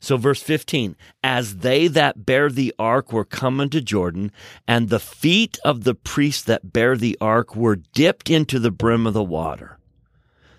So, 0.00 0.16
verse 0.16 0.40
15, 0.40 0.94
as 1.24 1.56
they 1.56 1.88
that 1.88 2.24
bear 2.24 2.50
the 2.50 2.72
ark 2.78 3.12
were 3.12 3.24
come 3.24 3.58
unto 3.58 3.80
Jordan, 3.80 4.30
and 4.66 4.88
the 4.88 5.00
feet 5.00 5.58
of 5.64 5.82
the 5.82 5.94
priests 5.94 6.44
that 6.44 6.72
bear 6.72 6.96
the 6.96 7.18
ark 7.20 7.56
were 7.56 7.74
dipped 7.74 8.30
into 8.30 8.60
the 8.60 8.70
brim 8.70 9.08
of 9.08 9.14
the 9.14 9.24
water 9.24 9.77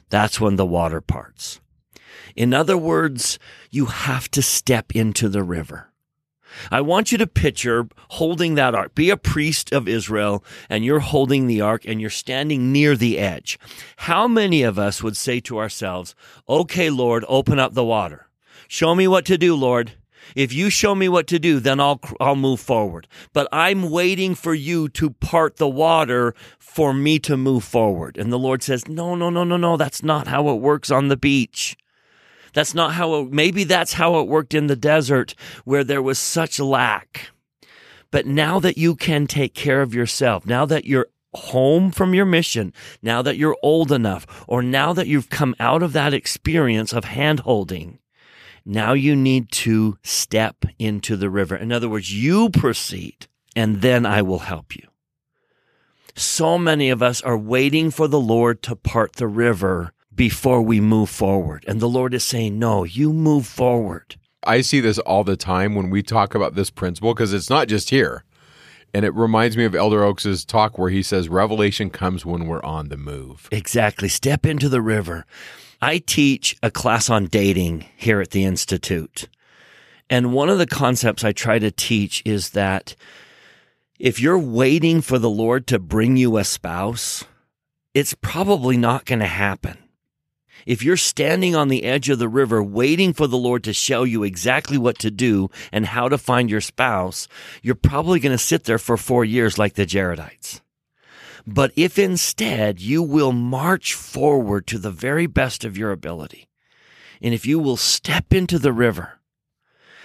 that's 0.09 0.39
when 0.39 0.55
the 0.55 0.65
water 0.65 1.01
parts. 1.01 1.59
In 2.35 2.53
other 2.53 2.77
words, 2.77 3.39
you 3.69 3.85
have 3.85 4.29
to 4.31 4.41
step 4.41 4.95
into 4.95 5.29
the 5.29 5.43
river. 5.43 5.89
I 6.71 6.81
want 6.81 7.11
you 7.11 7.17
to 7.19 7.27
picture 7.27 7.87
holding 8.09 8.55
that 8.55 8.73
ark. 8.73 8.95
Be 8.95 9.09
a 9.09 9.17
priest 9.17 9.71
of 9.71 9.87
Israel 9.87 10.43
and 10.69 10.83
you're 10.83 10.99
holding 10.99 11.47
the 11.47 11.61
ark 11.61 11.83
and 11.85 12.01
you're 12.01 12.09
standing 12.09 12.71
near 12.71 12.95
the 12.95 13.19
edge. 13.19 13.59
How 13.97 14.27
many 14.27 14.63
of 14.63 14.79
us 14.79 15.03
would 15.03 15.15
say 15.15 15.39
to 15.41 15.59
ourselves, 15.59 16.15
okay, 16.47 16.89
Lord, 16.89 17.23
open 17.27 17.59
up 17.59 17.73
the 17.73 17.83
water. 17.83 18.27
Show 18.67 18.95
me 18.95 19.07
what 19.07 19.25
to 19.25 19.37
do, 19.37 19.55
Lord. 19.55 19.93
If 20.35 20.53
you 20.53 20.69
show 20.69 20.95
me 20.95 21.09
what 21.09 21.27
to 21.27 21.39
do, 21.39 21.59
then 21.59 21.79
I'll, 21.79 21.99
I'll 22.19 22.35
move 22.35 22.59
forward. 22.59 23.07
But 23.33 23.47
I'm 23.51 23.89
waiting 23.89 24.35
for 24.35 24.53
you 24.53 24.89
to 24.89 25.11
part 25.11 25.57
the 25.57 25.69
water 25.69 26.33
for 26.59 26.93
me 26.93 27.19
to 27.19 27.37
move 27.37 27.63
forward. 27.63 28.17
And 28.17 28.31
the 28.31 28.39
Lord 28.39 28.63
says, 28.63 28.87
no, 28.87 29.15
no, 29.15 29.29
no, 29.29 29.43
no, 29.43 29.57
no. 29.57 29.77
That's 29.77 30.03
not 30.03 30.27
how 30.27 30.49
it 30.49 30.61
works 30.61 30.91
on 30.91 31.07
the 31.07 31.17
beach. 31.17 31.77
That's 32.53 32.73
not 32.73 32.93
how 32.93 33.13
it, 33.15 33.31
maybe 33.31 33.63
that's 33.63 33.93
how 33.93 34.19
it 34.19 34.27
worked 34.27 34.53
in 34.53 34.67
the 34.67 34.75
desert 34.75 35.35
where 35.65 35.83
there 35.83 36.01
was 36.01 36.19
such 36.19 36.59
lack. 36.59 37.29
But 38.11 38.25
now 38.25 38.59
that 38.59 38.77
you 38.77 38.95
can 38.95 39.27
take 39.27 39.53
care 39.53 39.81
of 39.81 39.93
yourself, 39.93 40.45
now 40.45 40.65
that 40.65 40.85
you're 40.85 41.07
home 41.35 41.91
from 41.91 42.15
your 42.15 42.25
mission, 42.25 42.73
now 43.03 43.21
that 43.21 43.37
you're 43.37 43.57
old 43.61 43.91
enough, 43.91 44.25
or 44.47 44.63
now 44.63 44.93
that 44.93 45.07
you've 45.07 45.29
come 45.29 45.55
out 45.59 45.83
of 45.83 45.93
that 45.93 46.13
experience 46.13 46.91
of 46.91 47.05
hand 47.05 47.41
holding, 47.41 47.99
now 48.69 48.93
you 48.93 49.15
need 49.15 49.51
to 49.51 49.97
step 50.03 50.63
into 50.77 51.17
the 51.17 51.29
river. 51.29 51.55
In 51.55 51.71
other 51.71 51.89
words, 51.89 52.13
you 52.13 52.51
proceed 52.51 53.27
and 53.55 53.81
then 53.81 54.05
I 54.05 54.21
will 54.21 54.39
help 54.39 54.75
you. 54.75 54.87
So 56.15 56.57
many 56.59 56.91
of 56.91 57.01
us 57.01 57.21
are 57.23 57.37
waiting 57.37 57.89
for 57.89 58.07
the 58.07 58.19
Lord 58.19 58.61
to 58.63 58.75
part 58.75 59.15
the 59.15 59.27
river 59.27 59.93
before 60.13 60.61
we 60.61 60.79
move 60.79 61.09
forward. 61.09 61.65
And 61.67 61.79
the 61.79 61.89
Lord 61.89 62.13
is 62.13 62.23
saying, 62.23 62.59
no, 62.59 62.83
you 62.83 63.11
move 63.11 63.47
forward. 63.47 64.17
I 64.43 64.61
see 64.61 64.81
this 64.81 64.99
all 64.99 65.23
the 65.23 65.35
time 65.35 65.73
when 65.73 65.89
we 65.89 66.03
talk 66.03 66.35
about 66.35 66.53
this 66.53 66.69
principle 66.69 67.13
because 67.15 67.33
it's 67.33 67.49
not 67.49 67.67
just 67.67 67.89
here. 67.89 68.23
And 68.93 69.03
it 69.03 69.15
reminds 69.15 69.57
me 69.57 69.65
of 69.65 69.73
Elder 69.73 70.03
Oaks's 70.03 70.45
talk 70.45 70.77
where 70.77 70.89
he 70.89 71.01
says 71.01 71.27
revelation 71.27 71.89
comes 71.89 72.25
when 72.25 72.45
we're 72.45 72.63
on 72.63 72.89
the 72.89 72.97
move. 72.97 73.47
Exactly. 73.51 74.09
Step 74.09 74.45
into 74.45 74.69
the 74.69 74.81
river. 74.81 75.25
I 75.81 75.99
teach 75.99 76.57
a 76.61 76.69
class 76.69 77.09
on 77.09 77.27
dating 77.27 77.85
here 77.95 78.19
at 78.19 78.31
the 78.31 78.43
Institute. 78.43 79.29
And 80.09 80.33
one 80.33 80.49
of 80.49 80.57
the 80.57 80.67
concepts 80.67 81.23
I 81.23 81.31
try 81.31 81.59
to 81.59 81.71
teach 81.71 82.21
is 82.25 82.49
that 82.49 82.95
if 83.97 84.19
you're 84.19 84.39
waiting 84.39 85.01
for 85.01 85.19
the 85.19 85.29
Lord 85.29 85.67
to 85.67 85.79
bring 85.79 86.17
you 86.17 86.37
a 86.37 86.43
spouse, 86.43 87.23
it's 87.93 88.13
probably 88.13 88.75
not 88.75 89.05
going 89.05 89.19
to 89.19 89.25
happen. 89.25 89.77
If 90.65 90.83
you're 90.83 90.97
standing 90.97 91.55
on 91.55 91.69
the 91.69 91.85
edge 91.85 92.09
of 92.09 92.19
the 92.19 92.27
river 92.27 92.61
waiting 92.61 93.13
for 93.13 93.27
the 93.27 93.37
Lord 93.37 93.63
to 93.63 93.73
show 93.73 94.03
you 94.03 94.23
exactly 94.23 94.77
what 94.77 94.99
to 94.99 95.09
do 95.09 95.49
and 95.71 95.85
how 95.85 96.09
to 96.09 96.17
find 96.17 96.49
your 96.49 96.61
spouse, 96.61 97.27
you're 97.61 97.75
probably 97.75 98.19
going 98.19 98.33
to 98.33 98.37
sit 98.37 98.65
there 98.65 98.77
for 98.77 98.97
four 98.97 99.23
years 99.23 99.57
like 99.57 99.75
the 99.75 99.85
Jaredites. 99.85 100.59
But 101.45 101.71
if 101.75 101.97
instead 101.97 102.79
you 102.79 103.01
will 103.01 103.31
march 103.31 103.93
forward 103.93 104.67
to 104.67 104.77
the 104.77 104.91
very 104.91 105.27
best 105.27 105.63
of 105.63 105.77
your 105.77 105.91
ability, 105.91 106.47
and 107.21 107.33
if 107.33 107.45
you 107.45 107.59
will 107.59 107.77
step 107.77 108.33
into 108.33 108.59
the 108.59 108.73
river, 108.73 109.19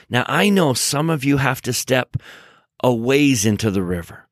now 0.09 0.25
I 0.29 0.49
know 0.49 0.75
some 0.75 1.11
of 1.11 1.25
you 1.25 1.39
have 1.39 1.63
to 1.63 1.73
step 1.73 2.17
a 2.83 2.93
ways 2.93 3.47
into 3.47 3.71
the 3.71 3.83
river. 3.83 4.29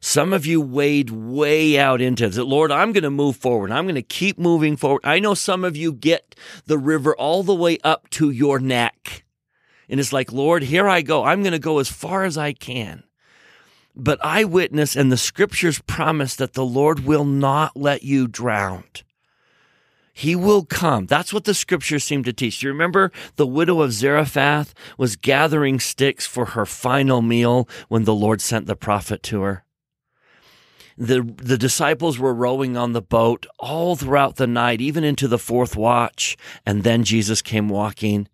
Some 0.00 0.32
of 0.32 0.46
you 0.46 0.62
wade 0.62 1.10
way 1.10 1.78
out 1.78 2.00
into 2.00 2.24
it. 2.24 2.34
Lord, 2.36 2.72
I'm 2.72 2.92
going 2.92 3.04
to 3.04 3.10
move 3.10 3.36
forward. 3.36 3.70
I'm 3.70 3.84
going 3.84 3.96
to 3.96 4.02
keep 4.02 4.38
moving 4.38 4.76
forward. 4.76 5.02
I 5.04 5.18
know 5.18 5.34
some 5.34 5.62
of 5.62 5.76
you 5.76 5.92
get 5.92 6.34
the 6.64 6.78
river 6.78 7.14
all 7.14 7.42
the 7.42 7.54
way 7.54 7.78
up 7.84 8.08
to 8.10 8.30
your 8.30 8.58
neck. 8.58 9.24
And 9.90 10.00
it's 10.00 10.12
like, 10.12 10.32
Lord, 10.32 10.62
here 10.62 10.88
I 10.88 11.02
go. 11.02 11.24
I'm 11.24 11.42
going 11.42 11.52
to 11.52 11.58
go 11.58 11.80
as 11.80 11.90
far 11.90 12.24
as 12.24 12.38
I 12.38 12.54
can. 12.54 13.02
But 13.94 14.18
I 14.24 14.44
witness 14.44 14.96
and 14.96 15.10
the 15.10 15.16
scriptures 15.16 15.80
promise 15.80 16.36
that 16.36 16.54
the 16.54 16.64
Lord 16.64 17.00
will 17.00 17.24
not 17.24 17.76
let 17.76 18.02
you 18.02 18.28
drown. 18.28 18.84
He 20.12 20.36
will 20.36 20.64
come. 20.64 21.06
That's 21.06 21.32
what 21.32 21.44
the 21.44 21.54
scriptures 21.54 22.04
seem 22.04 22.24
to 22.24 22.32
teach. 22.32 22.62
You 22.62 22.68
remember 22.70 23.10
the 23.36 23.46
widow 23.46 23.80
of 23.80 23.92
Zarephath 23.92 24.74
was 24.98 25.16
gathering 25.16 25.80
sticks 25.80 26.26
for 26.26 26.46
her 26.46 26.66
final 26.66 27.22
meal 27.22 27.68
when 27.88 28.04
the 28.04 28.14
Lord 28.14 28.40
sent 28.40 28.66
the 28.66 28.76
prophet 28.76 29.22
to 29.24 29.42
her? 29.42 29.64
the 31.00 31.22
the 31.22 31.56
disciples 31.56 32.18
were 32.18 32.34
rowing 32.34 32.76
on 32.76 32.92
the 32.92 33.00
boat 33.00 33.46
all 33.58 33.96
throughout 33.96 34.36
the 34.36 34.46
night, 34.46 34.82
even 34.82 35.02
into 35.02 35.26
the 35.26 35.38
fourth 35.38 35.74
watch, 35.74 36.36
and 36.66 36.84
then 36.84 37.04
Jesus 37.04 37.40
came 37.40 37.70
walking. 37.70 38.28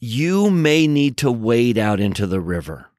You 0.00 0.50
may 0.50 0.88
need 0.88 1.16
to 1.18 1.30
wade 1.30 1.78
out 1.78 2.00
into 2.00 2.26
the 2.26 2.40
river. 2.40 2.90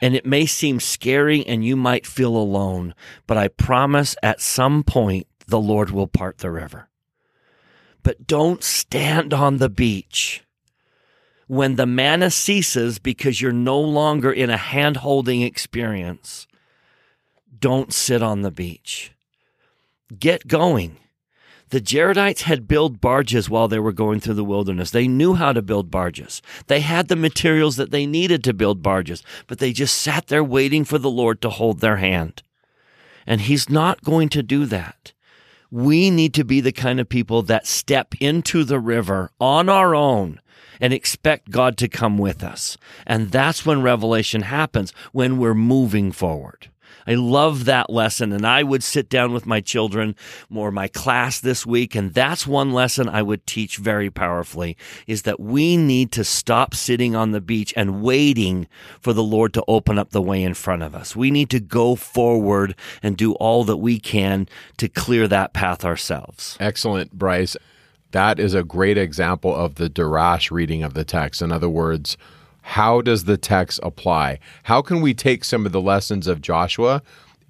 And 0.00 0.14
it 0.14 0.26
may 0.26 0.46
seem 0.46 0.80
scary 0.80 1.46
and 1.46 1.64
you 1.64 1.76
might 1.76 2.06
feel 2.06 2.36
alone, 2.36 2.94
but 3.26 3.36
I 3.36 3.48
promise 3.48 4.14
at 4.22 4.40
some 4.40 4.82
point 4.82 5.26
the 5.46 5.60
Lord 5.60 5.90
will 5.90 6.06
part 6.06 6.38
the 6.38 6.50
river. 6.50 6.88
But 8.02 8.26
don't 8.26 8.62
stand 8.62 9.32
on 9.32 9.56
the 9.56 9.70
beach 9.70 10.44
when 11.46 11.76
the 11.76 11.86
manna 11.86 12.30
ceases 12.30 12.98
because 12.98 13.40
you're 13.40 13.52
no 13.52 13.80
longer 13.80 14.32
in 14.32 14.50
a 14.50 14.56
hand 14.56 14.98
holding 14.98 15.42
experience 15.42 16.46
don't 17.58 17.92
sit 17.92 18.22
on 18.22 18.42
the 18.42 18.50
beach. 18.50 19.12
Get 20.18 20.46
going. 20.46 20.98
The 21.70 21.80
Jaredites 21.80 22.42
had 22.42 22.68
built 22.68 23.00
barges 23.00 23.50
while 23.50 23.66
they 23.66 23.80
were 23.80 23.92
going 23.92 24.20
through 24.20 24.34
the 24.34 24.44
wilderness. 24.44 24.92
They 24.92 25.08
knew 25.08 25.34
how 25.34 25.52
to 25.52 25.62
build 25.62 25.90
barges. 25.90 26.40
They 26.68 26.80
had 26.80 27.08
the 27.08 27.16
materials 27.16 27.76
that 27.76 27.90
they 27.90 28.06
needed 28.06 28.44
to 28.44 28.54
build 28.54 28.82
barges, 28.82 29.22
but 29.48 29.58
they 29.58 29.72
just 29.72 29.96
sat 29.96 30.28
there 30.28 30.44
waiting 30.44 30.84
for 30.84 30.98
the 30.98 31.10
Lord 31.10 31.40
to 31.42 31.50
hold 31.50 31.80
their 31.80 31.96
hand. 31.96 32.42
And 33.26 33.40
He's 33.40 33.68
not 33.68 34.04
going 34.04 34.28
to 34.30 34.42
do 34.42 34.66
that. 34.66 35.12
We 35.70 36.10
need 36.10 36.34
to 36.34 36.44
be 36.44 36.60
the 36.60 36.72
kind 36.72 37.00
of 37.00 37.08
people 37.08 37.42
that 37.42 37.66
step 37.66 38.14
into 38.20 38.62
the 38.62 38.78
river 38.78 39.30
on 39.40 39.68
our 39.68 39.94
own 39.94 40.40
and 40.80 40.92
expect 40.92 41.50
God 41.50 41.76
to 41.78 41.88
come 41.88 42.18
with 42.18 42.44
us. 42.44 42.76
And 43.06 43.30
that's 43.30 43.66
when 43.66 43.82
revelation 43.82 44.42
happens, 44.42 44.92
when 45.12 45.38
we're 45.38 45.54
moving 45.54 46.12
forward. 46.12 46.70
I 47.06 47.14
love 47.14 47.64
that 47.66 47.90
lesson. 47.90 48.32
And 48.32 48.46
I 48.46 48.62
would 48.62 48.82
sit 48.82 49.08
down 49.08 49.32
with 49.32 49.46
my 49.46 49.60
children 49.60 50.16
or 50.54 50.70
my 50.70 50.88
class 50.88 51.40
this 51.40 51.64
week. 51.64 51.94
And 51.94 52.12
that's 52.12 52.46
one 52.46 52.72
lesson 52.72 53.08
I 53.08 53.22
would 53.22 53.46
teach 53.46 53.76
very 53.76 54.10
powerfully 54.10 54.76
is 55.06 55.22
that 55.22 55.40
we 55.40 55.76
need 55.76 56.12
to 56.12 56.24
stop 56.24 56.74
sitting 56.74 57.14
on 57.14 57.30
the 57.30 57.40
beach 57.40 57.72
and 57.76 58.02
waiting 58.02 58.66
for 59.00 59.12
the 59.12 59.22
Lord 59.22 59.54
to 59.54 59.64
open 59.68 59.98
up 59.98 60.10
the 60.10 60.22
way 60.22 60.42
in 60.42 60.54
front 60.54 60.82
of 60.82 60.94
us. 60.94 61.14
We 61.14 61.30
need 61.30 61.50
to 61.50 61.60
go 61.60 61.94
forward 61.94 62.74
and 63.02 63.16
do 63.16 63.34
all 63.34 63.64
that 63.64 63.76
we 63.76 63.98
can 63.98 64.48
to 64.78 64.88
clear 64.88 65.28
that 65.28 65.52
path 65.52 65.84
ourselves. 65.84 66.56
Excellent, 66.60 67.12
Bryce. 67.12 67.56
That 68.12 68.38
is 68.38 68.54
a 68.54 68.62
great 68.62 68.96
example 68.96 69.54
of 69.54 69.74
the 69.74 69.90
Darash 69.90 70.50
reading 70.50 70.82
of 70.82 70.94
the 70.94 71.04
text. 71.04 71.42
In 71.42 71.52
other 71.52 71.68
words, 71.68 72.16
how 72.66 73.00
does 73.00 73.24
the 73.24 73.36
text 73.36 73.78
apply? 73.84 74.40
How 74.64 74.82
can 74.82 75.00
we 75.00 75.14
take 75.14 75.44
some 75.44 75.66
of 75.66 75.70
the 75.70 75.80
lessons 75.80 76.26
of 76.26 76.42
Joshua 76.42 77.00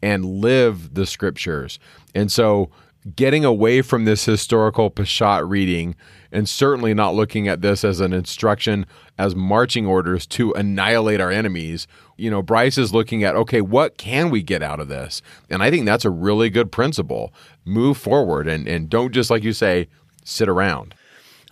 and 0.03 0.43
live 0.43 0.93
the 0.93 1.07
scriptures? 1.07 1.79
And 2.15 2.31
so, 2.31 2.69
getting 3.15 3.43
away 3.43 3.81
from 3.81 4.05
this 4.05 4.27
historical 4.27 4.91
Peshat 4.91 5.49
reading 5.49 5.97
and 6.31 6.47
certainly 6.47 6.93
not 6.93 7.15
looking 7.15 7.49
at 7.49 7.63
this 7.63 7.83
as 7.83 7.99
an 8.01 8.13
instruction 8.13 8.85
as 9.17 9.35
marching 9.35 9.87
orders 9.87 10.27
to 10.27 10.53
annihilate 10.53 11.21
our 11.21 11.31
enemies. 11.31 11.87
You 12.19 12.31
know, 12.31 12.43
Bryce 12.43 12.77
is 12.77 12.93
looking 12.93 13.25
at, 13.25 13.37
okay, 13.37 13.63
what 13.63 13.97
can 13.97 14.29
we 14.29 14.43
get 14.43 14.63
out 14.63 14.81
of 14.81 14.89
this? 14.89 15.23
And 15.49 15.63
I 15.63 15.71
think 15.71 15.87
that's 15.87 16.05
a 16.05 16.11
really 16.11 16.51
good 16.51 16.71
principle. 16.71 17.33
Move 17.65 17.97
forward 17.97 18.47
and, 18.47 18.69
and 18.69 18.91
don't 18.91 19.13
just, 19.13 19.31
like 19.31 19.45
you 19.45 19.55
say, 19.55 19.89
sit 20.25 20.49
around. 20.49 20.95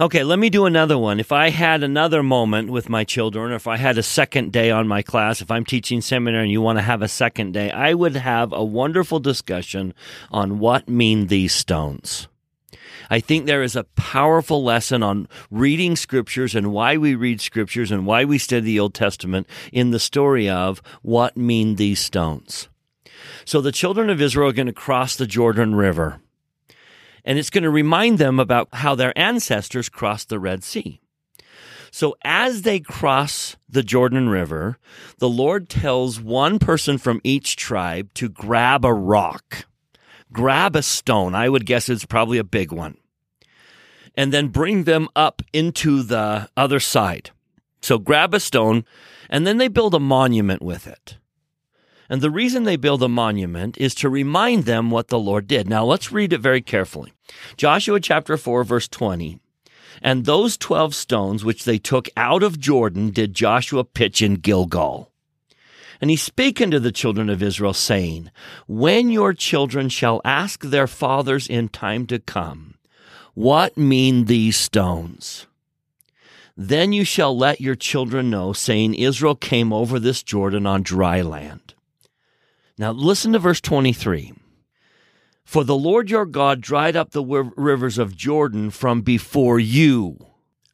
Okay, 0.01 0.25
let 0.25 0.41
me 0.41 0.51
do 0.51 0.67
another 0.67 0.99
one. 0.99 1.21
If 1.21 1.31
I 1.31 1.51
had 1.51 1.85
another 1.85 2.21
moment 2.21 2.69
with 2.69 2.89
my 2.89 3.05
children, 3.05 3.53
or 3.53 3.55
if 3.55 3.69
I 3.69 3.77
had 3.77 3.97
a 3.97 4.03
second 4.03 4.51
day 4.51 4.73
on 4.73 4.89
my 4.89 5.03
class, 5.03 5.41
if 5.41 5.53
I'm 5.53 5.65
teaching 5.65 6.01
seminary 6.01 6.43
and 6.43 6.51
you 6.51 6.61
want 6.61 6.79
to 6.79 6.83
have 6.83 7.01
a 7.01 7.07
second 7.07 7.53
day, 7.53 7.71
I 7.71 7.95
would 7.95 8.17
have 8.17 8.53
a 8.53 8.65
wonderful 8.65 9.21
discussion 9.21 9.95
on 10.33 10.59
what 10.59 10.89
mean 10.89 11.29
these 11.29 11.55
stones. 11.55 12.27
I 13.09 13.21
think 13.21 13.47
there 13.47 13.63
is 13.63 13.77
a 13.77 13.85
powerful 13.85 14.65
lesson 14.65 15.05
on 15.05 15.29
reading 15.49 15.95
scriptures 15.95 16.57
and 16.57 16.73
why 16.73 16.97
we 16.97 17.15
read 17.15 17.41
scriptures 17.41 17.93
and 17.93 18.05
why 18.05 18.25
we 18.25 18.39
study 18.39 18.63
the 18.63 18.81
Old 18.81 18.95
Testament 18.95 19.47
in 19.73 19.93
the 19.93 20.01
story 20.01 20.49
of 20.49 20.83
what 21.03 21.37
mean 21.37 21.77
these 21.77 22.01
stones. 22.01 22.69
So 23.45 23.61
the 23.61 23.71
children 23.71 24.11
of 24.11 24.21
Israel 24.21 24.49
are 24.49 24.53
going 24.53 24.67
to 24.67 24.73
cross 24.73 25.15
the 25.15 25.29
Jordan 25.29 25.77
River 25.77 26.21
and 27.25 27.39
it's 27.39 27.51
going 27.51 27.65
to 27.65 27.71
remind 27.71 28.19
them 28.19 28.39
about 28.39 28.69
how 28.73 28.95
their 28.95 29.17
ancestors 29.19 29.89
crossed 29.89 30.29
the 30.29 30.39
Red 30.39 30.63
Sea. 30.63 31.01
So 31.91 32.17
as 32.25 32.63
they 32.63 32.81
cross 32.81 33.57
the 33.69 33.85
Jordan 33.85 34.29
River, 34.29 34.79
the 35.19 35.29
Lord 35.29 35.69
tells 35.69 36.21
one 36.21 36.59
person 36.59 36.99
from 36.99 37.21
each 37.23 37.55
tribe 37.55 38.13
to 38.15 38.29
grab 38.29 38.85
a 38.85 38.93
rock, 38.93 39.67
grab 40.33 40.75
a 40.75 40.83
stone. 40.83 41.37
I 41.37 41.49
would 41.49 41.67
guess 41.67 41.89
it's 41.89 42.05
probably 42.05 42.39
a 42.39 42.45
big 42.45 42.73
one, 42.73 42.97
and 44.17 44.33
then 44.33 44.49
bring 44.49 44.85
them 44.85 45.09
up 45.15 45.41
into 45.53 46.03
the 46.03 46.49
other 46.57 46.81
side. 46.81 47.31
So 47.81 47.99
grab 47.99 48.35
a 48.35 48.41
stone, 48.41 48.85
and 49.31 49.47
then 49.47 49.59
they 49.59 49.69
build 49.69 49.95
a 49.95 50.01
monument 50.01 50.63
with 50.63 50.89
it. 50.89 51.19
And 52.09 52.21
the 52.21 52.31
reason 52.31 52.65
they 52.65 52.77
build 52.77 53.03
a 53.03 53.09
monument 53.09 53.79
is 53.79 53.95
to 53.97 54.09
remind 54.09 54.65
them 54.65 54.91
what 54.91 55.09
the 55.09 55.19
Lord 55.19 55.47
did. 55.47 55.69
Now 55.69 55.85
let's 55.85 56.13
read 56.13 56.33
it 56.33 56.41
very 56.41 56.61
carefully. 56.61 57.13
Joshua 57.57 58.01
chapter 58.01 58.37
4, 58.37 58.65
verse 58.65 58.89
20. 58.89 59.39
And 60.03 60.25
those 60.25 60.57
12 60.57 60.95
stones 60.95 61.45
which 61.45 61.65
they 61.65 61.79
took 61.79 62.09
out 62.17 62.43
of 62.43 62.61
Jordan 62.61 63.11
did 63.11 63.35
Joshua 63.35 63.85
pitch 63.85 64.21
in 64.21 64.35
Gilgal. 64.35 65.11
And 66.01 66.11
he 66.11 66.17
spake 66.17 66.61
unto 66.61 66.79
the 66.79 66.93
children 66.93 67.31
of 67.31 67.43
Israel, 67.43 67.73
saying, 67.73 68.31
When 68.67 69.09
your 69.09 69.33
children 69.33 69.89
shall 69.89 70.21
ask 70.25 70.61
their 70.63 70.87
fathers 70.87 71.47
in 71.47 71.69
time 71.69 72.07
to 72.09 72.19
come, 72.19 72.75
What 73.33 73.79
mean 73.79 74.27
these 74.27 74.57
stones? 74.57 75.47
Then 76.57 76.93
you 76.93 77.05
shall 77.05 77.37
let 77.37 77.61
your 77.61 77.75
children 77.75 78.31
know, 78.31 78.53
saying, 78.53 78.95
Israel 78.95 79.35
came 79.35 79.73
over 79.73 79.99
this 79.99 80.23
Jordan 80.23 80.67
on 80.67 80.83
dry 80.83 81.21
land. 81.23 81.74
Now 82.77 82.91
listen 82.91 83.33
to 83.33 83.39
verse 83.39 83.61
23. 83.61 84.33
For 85.45 85.63
the 85.63 85.77
Lord 85.77 86.11
your 86.11 86.27
God 86.27 86.61
dried 86.61 86.97
up 86.97 87.11
the 87.11 87.23
rivers 87.25 87.99
of 87.99 88.17
Jordan 88.17 88.71
from 88.71 89.03
before 89.03 89.61
you 89.61 90.19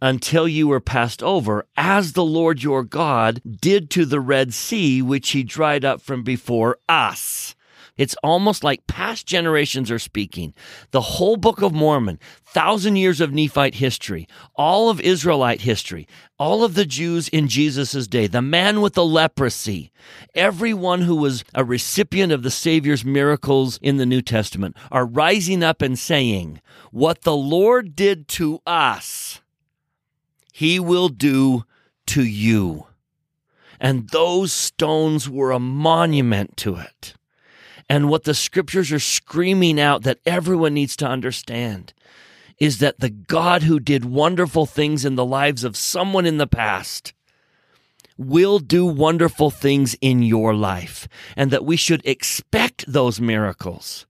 until 0.00 0.48
you 0.48 0.68
were 0.68 0.80
passed 0.80 1.22
over, 1.22 1.66
as 1.76 2.12
the 2.12 2.24
Lord 2.24 2.62
your 2.62 2.84
God 2.84 3.42
did 3.44 3.90
to 3.90 4.06
the 4.06 4.20
Red 4.20 4.54
Sea, 4.54 5.02
which 5.02 5.30
he 5.30 5.42
dried 5.42 5.84
up 5.84 6.00
from 6.00 6.22
before 6.22 6.78
us. 6.88 7.54
It's 8.00 8.16
almost 8.22 8.64
like 8.64 8.86
past 8.86 9.26
generations 9.26 9.90
are 9.90 9.98
speaking. 9.98 10.54
The 10.90 11.02
whole 11.02 11.36
book 11.36 11.60
of 11.60 11.74
Mormon, 11.74 12.18
thousand 12.46 12.96
years 12.96 13.20
of 13.20 13.30
Nephite 13.30 13.74
history, 13.74 14.26
all 14.54 14.88
of 14.88 15.02
Israelite 15.02 15.60
history, 15.60 16.08
all 16.38 16.64
of 16.64 16.72
the 16.72 16.86
Jews 16.86 17.28
in 17.28 17.46
Jesus' 17.46 18.06
day, 18.06 18.26
the 18.26 18.40
man 18.40 18.80
with 18.80 18.94
the 18.94 19.04
leprosy, 19.04 19.92
everyone 20.34 21.02
who 21.02 21.14
was 21.14 21.44
a 21.52 21.62
recipient 21.62 22.32
of 22.32 22.42
the 22.42 22.50
Savior's 22.50 23.04
miracles 23.04 23.78
in 23.82 23.98
the 23.98 24.06
New 24.06 24.22
Testament 24.22 24.78
are 24.90 25.04
rising 25.04 25.62
up 25.62 25.82
and 25.82 25.98
saying, 25.98 26.62
What 26.92 27.20
the 27.20 27.36
Lord 27.36 27.94
did 27.94 28.28
to 28.28 28.60
us, 28.66 29.42
he 30.54 30.80
will 30.80 31.10
do 31.10 31.64
to 32.06 32.24
you. 32.24 32.86
And 33.78 34.08
those 34.08 34.54
stones 34.54 35.28
were 35.28 35.50
a 35.50 35.60
monument 35.60 36.56
to 36.56 36.76
it 36.76 37.14
and 37.90 38.08
what 38.08 38.22
the 38.22 38.34
scriptures 38.34 38.92
are 38.92 39.00
screaming 39.00 39.80
out 39.80 40.04
that 40.04 40.20
everyone 40.24 40.74
needs 40.74 40.94
to 40.94 41.08
understand 41.08 41.92
is 42.60 42.78
that 42.78 43.00
the 43.00 43.10
God 43.10 43.64
who 43.64 43.80
did 43.80 44.04
wonderful 44.04 44.64
things 44.64 45.04
in 45.04 45.16
the 45.16 45.24
lives 45.24 45.64
of 45.64 45.76
someone 45.76 46.24
in 46.24 46.38
the 46.38 46.46
past 46.46 47.12
will 48.16 48.60
do 48.60 48.86
wonderful 48.86 49.50
things 49.50 49.96
in 50.00 50.22
your 50.22 50.54
life, 50.54 51.08
and 51.36 51.50
that 51.50 51.64
we 51.64 51.74
should 51.76 52.06
expect 52.06 52.84
those 52.86 53.20
miracles 53.20 54.06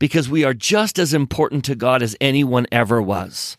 because 0.00 0.28
we 0.28 0.42
are 0.42 0.54
just 0.54 0.98
as 0.98 1.14
important 1.14 1.64
to 1.66 1.76
God 1.76 2.02
as 2.02 2.16
anyone 2.20 2.66
ever 2.72 3.00
was. 3.00 3.58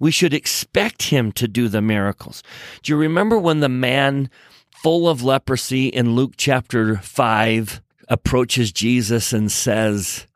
We 0.00 0.10
should 0.10 0.32
expect 0.32 1.10
Him 1.10 1.32
to 1.32 1.46
do 1.46 1.68
the 1.68 1.82
miracles. 1.82 2.42
Do 2.82 2.92
you 2.92 2.96
remember 2.96 3.38
when 3.38 3.60
the 3.60 3.68
man 3.68 4.30
full 4.70 5.06
of 5.06 5.22
leprosy 5.22 5.88
in 5.88 6.14
Luke 6.14 6.34
chapter 6.38 6.96
5 6.96 7.82
approaches 8.08 8.72
Jesus 8.72 9.32
and 9.32 9.50
says, 9.50 10.26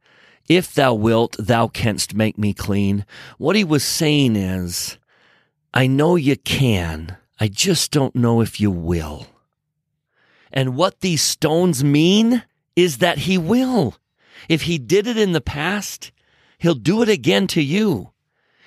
If 0.48 0.74
thou 0.74 0.94
wilt, 0.94 1.36
thou 1.38 1.68
canst 1.68 2.14
make 2.14 2.38
me 2.38 2.54
clean. 2.54 3.04
What 3.38 3.56
he 3.56 3.64
was 3.64 3.84
saying 3.84 4.36
is, 4.36 4.98
I 5.74 5.86
know 5.86 6.16
you 6.16 6.36
can. 6.36 7.16
I 7.38 7.48
just 7.48 7.90
don't 7.90 8.14
know 8.14 8.40
if 8.40 8.60
you 8.60 8.70
will. 8.70 9.26
And 10.52 10.76
what 10.76 11.00
these 11.00 11.22
stones 11.22 11.84
mean 11.84 12.42
is 12.74 12.98
that 12.98 13.18
he 13.18 13.36
will. 13.36 13.96
If 14.48 14.62
he 14.62 14.78
did 14.78 15.06
it 15.06 15.18
in 15.18 15.32
the 15.32 15.40
past, 15.40 16.12
he'll 16.58 16.74
do 16.74 17.02
it 17.02 17.08
again 17.08 17.46
to 17.48 17.62
you. 17.62 18.12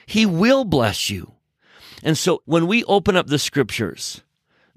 He 0.05 0.25
will 0.25 0.65
bless 0.65 1.09
you. 1.09 1.33
And 2.03 2.17
so 2.17 2.41
when 2.45 2.67
we 2.67 2.83
open 2.85 3.15
up 3.15 3.27
the 3.27 3.39
scriptures, 3.39 4.21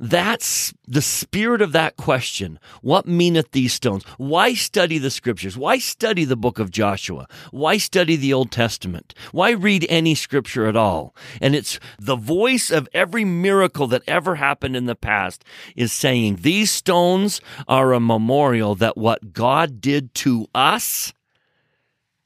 that's 0.03 0.75
the 0.89 1.01
spirit 1.01 1.63
of 1.63 1.71
that 1.73 1.97
question. 1.97 2.59
What 2.81 3.07
meaneth 3.07 3.53
these 3.53 3.73
stones? 3.73 4.03
Why 4.19 4.53
study 4.53 4.99
the 4.99 5.13
scriptures? 5.13 5.57
Why 5.57 5.79
study 5.79 6.25
the 6.25 6.35
book 6.35 6.59
of 6.59 6.73
Joshua? 6.73 7.29
Why 7.53 7.77
study 7.77 8.17
the 8.17 8.33
Old 8.33 8.51
Testament? 8.51 9.15
Why 9.31 9.51
read 9.51 9.87
any 9.89 10.17
scripture 10.17 10.67
at 10.67 10.75
all? 10.75 11.15
And 11.41 11.55
it's 11.55 11.79
the 12.01 12.17
voice 12.17 12.73
of 12.73 12.89
every 12.93 13.25
miracle 13.25 13.87
that 13.87 14.03
ever 14.09 14.35
happened 14.35 14.75
in 14.75 14.87
the 14.87 14.97
past 14.97 15.45
is 15.77 15.93
saying 15.93 16.39
these 16.41 16.73
stones 16.73 17.41
are 17.69 17.93
a 17.93 18.01
memorial 18.01 18.75
that 18.75 18.97
what 18.97 19.33
God 19.33 19.81
did 19.81 20.15
to 20.17 20.49
us, 20.53 21.13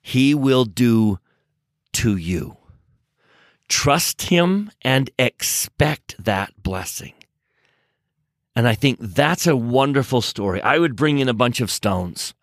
he 0.01 0.35
will 0.35 0.65
do 0.65 1.19
to 1.93 2.17
you. 2.17 2.57
Trust 3.69 4.23
him 4.23 4.71
and 4.81 5.11
expect 5.19 6.25
that 6.25 6.55
blessing. 6.63 7.13
And 8.57 8.67
I 8.67 8.75
think 8.75 8.99
that's 9.01 9.47
a 9.47 9.55
wonderful 9.55 10.23
story. 10.23 10.63
I 10.63 10.79
would 10.79 10.97
bring 10.97 11.19
in 11.19 11.29
a 11.29 11.35
bunch 11.35 11.61
of 11.61 11.71
stones. 11.71 12.35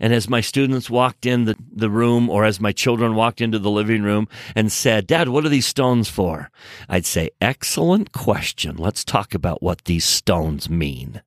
And 0.00 0.12
as 0.12 0.28
my 0.28 0.40
students 0.40 0.90
walked 0.90 1.24
in 1.24 1.44
the, 1.44 1.56
the 1.72 1.88
room 1.88 2.28
or 2.28 2.44
as 2.44 2.60
my 2.60 2.72
children 2.72 3.14
walked 3.14 3.40
into 3.40 3.60
the 3.60 3.70
living 3.70 4.02
room 4.02 4.26
and 4.56 4.72
said, 4.72 5.06
Dad, 5.06 5.28
what 5.28 5.46
are 5.46 5.48
these 5.48 5.66
stones 5.66 6.10
for? 6.10 6.50
I'd 6.88 7.06
say, 7.06 7.30
excellent 7.40 8.10
question. 8.10 8.76
Let's 8.76 9.04
talk 9.04 9.32
about 9.32 9.62
what 9.62 9.84
these 9.84 10.04
stones 10.04 10.68
mean. 10.68 11.22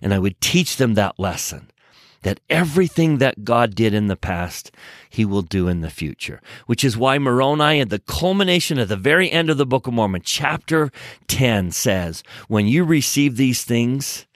And 0.00 0.14
I 0.14 0.18
would 0.18 0.40
teach 0.40 0.76
them 0.76 0.94
that 0.94 1.18
lesson 1.18 1.70
that 2.22 2.40
everything 2.50 3.18
that 3.18 3.44
God 3.44 3.74
did 3.74 3.94
in 3.94 4.06
the 4.06 4.16
past, 4.16 4.70
he 5.08 5.24
will 5.24 5.42
do 5.42 5.68
in 5.68 5.80
the 5.80 5.90
future. 5.90 6.40
Which 6.66 6.84
is 6.84 6.96
why 6.96 7.18
Moroni 7.18 7.80
at 7.80 7.90
the 7.90 7.98
culmination 7.98 8.78
of 8.78 8.88
the 8.88 8.96
very 8.96 9.30
end 9.30 9.50
of 9.50 9.58
the 9.58 9.66
Book 9.66 9.86
of 9.86 9.94
Mormon, 9.94 10.22
chapter 10.24 10.90
10 11.28 11.70
says, 11.70 12.22
when 12.48 12.66
you 12.66 12.84
receive 12.84 13.36
these 13.36 13.64
things, 13.64 14.26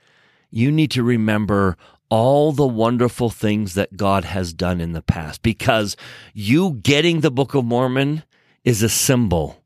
you 0.51 0.71
need 0.71 0.91
to 0.93 1.03
remember 1.03 1.77
all 2.09 2.53
the 2.53 2.67
wonderful 2.67 3.31
things 3.31 3.75
that 3.75 3.97
God 3.97 4.25
has 4.25 4.53
done 4.53 4.81
in 4.81 4.93
the 4.93 5.03
past 5.03 5.43
because 5.43 5.97
you 6.35 6.73
getting 6.83 7.21
the 7.21 7.31
Book 7.31 7.55
of 7.55 7.65
Mormon 7.65 8.25
is 8.65 8.83
a 8.83 8.89
symbol 8.89 9.63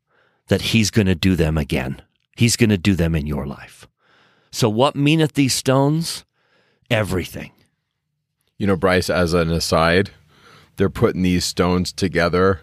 that 0.48 0.60
he's 0.60 0.90
going 0.90 1.06
to 1.06 1.14
do 1.14 1.36
them 1.36 1.56
again. 1.56 2.02
He's 2.36 2.56
going 2.56 2.70
to 2.70 2.78
do 2.78 2.94
them 2.94 3.14
in 3.14 3.26
your 3.26 3.46
life. 3.46 3.88
So 4.50 4.68
what 4.68 4.94
meaneth 4.94 5.32
these 5.32 5.54
stones? 5.54 6.24
Everything. 6.90 7.50
You 8.58 8.68
know, 8.68 8.76
Bryce, 8.76 9.10
as 9.10 9.34
an 9.34 9.50
aside, 9.50 10.10
they're 10.76 10.90
putting 10.90 11.22
these 11.22 11.44
stones 11.44 11.92
together 11.92 12.60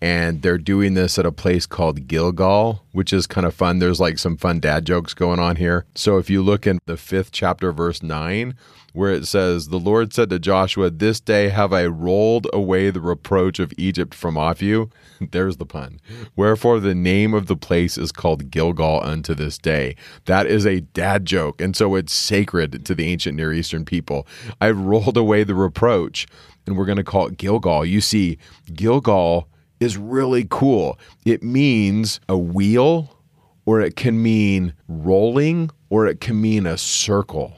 and 0.00 0.42
they're 0.42 0.58
doing 0.58 0.94
this 0.94 1.18
at 1.18 1.26
a 1.26 1.32
place 1.32 1.66
called 1.66 2.06
Gilgal, 2.06 2.84
which 2.92 3.12
is 3.12 3.26
kind 3.26 3.46
of 3.46 3.54
fun. 3.54 3.78
There's 3.78 4.00
like 4.00 4.18
some 4.18 4.36
fun 4.36 4.60
dad 4.60 4.86
jokes 4.86 5.12
going 5.12 5.40
on 5.40 5.56
here. 5.56 5.84
So 5.94 6.18
if 6.18 6.30
you 6.30 6.42
look 6.42 6.66
in 6.66 6.78
the 6.86 6.96
fifth 6.96 7.32
chapter, 7.32 7.72
verse 7.72 8.02
9, 8.02 8.54
where 8.92 9.12
it 9.12 9.26
says, 9.26 9.68
The 9.68 9.78
Lord 9.78 10.12
said 10.12 10.30
to 10.30 10.38
Joshua, 10.38 10.90
This 10.90 11.20
day 11.20 11.48
have 11.48 11.72
I 11.72 11.86
rolled 11.86 12.46
away 12.52 12.90
the 12.90 13.00
reproach 13.00 13.58
of 13.58 13.72
Egypt 13.76 14.14
from 14.14 14.36
off 14.36 14.62
you. 14.62 14.90
There's 15.20 15.56
the 15.56 15.66
pun. 15.66 16.00
Wherefore 16.36 16.80
the 16.80 16.94
name 16.94 17.34
of 17.34 17.46
the 17.46 17.56
place 17.56 17.98
is 17.98 18.12
called 18.12 18.50
Gilgal 18.50 19.00
unto 19.02 19.34
this 19.34 19.58
day. 19.58 19.96
That 20.24 20.46
is 20.46 20.66
a 20.66 20.80
dad 20.80 21.24
joke. 21.24 21.60
And 21.60 21.76
so 21.76 21.94
it's 21.94 22.12
sacred 22.12 22.84
to 22.86 22.94
the 22.94 23.06
ancient 23.06 23.36
Near 23.36 23.52
Eastern 23.52 23.84
people. 23.84 24.26
I've 24.60 24.78
rolled 24.78 25.16
away 25.16 25.44
the 25.44 25.54
reproach, 25.54 26.26
and 26.66 26.76
we're 26.76 26.86
going 26.86 26.96
to 26.96 27.04
call 27.04 27.26
it 27.26 27.36
Gilgal. 27.36 27.84
You 27.84 28.00
see, 28.00 28.38
Gilgal 28.72 29.48
is 29.80 29.96
really 29.96 30.46
cool. 30.48 30.98
It 31.24 31.42
means 31.42 32.20
a 32.28 32.36
wheel, 32.36 33.16
or 33.64 33.80
it 33.80 33.96
can 33.96 34.22
mean 34.22 34.74
rolling, 34.88 35.70
or 35.88 36.06
it 36.06 36.20
can 36.20 36.40
mean 36.40 36.66
a 36.66 36.78
circle. 36.78 37.54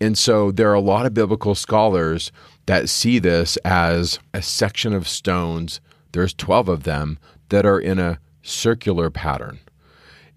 And 0.00 0.16
so 0.16 0.50
there 0.50 0.70
are 0.70 0.74
a 0.74 0.80
lot 0.80 1.06
of 1.06 1.14
biblical 1.14 1.54
scholars 1.54 2.32
that 2.66 2.88
see 2.88 3.18
this 3.18 3.56
as 3.58 4.18
a 4.32 4.40
section 4.40 4.92
of 4.94 5.06
stones. 5.06 5.80
There's 6.12 6.34
12 6.34 6.68
of 6.68 6.82
them 6.84 7.18
that 7.50 7.66
are 7.66 7.78
in 7.78 7.98
a 7.98 8.18
circular 8.42 9.10
pattern. 9.10 9.58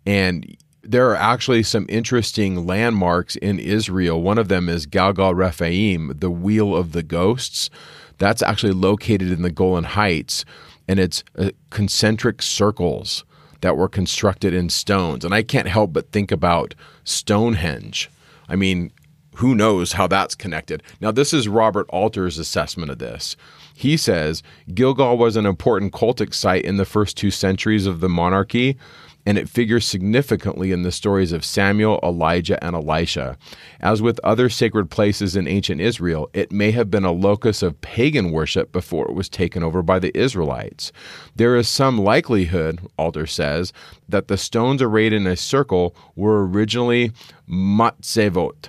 And 0.05 0.57
there 0.83 1.09
are 1.09 1.15
actually 1.15 1.63
some 1.63 1.85
interesting 1.87 2.65
landmarks 2.65 3.37
in 3.37 3.57
Israel. 3.57 4.21
One 4.21 4.37
of 4.37 4.49
them 4.49 4.67
is 4.67 4.85
Galgal 4.85 5.35
Rephaim, 5.35 6.13
the 6.17 6.29
Wheel 6.29 6.75
of 6.75 6.91
the 6.91 7.03
Ghosts. 7.03 7.69
That's 8.17 8.41
actually 8.41 8.73
located 8.73 9.31
in 9.31 9.41
the 9.41 9.51
Golan 9.51 9.85
Heights, 9.85 10.45
and 10.87 10.99
it's 10.99 11.23
uh, 11.37 11.51
concentric 11.69 12.41
circles 12.41 13.23
that 13.61 13.77
were 13.77 13.87
constructed 13.87 14.53
in 14.53 14.69
stones. 14.69 15.23
And 15.23 15.33
I 15.33 15.41
can't 15.41 15.69
help 15.69 15.93
but 15.93 16.11
think 16.11 16.31
about 16.31 16.75
Stonehenge. 17.05 18.09
I 18.49 18.57
mean, 18.57 18.91
who 19.35 19.55
knows 19.55 19.93
how 19.93 20.07
that's 20.07 20.35
connected. 20.35 20.83
Now, 21.01 21.11
this 21.11 21.33
is 21.33 21.47
Robert 21.47 21.87
Alter's 21.89 22.37
assessment 22.37 22.91
of 22.91 22.99
this. 22.99 23.35
He 23.73 23.97
says 23.97 24.43
Gilgal 24.73 25.17
was 25.17 25.35
an 25.35 25.45
important 25.45 25.93
cultic 25.93 26.33
site 26.33 26.65
in 26.65 26.77
the 26.77 26.85
first 26.85 27.17
two 27.17 27.31
centuries 27.31 27.87
of 27.87 27.99
the 27.99 28.09
monarchy, 28.09 28.77
and 29.25 29.37
it 29.37 29.49
figures 29.49 29.85
significantly 29.85 30.71
in 30.71 30.83
the 30.83 30.91
stories 30.91 31.31
of 31.31 31.45
Samuel, 31.45 31.99
Elijah, 32.03 32.61
and 32.63 32.75
Elisha. 32.75 33.37
As 33.79 34.01
with 34.01 34.19
other 34.23 34.49
sacred 34.49 34.89
places 34.89 35.35
in 35.35 35.47
ancient 35.47 35.79
Israel, 35.79 36.29
it 36.33 36.51
may 36.51 36.71
have 36.71 36.91
been 36.91 37.05
a 37.05 37.11
locus 37.11 37.63
of 37.63 37.79
pagan 37.81 38.31
worship 38.31 38.71
before 38.71 39.05
it 39.05 39.13
was 39.13 39.29
taken 39.29 39.63
over 39.63 39.81
by 39.81 39.97
the 39.97 40.15
Israelites. 40.17 40.91
There 41.35 41.55
is 41.55 41.69
some 41.69 41.97
likelihood, 41.97 42.81
Alter 42.97 43.25
says, 43.25 43.71
that 44.09 44.27
the 44.27 44.37
stones 44.37 44.81
arrayed 44.81 45.13
in 45.13 45.25
a 45.25 45.37
circle 45.37 45.95
were 46.15 46.45
originally 46.45 47.11
matzevot, 47.49 48.67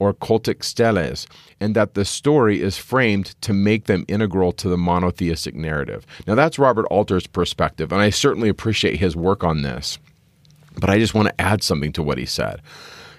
or 0.00 0.12
cultic 0.12 0.64
steles, 0.64 1.28
and 1.60 1.76
that 1.76 1.94
the 1.94 2.04
story 2.04 2.60
is 2.60 2.76
framed 2.76 3.40
to 3.42 3.52
make 3.52 3.84
them 3.84 4.04
integral 4.08 4.50
to 4.50 4.68
the 4.68 4.78
monotheistic 4.78 5.54
narrative. 5.54 6.04
Now, 6.26 6.34
that's 6.34 6.58
Robert 6.58 6.86
Alter's 6.86 7.26
perspective, 7.28 7.92
and 7.92 8.00
I 8.00 8.10
certainly 8.10 8.48
appreciate 8.48 8.98
his 8.98 9.14
work 9.14 9.44
on 9.44 9.62
this. 9.62 9.98
But 10.80 10.90
I 10.90 10.98
just 10.98 11.14
want 11.14 11.28
to 11.28 11.40
add 11.40 11.62
something 11.62 11.92
to 11.92 12.02
what 12.02 12.18
he 12.18 12.26
said. 12.26 12.62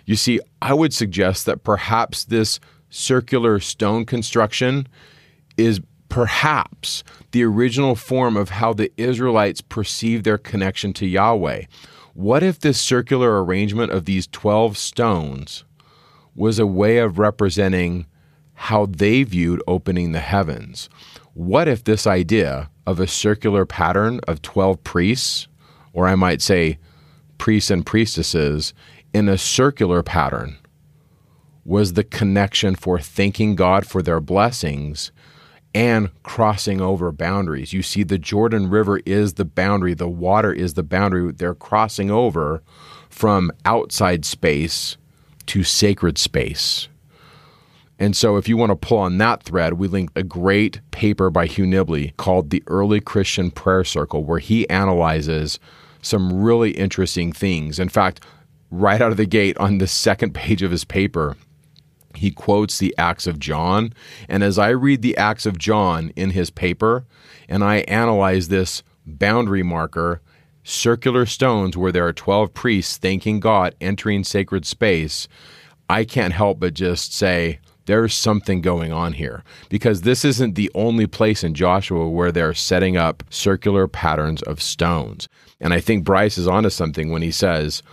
You 0.05 0.15
see, 0.15 0.39
I 0.61 0.73
would 0.73 0.93
suggest 0.93 1.45
that 1.45 1.63
perhaps 1.63 2.25
this 2.25 2.59
circular 2.89 3.59
stone 3.59 4.05
construction 4.05 4.87
is 5.57 5.79
perhaps 6.09 7.03
the 7.31 7.43
original 7.43 7.95
form 7.95 8.35
of 8.35 8.49
how 8.49 8.73
the 8.73 8.91
Israelites 8.97 9.61
perceived 9.61 10.25
their 10.25 10.37
connection 10.37 10.91
to 10.93 11.05
Yahweh. 11.05 11.65
What 12.13 12.43
if 12.43 12.59
this 12.59 12.81
circular 12.81 13.43
arrangement 13.43 13.91
of 13.91 14.05
these 14.05 14.27
12 14.27 14.77
stones 14.77 15.63
was 16.35 16.59
a 16.59 16.67
way 16.67 16.97
of 16.97 17.19
representing 17.19 18.05
how 18.53 18.85
they 18.85 19.23
viewed 19.23 19.61
opening 19.67 20.11
the 20.11 20.19
heavens. 20.19 20.89
What 21.33 21.67
if 21.67 21.83
this 21.83 22.05
idea 22.05 22.69
of 22.85 22.99
a 22.99 23.07
circular 23.07 23.65
pattern 23.65 24.19
of 24.27 24.41
12 24.41 24.83
priests, 24.83 25.47
or 25.93 26.07
I 26.07 26.15
might 26.15 26.41
say 26.41 26.77
priests 27.37 27.71
and 27.71 27.85
priestesses, 27.85 28.73
in 29.13 29.27
a 29.27 29.37
circular 29.37 30.03
pattern 30.03 30.57
was 31.65 31.93
the 31.93 32.03
connection 32.03 32.75
for 32.75 32.99
thanking 32.99 33.55
God 33.55 33.85
for 33.85 34.01
their 34.01 34.19
blessings 34.19 35.11
and 35.73 36.09
crossing 36.23 36.81
over 36.81 37.11
boundaries. 37.11 37.71
You 37.71 37.81
see, 37.81 38.03
the 38.03 38.17
Jordan 38.17 38.69
River 38.69 38.99
is 39.05 39.33
the 39.33 39.45
boundary, 39.45 39.93
the 39.93 40.09
water 40.09 40.51
is 40.51 40.73
the 40.73 40.83
boundary. 40.83 41.31
They're 41.31 41.55
crossing 41.55 42.11
over 42.11 42.61
from 43.09 43.51
outside 43.63 44.25
space 44.25 44.97
to 45.51 45.63
sacred 45.65 46.17
space. 46.17 46.87
And 47.99 48.15
so, 48.15 48.37
if 48.37 48.47
you 48.47 48.55
want 48.55 48.69
to 48.69 48.75
pull 48.77 48.99
on 48.99 49.17
that 49.17 49.43
thread, 49.43 49.73
we 49.73 49.89
link 49.89 50.09
a 50.15 50.23
great 50.23 50.79
paper 50.91 51.29
by 51.29 51.45
Hugh 51.45 51.65
Nibley 51.65 52.15
called 52.15 52.51
The 52.51 52.63
Early 52.67 53.01
Christian 53.01 53.51
Prayer 53.51 53.83
Circle, 53.83 54.23
where 54.23 54.39
he 54.39 54.67
analyzes 54.69 55.59
some 56.01 56.41
really 56.41 56.71
interesting 56.71 57.33
things. 57.33 57.79
In 57.79 57.89
fact, 57.89 58.23
right 58.71 59.01
out 59.01 59.11
of 59.11 59.17
the 59.17 59.25
gate 59.25 59.57
on 59.57 59.79
the 59.79 59.87
second 59.87 60.33
page 60.33 60.61
of 60.61 60.71
his 60.71 60.85
paper, 60.85 61.35
he 62.15 62.31
quotes 62.31 62.79
the 62.79 62.95
Acts 62.97 63.27
of 63.27 63.37
John. 63.37 63.93
And 64.29 64.43
as 64.43 64.57
I 64.57 64.69
read 64.69 65.01
the 65.01 65.17
Acts 65.17 65.45
of 65.45 65.57
John 65.57 66.13
in 66.15 66.29
his 66.29 66.49
paper 66.49 67.03
and 67.49 67.61
I 67.61 67.79
analyze 67.89 68.47
this 68.47 68.83
boundary 69.05 69.63
marker, 69.63 70.21
circular 70.63 71.25
stones 71.25 71.75
where 71.75 71.91
there 71.91 72.07
are 72.07 72.13
12 72.13 72.53
priests 72.53 72.97
thanking 72.97 73.39
God 73.39 73.75
entering 73.81 74.23
sacred 74.23 74.65
space, 74.65 75.27
I 75.89 76.05
can't 76.05 76.33
help 76.33 76.59
but 76.59 76.73
just 76.73 77.13
say, 77.13 77.59
there's 77.85 78.13
something 78.13 78.61
going 78.61 78.93
on 78.93 79.13
here. 79.13 79.43
Because 79.69 80.01
this 80.01 80.23
isn't 80.23 80.55
the 80.55 80.71
only 80.75 81.07
place 81.07 81.43
in 81.43 81.53
Joshua 81.53 82.07
where 82.07 82.31
they're 82.31 82.53
setting 82.53 82.95
up 82.95 83.23
circular 83.29 83.87
patterns 83.87 84.41
of 84.43 84.61
stones. 84.61 85.27
And 85.59 85.73
I 85.73 85.79
think 85.79 86.05
Bryce 86.05 86.37
is 86.37 86.47
onto 86.47 86.69
something 86.69 87.11
when 87.11 87.21
he 87.21 87.31
says, 87.31 87.83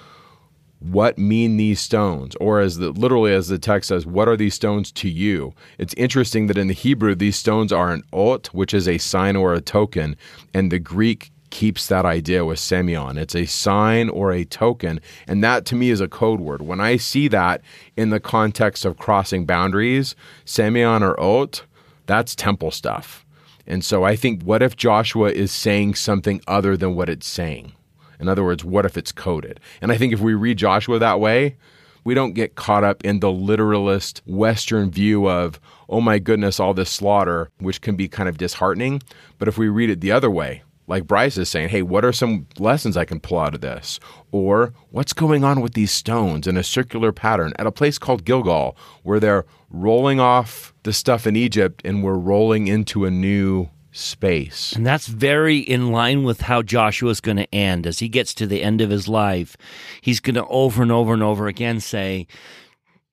what 0.81 1.19
mean 1.19 1.57
these 1.57 1.81
stones? 1.81 2.37
Or 2.37 2.61
as 2.61 2.79
the 2.79 2.91
literally 2.91 3.33
as 3.33 3.49
the 3.49 3.59
text 3.59 3.89
says 3.89 4.07
what 4.07 4.29
are 4.29 4.37
these 4.37 4.55
stones 4.55 4.93
to 4.93 5.09
you? 5.09 5.53
It's 5.77 5.95
interesting 5.95 6.47
that 6.47 6.59
in 6.59 6.69
the 6.69 6.75
hebrew 6.75 7.15
these 7.15 7.37
stones 7.37 7.73
are 7.73 7.91
an 7.91 8.05
ot 8.13 8.47
which 8.49 8.73
is 8.73 8.87
a 8.87 8.99
sign 8.99 9.35
or 9.35 9.55
a 9.55 9.61
token 9.61 10.17
and 10.55 10.71
the 10.71 10.79
greek 10.79 11.33
keeps 11.51 11.87
that 11.87 12.05
idea 12.05 12.45
with 12.45 12.59
semeion 12.59 13.17
it's 13.17 13.35
a 13.35 13.47
sign 13.47 14.09
or 14.09 14.33
a 14.33 14.45
token 14.45 15.01
and 15.27 15.43
that 15.43 15.65
to 15.65 15.75
me 15.75 15.91
is 15.91 16.01
a 16.01 16.09
code 16.09 16.41
word 16.41 16.63
when 16.63 16.81
i 16.81 16.97
see 16.97 17.29
that 17.29 17.61
in 17.97 18.11
the 18.11 18.21
context 18.21 18.85
of 18.85 18.99
crossing 18.99 19.45
boundaries 19.45 20.15
semeion 20.45 21.03
or 21.03 21.19
ot 21.21 21.63
that's 22.07 22.35
temple 22.35 22.71
stuff 22.71 23.25
and 23.67 23.85
so 23.85 24.05
i 24.05 24.15
think 24.15 24.43
what 24.43 24.63
if 24.63 24.77
joshua 24.77 25.31
is 25.31 25.53
saying 25.53 25.95
something 25.95 26.41
other 26.47 26.77
than 26.77 26.95
what 26.95 27.09
it's 27.09 27.27
saying 27.27 27.73
in 28.21 28.29
other 28.29 28.45
words, 28.45 28.65
what 28.65 28.85
if 28.85 28.97
it's 28.97 29.13
coded? 29.13 29.61
And 29.81 29.93
I 29.93 29.97
think 29.97 30.13
if 30.13 30.21
we 30.21 30.35
read 30.35 30.59
Joshua 30.59 30.99
that 30.99 31.21
way, 31.21 31.57
we 32.05 32.15
don't 32.15 32.33
get 32.33 32.55
caught 32.55 32.85
up 32.85 33.05
in 33.05 33.21
the 33.21 33.31
literalist 33.31 34.23
Western 34.27 34.91
view 34.91 35.29
of, 35.29 35.61
oh 35.89 36.01
my 36.01 36.19
goodness, 36.19 36.59
all 36.59 36.75
this 36.75 36.91
slaughter, 36.91 37.51
which 37.59 37.81
can 37.81 37.97
be 37.97 38.09
kind 38.09 38.29
of 38.29 38.39
disheartening. 38.39 39.03
But 39.39 39.49
if 39.49 39.59
we 39.59 39.69
read 39.69 39.91
it 39.91 40.01
the 40.01 40.13
other 40.13 40.31
way, 40.31 40.63
like 40.89 41.07
Bryce 41.07 41.37
is 41.37 41.49
saying, 41.49 41.69
hey, 41.69 41.83
what 41.83 42.05
are 42.05 42.13
some 42.13 42.47
lessons 42.59 42.97
I 42.97 43.05
can 43.05 43.21
pull 43.21 43.39
out 43.39 43.55
of 43.55 43.61
this? 43.61 44.01
Or 44.33 44.73
what's 44.91 45.13
going 45.13 45.45
on 45.45 45.61
with 45.61 45.75
these 45.75 45.93
stones 45.93 46.47
in 46.47 46.57
a 46.57 46.65
circular 46.65 47.13
pattern 47.13 47.53
at 47.59 47.67
a 47.67 47.73
place 47.73 47.99
called 47.99 48.25
Gilgal, 48.25 48.77
where 49.03 49.21
they're 49.21 49.45
rolling 49.71 50.19
off 50.19 50.75
the 50.83 50.93
stuff 50.93 51.27
in 51.27 51.37
Egypt 51.37 51.83
and 51.85 52.03
we're 52.03 52.15
rolling 52.15 52.67
into 52.67 53.05
a 53.05 53.11
new 53.11 53.69
space. 53.93 54.73
And 54.73 54.87
that's 54.87 55.07
very 55.07 55.59
in 55.59 55.93
line 55.93 56.25
with 56.25 56.43
how 56.43 56.63
Joshua's 56.63 57.21
going 57.21 57.37
to 57.37 57.55
end. 57.55 57.87
As 57.87 57.99
he 57.99 58.09
gets 58.09 58.33
to 58.35 58.47
the 58.47 58.63
end 58.63 58.81
of 58.81 58.91
his 58.91 59.09
life, 59.09 59.57
he's 60.01 60.21
going 60.21 60.37
to 60.37 60.47
over 60.47 60.83
and 60.83 60.93
over 60.93 61.13
and 61.13 61.23
over 61.23 61.49
again 61.49 61.81
say, 61.81 62.27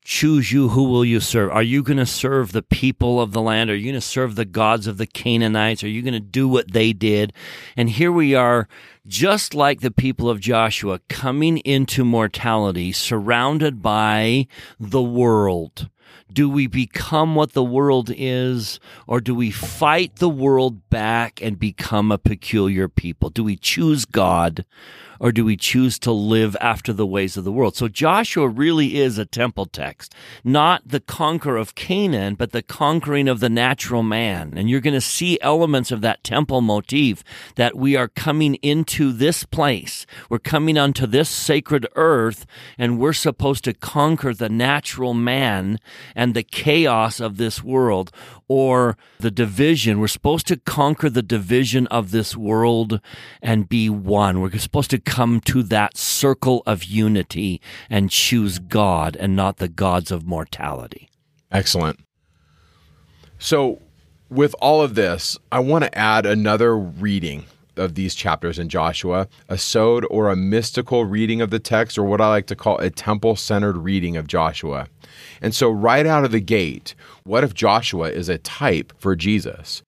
Choose 0.05 0.51
you, 0.51 0.69
who 0.69 0.83
will 0.83 1.03
you 1.03 1.19
serve? 1.19 1.49
Are 1.51 1.63
you 1.63 1.81
going 1.81 1.97
to 1.97 2.05
serve 2.05 2.51
the 2.51 2.61
people 2.61 3.19
of 3.19 3.31
the 3.31 3.41
land? 3.41 3.71
Are 3.71 3.75
you 3.75 3.85
going 3.85 3.95
to 3.95 4.01
serve 4.01 4.35
the 4.35 4.45
gods 4.45 4.85
of 4.85 4.97
the 4.97 5.07
Canaanites? 5.07 5.83
Are 5.83 5.89
you 5.89 6.03
going 6.03 6.13
to 6.13 6.19
do 6.19 6.47
what 6.47 6.73
they 6.73 6.93
did? 6.93 7.33
And 7.75 7.89
here 7.89 8.11
we 8.11 8.35
are, 8.35 8.67
just 9.07 9.55
like 9.55 9.81
the 9.81 9.89
people 9.89 10.29
of 10.29 10.39
Joshua, 10.39 10.99
coming 11.09 11.57
into 11.57 12.05
mortality, 12.05 12.91
surrounded 12.91 13.81
by 13.81 14.45
the 14.79 15.01
world 15.01 15.89
do 16.31 16.49
we 16.49 16.67
become 16.67 17.35
what 17.35 17.53
the 17.53 17.63
world 17.63 18.11
is, 18.13 18.79
or 19.07 19.21
do 19.21 19.33
we 19.33 19.51
fight 19.51 20.17
the 20.17 20.29
world 20.29 20.89
back 20.89 21.41
and 21.41 21.59
become 21.59 22.11
a 22.11 22.17
peculiar 22.17 22.89
people? 22.89 23.29
Do 23.29 23.43
we 23.43 23.55
choose 23.55 24.05
God, 24.05 24.65
or 25.19 25.31
do 25.31 25.45
we 25.45 25.57
choose 25.57 25.97
to 25.99 26.11
live 26.11 26.55
after 26.61 26.93
the 26.93 27.05
ways 27.05 27.37
of 27.37 27.43
the 27.43 27.51
world? 27.51 27.75
So 27.75 27.87
Joshua 27.87 28.47
really 28.47 28.97
is 28.97 29.17
a 29.17 29.25
temple 29.25 29.65
text, 29.65 30.13
not 30.43 30.87
the 30.87 30.99
conquer 30.99 31.57
of 31.57 31.75
Canaan, 31.75 32.35
but 32.35 32.51
the 32.51 32.61
conquering 32.61 33.27
of 33.27 33.39
the 33.39 33.49
natural 33.49 34.03
man. 34.03 34.53
And 34.55 34.69
you're 34.69 34.81
going 34.81 34.93
to 34.93 35.01
see 35.01 35.39
elements 35.41 35.91
of 35.91 36.01
that 36.01 36.23
temple 36.23 36.61
motif 36.61 37.23
that 37.55 37.75
we 37.75 37.95
are 37.95 38.07
coming 38.07 38.55
into 38.55 39.11
this 39.11 39.43
place. 39.43 40.05
We're 40.29 40.39
coming 40.39 40.77
onto 40.77 41.07
this 41.07 41.29
sacred 41.29 41.87
earth 41.95 42.45
and 42.77 42.99
we're 42.99 43.13
supposed 43.13 43.63
to 43.65 43.73
conquer 43.73 44.33
the 44.33 44.49
natural 44.49 45.13
man 45.13 45.79
and 46.15 46.33
the 46.33 46.43
chaos 46.43 47.19
of 47.19 47.37
this 47.37 47.63
world 47.63 48.11
or 48.47 48.97
the 49.19 49.31
division. 49.31 49.99
We're 49.99 50.07
supposed 50.07 50.47
to 50.47 50.57
conquer 50.57 51.09
the 51.09 51.23
division 51.23 51.87
of 51.87 52.11
this 52.11 52.35
world 52.35 52.99
and 53.41 53.67
be 53.67 53.89
one. 53.89 54.39
We're 54.39 54.57
supposed 54.57 54.91
to 54.91 54.99
come 55.15 55.39
to 55.39 55.63
that 55.63 55.95
circle 55.95 56.61
of 56.65 56.83
unity 56.83 57.61
and 57.89 58.11
choose 58.11 58.59
God 58.59 59.15
and 59.15 59.33
not 59.33 59.57
the 59.57 59.69
gods 59.69 60.11
of 60.11 60.27
mortality. 60.27 61.07
Excellent. 61.53 62.01
So, 63.39 63.81
with 64.29 64.53
all 64.59 64.81
of 64.81 64.95
this, 64.95 65.37
I 65.53 65.59
want 65.59 65.85
to 65.85 65.97
add 65.97 66.25
another 66.25 66.77
reading 66.77 67.45
of 67.77 67.95
these 67.95 68.13
chapters 68.13 68.59
in 68.59 68.67
Joshua, 68.67 69.29
a 69.47 69.57
sod 69.57 70.05
or 70.11 70.29
a 70.29 70.35
mystical 70.35 71.05
reading 71.05 71.39
of 71.39 71.49
the 71.49 71.59
text, 71.59 71.97
or 71.97 72.03
what 72.03 72.19
I 72.19 72.27
like 72.27 72.47
to 72.47 72.55
call 72.55 72.77
a 72.79 72.89
temple 72.89 73.37
centered 73.37 73.77
reading 73.77 74.17
of 74.17 74.27
Joshua. 74.27 74.89
And 75.41 75.55
so, 75.55 75.69
right 75.69 76.05
out 76.05 76.25
of 76.25 76.31
the 76.31 76.41
gate, 76.41 76.93
what 77.23 77.45
if 77.45 77.53
Joshua 77.53 78.09
is 78.09 78.27
a 78.27 78.37
type 78.37 78.91
for 78.97 79.15
Jesus? 79.15 79.81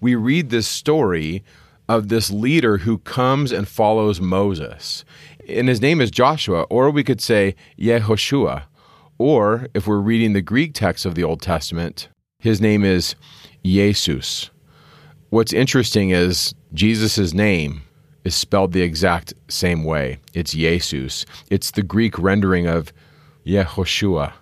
We 0.00 0.16
read 0.16 0.50
this 0.50 0.66
story 0.66 1.44
of 1.88 2.08
this 2.08 2.30
leader 2.30 2.78
who 2.78 2.98
comes 2.98 3.52
and 3.52 3.68
follows 3.68 4.20
Moses. 4.20 5.04
And 5.48 5.68
his 5.68 5.80
name 5.80 6.00
is 6.00 6.10
Joshua, 6.10 6.62
or 6.64 6.90
we 6.90 7.04
could 7.04 7.20
say 7.20 7.54
Yehoshua. 7.78 8.64
Or 9.18 9.66
if 9.74 9.86
we're 9.86 9.98
reading 9.98 10.32
the 10.32 10.42
Greek 10.42 10.74
text 10.74 11.04
of 11.04 11.14
the 11.14 11.24
Old 11.24 11.42
Testament, 11.42 12.08
his 12.38 12.60
name 12.60 12.84
is 12.84 13.14
Jesus. 13.64 14.50
What's 15.30 15.52
interesting 15.52 16.10
is 16.10 16.54
Jesus' 16.74 17.32
name 17.32 17.82
is 18.24 18.34
spelled 18.34 18.72
the 18.72 18.82
exact 18.82 19.34
same 19.48 19.84
way. 19.84 20.18
It's 20.34 20.52
Jesus. 20.52 21.24
It's 21.50 21.70
the 21.70 21.82
Greek 21.82 22.18
rendering 22.18 22.66
of 22.66 22.92
Yehoshua. 23.46 24.32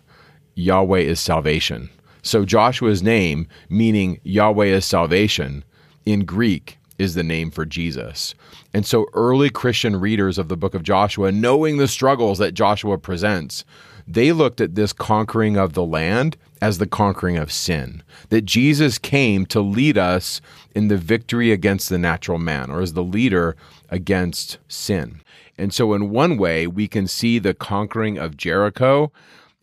Yahweh 0.55 1.01
is 1.01 1.21
salvation. 1.21 1.89
So 2.23 2.45
Joshua's 2.45 3.03
name, 3.03 3.47
meaning 3.69 4.21
Yahweh 4.25 4.67
is 4.67 4.85
salvation, 4.85 5.65
in 6.05 6.25
Greek 6.25 6.79
is 7.01 7.15
the 7.15 7.23
name 7.23 7.51
for 7.51 7.65
Jesus. 7.65 8.35
And 8.75 8.85
so 8.85 9.07
early 9.15 9.49
Christian 9.49 9.97
readers 9.97 10.37
of 10.37 10.49
the 10.49 10.57
book 10.57 10.75
of 10.75 10.83
Joshua, 10.83 11.33
knowing 11.33 11.79
the 11.79 11.89
struggles 11.89 12.39
that 12.39 12.53
Joshua 12.53 12.99
presents, 12.99 13.65
they 14.07 14.33
looked 14.33 14.61
at 14.61 14.75
this 14.75 14.93
conquering 14.93 15.57
of 15.57 15.73
the 15.73 15.85
land 15.85 16.37
as 16.61 16.77
the 16.77 16.87
conquering 16.87 17.39
of 17.39 17.51
sin. 17.51 18.03
That 18.29 18.45
Jesus 18.45 18.99
came 18.99 19.47
to 19.47 19.61
lead 19.61 19.97
us 19.97 20.43
in 20.75 20.89
the 20.89 20.99
victory 20.99 21.53
against 21.53 21.89
the 21.89 21.99
natural 21.99 22.39
man, 22.39 22.71
or 22.71 22.83
as 22.83 22.93
the 22.93 23.03
leader 23.03 23.57
against 23.89 24.59
sin. 24.69 25.23
And 25.57 25.73
so, 25.73 25.95
in 25.95 26.11
one 26.11 26.37
way, 26.37 26.67
we 26.67 26.87
can 26.87 27.07
see 27.07 27.39
the 27.39 27.55
conquering 27.55 28.19
of 28.19 28.37
Jericho 28.37 29.11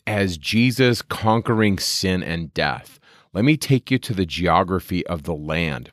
as 0.06 0.38
Jesus 0.38 1.02
conquering 1.02 1.78
sin 1.78 2.22
and 2.22 2.52
death. 2.52 2.98
Let 3.32 3.44
me 3.44 3.56
take 3.56 3.90
you 3.90 3.98
to 3.98 4.14
the 4.14 4.26
geography 4.26 5.06
of 5.06 5.22
the 5.22 5.34
land. 5.34 5.92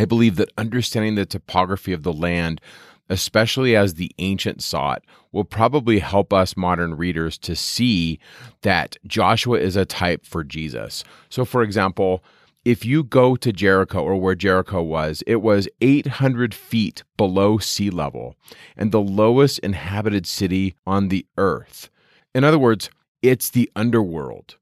I 0.00 0.06
believe 0.06 0.36
that 0.36 0.50
understanding 0.56 1.16
the 1.16 1.26
topography 1.26 1.92
of 1.92 2.04
the 2.04 2.12
land, 2.12 2.62
especially 3.10 3.76
as 3.76 3.94
the 3.94 4.10
ancient 4.16 4.62
saw 4.62 4.94
it, 4.94 5.04
will 5.30 5.44
probably 5.44 5.98
help 5.98 6.32
us 6.32 6.56
modern 6.56 6.96
readers 6.96 7.36
to 7.38 7.54
see 7.54 8.18
that 8.62 8.96
Joshua 9.06 9.58
is 9.58 9.76
a 9.76 9.84
type 9.84 10.24
for 10.24 10.42
Jesus. 10.42 11.04
So, 11.28 11.44
for 11.44 11.62
example, 11.62 12.24
if 12.64 12.82
you 12.82 13.04
go 13.04 13.36
to 13.36 13.52
Jericho 13.52 14.02
or 14.02 14.16
where 14.16 14.34
Jericho 14.34 14.80
was, 14.80 15.22
it 15.26 15.42
was 15.42 15.68
800 15.82 16.54
feet 16.54 17.02
below 17.18 17.58
sea 17.58 17.90
level 17.90 18.36
and 18.78 18.92
the 18.92 19.02
lowest 19.02 19.58
inhabited 19.58 20.26
city 20.26 20.74
on 20.86 21.08
the 21.08 21.26
earth. 21.36 21.90
In 22.34 22.42
other 22.42 22.58
words, 22.58 22.88
it's 23.20 23.50
the 23.50 23.70
underworld. 23.76 24.56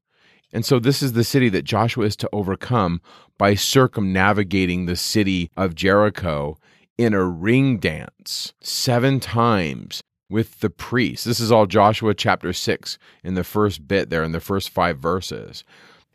And 0.51 0.65
so 0.65 0.79
this 0.79 1.01
is 1.03 1.13
the 1.13 1.23
city 1.23 1.49
that 1.49 1.63
Joshua 1.63 2.05
is 2.05 2.15
to 2.17 2.29
overcome 2.33 3.01
by 3.37 3.55
circumnavigating 3.55 4.85
the 4.85 4.95
city 4.95 5.51
of 5.55 5.75
Jericho 5.75 6.57
in 6.97 7.13
a 7.13 7.23
ring 7.23 7.77
dance 7.77 8.53
seven 8.61 9.19
times 9.19 10.01
with 10.29 10.59
the 10.59 10.69
priests. 10.69 11.25
This 11.25 11.39
is 11.39 11.51
all 11.51 11.65
Joshua 11.65 12.13
chapter 12.13 12.53
6 12.53 12.97
in 13.23 13.35
the 13.35 13.43
first 13.43 13.87
bit 13.87 14.09
there 14.09 14.23
in 14.23 14.31
the 14.31 14.39
first 14.39 14.69
5 14.69 14.97
verses. 14.97 15.63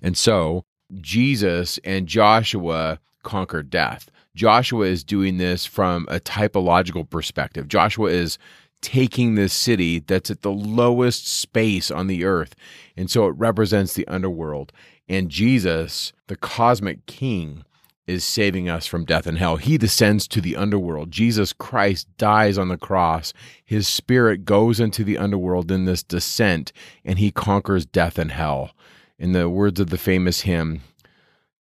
And 0.03 0.16
so 0.16 0.64
Jesus 1.01 1.78
and 1.85 2.07
Joshua 2.07 3.01
conquered 3.22 3.70
death. 3.70 4.11
Joshua 4.37 4.87
is 4.87 5.05
doing 5.05 5.39
this 5.39 5.64
from 5.64 6.07
a 6.11 6.20
typological 6.20 7.09
perspective. 7.09 7.68
Joshua 7.68 8.11
is 8.11 8.37
taking 8.85 9.35
this 9.35 9.55
city 9.55 9.99
that's 9.99 10.30
at 10.30 10.43
the 10.43 10.53
lowest 10.53 11.26
space 11.26 11.91
on 11.91 12.07
the 12.07 12.24
earth. 12.24 12.55
And 12.97 13.11
so 13.11 13.26
it 13.26 13.35
represents 13.39 13.95
the 13.95 14.07
underworld. 14.07 14.72
And 15.09 15.30
Jesus, 15.30 16.12
the 16.26 16.37
cosmic 16.37 17.07
king, 17.07 17.64
is 18.07 18.22
saving 18.22 18.68
us 18.68 18.87
from 18.87 19.07
death 19.07 19.26
and 19.26 19.39
hell. 19.39 19.57
He 19.57 19.78
descends 19.78 20.28
to 20.28 20.43
the 20.43 20.57
underworld. 20.57 21.11
Jesus 21.11 21.55
Christ 21.55 22.07
dies 22.18 22.59
on 22.59 22.68
the 22.68 22.76
cross. 22.76 23.32
His 23.64 23.89
spirit 23.89 24.45
goes 24.45 24.78
into 24.78 25.03
the 25.03 25.16
underworld 25.16 25.72
in 25.72 25.87
this 25.87 26.03
descent, 26.03 26.70
and 27.03 27.18
he 27.18 27.30
conquers 27.30 27.87
death 27.87 28.18
and 28.18 28.30
hell. 28.30 28.72
In 29.18 29.32
the 29.32 29.49
words 29.49 29.80
of 29.80 29.89
the 29.89 29.97
famous 29.97 30.43
hymn, 30.43 30.82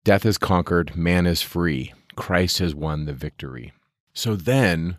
Death 0.04 0.26
is 0.26 0.36
conquered, 0.36 0.96
man 0.96 1.26
is 1.26 1.42
free. 1.42 1.92
Christ 2.16 2.58
has 2.58 2.74
won 2.74 3.04
the 3.04 3.12
victory. 3.12 3.72
So 4.12 4.34
then 4.34 4.98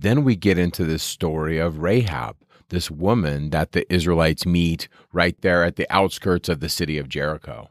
then 0.00 0.24
we 0.24 0.36
get 0.36 0.58
into 0.58 0.84
this 0.84 1.02
story 1.02 1.58
of 1.58 1.78
Rahab, 1.78 2.36
this 2.68 2.90
woman 2.90 3.50
that 3.50 3.72
the 3.72 3.92
Israelites 3.92 4.46
meet 4.46 4.88
right 5.12 5.38
there 5.40 5.64
at 5.64 5.76
the 5.76 5.86
outskirts 5.90 6.48
of 6.48 6.60
the 6.60 6.68
city 6.68 6.98
of 6.98 7.08
Jericho. 7.08 7.70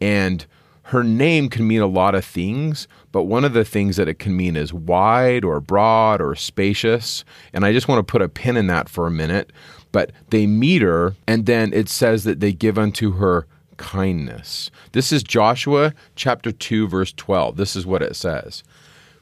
And 0.00 0.46
her 0.88 1.02
name 1.02 1.48
can 1.48 1.66
mean 1.66 1.80
a 1.80 1.86
lot 1.86 2.14
of 2.14 2.24
things, 2.24 2.86
but 3.10 3.22
one 3.22 3.44
of 3.44 3.54
the 3.54 3.64
things 3.64 3.96
that 3.96 4.08
it 4.08 4.18
can 4.18 4.36
mean 4.36 4.54
is 4.54 4.72
wide 4.72 5.44
or 5.44 5.58
broad 5.60 6.20
or 6.20 6.34
spacious. 6.34 7.24
And 7.54 7.64
I 7.64 7.72
just 7.72 7.88
want 7.88 8.06
to 8.06 8.10
put 8.10 8.22
a 8.22 8.28
pin 8.28 8.56
in 8.56 8.66
that 8.66 8.88
for 8.88 9.06
a 9.06 9.10
minute. 9.10 9.50
But 9.92 10.12
they 10.30 10.46
meet 10.46 10.82
her, 10.82 11.14
and 11.26 11.46
then 11.46 11.72
it 11.72 11.88
says 11.88 12.24
that 12.24 12.40
they 12.40 12.52
give 12.52 12.78
unto 12.78 13.12
her 13.12 13.46
kindness. 13.76 14.70
This 14.92 15.10
is 15.10 15.22
Joshua 15.22 15.94
chapter 16.16 16.52
2, 16.52 16.86
verse 16.88 17.12
12. 17.12 17.56
This 17.56 17.74
is 17.74 17.86
what 17.86 18.02
it 18.02 18.14
says. 18.14 18.62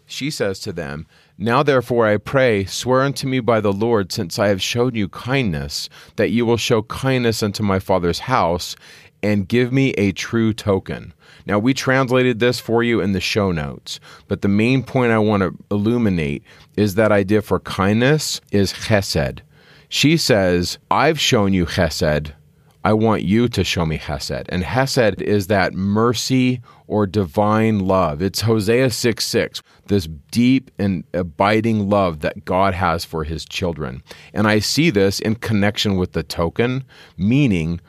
She 0.06 0.30
says 0.30 0.58
to 0.60 0.72
them, 0.72 1.06
now, 1.38 1.62
therefore, 1.62 2.06
I 2.06 2.18
pray, 2.18 2.64
swear 2.66 3.02
unto 3.02 3.26
me 3.26 3.40
by 3.40 3.60
the 3.60 3.72
Lord, 3.72 4.12
since 4.12 4.38
I 4.38 4.48
have 4.48 4.62
shown 4.62 4.94
you 4.94 5.08
kindness, 5.08 5.88
that 6.16 6.30
you 6.30 6.44
will 6.44 6.56
show 6.56 6.82
kindness 6.82 7.42
unto 7.42 7.62
my 7.62 7.78
father's 7.78 8.20
house, 8.20 8.76
and 9.22 9.48
give 9.48 9.72
me 9.72 9.90
a 9.92 10.12
true 10.12 10.52
token. 10.52 11.14
Now, 11.46 11.58
we 11.58 11.74
translated 11.74 12.38
this 12.38 12.60
for 12.60 12.82
you 12.82 13.00
in 13.00 13.12
the 13.12 13.20
show 13.20 13.50
notes, 13.52 13.98
but 14.28 14.42
the 14.42 14.48
main 14.48 14.82
point 14.82 15.12
I 15.12 15.18
want 15.18 15.42
to 15.42 15.56
illuminate 15.70 16.42
is 16.76 16.94
that 16.96 17.12
idea 17.12 17.42
for 17.42 17.60
kindness 17.60 18.40
is 18.50 18.72
chesed. 18.72 19.40
She 19.88 20.16
says, 20.16 20.78
I've 20.90 21.20
shown 21.20 21.52
you 21.52 21.66
chesed. 21.66 22.32
I 22.84 22.92
want 22.94 23.22
you 23.22 23.48
to 23.48 23.62
show 23.62 23.86
me 23.86 23.96
Hesed. 23.96 24.46
And 24.48 24.64
Hesed 24.64 25.22
is 25.22 25.46
that 25.46 25.74
mercy 25.74 26.60
or 26.88 27.06
divine 27.06 27.78
love. 27.80 28.20
It's 28.20 28.40
Hosea 28.40 28.90
6 28.90 29.24
6, 29.24 29.62
this 29.86 30.08
deep 30.30 30.70
and 30.78 31.04
abiding 31.14 31.88
love 31.88 32.20
that 32.20 32.44
God 32.44 32.74
has 32.74 33.04
for 33.04 33.22
his 33.22 33.44
children. 33.44 34.02
And 34.34 34.48
I 34.48 34.58
see 34.58 34.90
this 34.90 35.20
in 35.20 35.36
connection 35.36 35.96
with 35.96 36.12
the 36.12 36.24
token, 36.24 36.84
meaning 37.16 37.80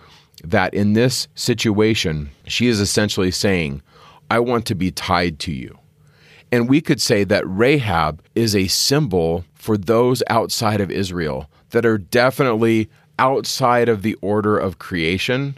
that 0.44 0.74
in 0.74 0.94
this 0.94 1.28
situation, 1.34 2.30
she 2.46 2.68
is 2.68 2.80
essentially 2.80 3.32
saying, 3.32 3.82
I 4.30 4.40
want 4.40 4.66
to 4.68 4.76
be 4.76 4.92
tied 4.92 5.40
to 5.40 5.52
you. 5.52 5.78
And 6.52 6.70
we 6.70 6.82
could 6.82 7.02
say 7.02 7.24
that 7.24 7.48
Rahab 7.48 8.22
is 8.36 8.56
a 8.56 8.68
symbol 8.68 9.44
for 9.56 9.76
those 9.76 10.22
outside 10.30 10.82
of 10.82 10.92
Israel 10.92 11.50
that 11.72 11.86
are 11.86 11.98
definitely 11.98 12.90
outside 13.20 13.90
of 13.90 14.02
the 14.02 14.16
order 14.16 14.58
of 14.58 14.80
creation. 14.80 15.58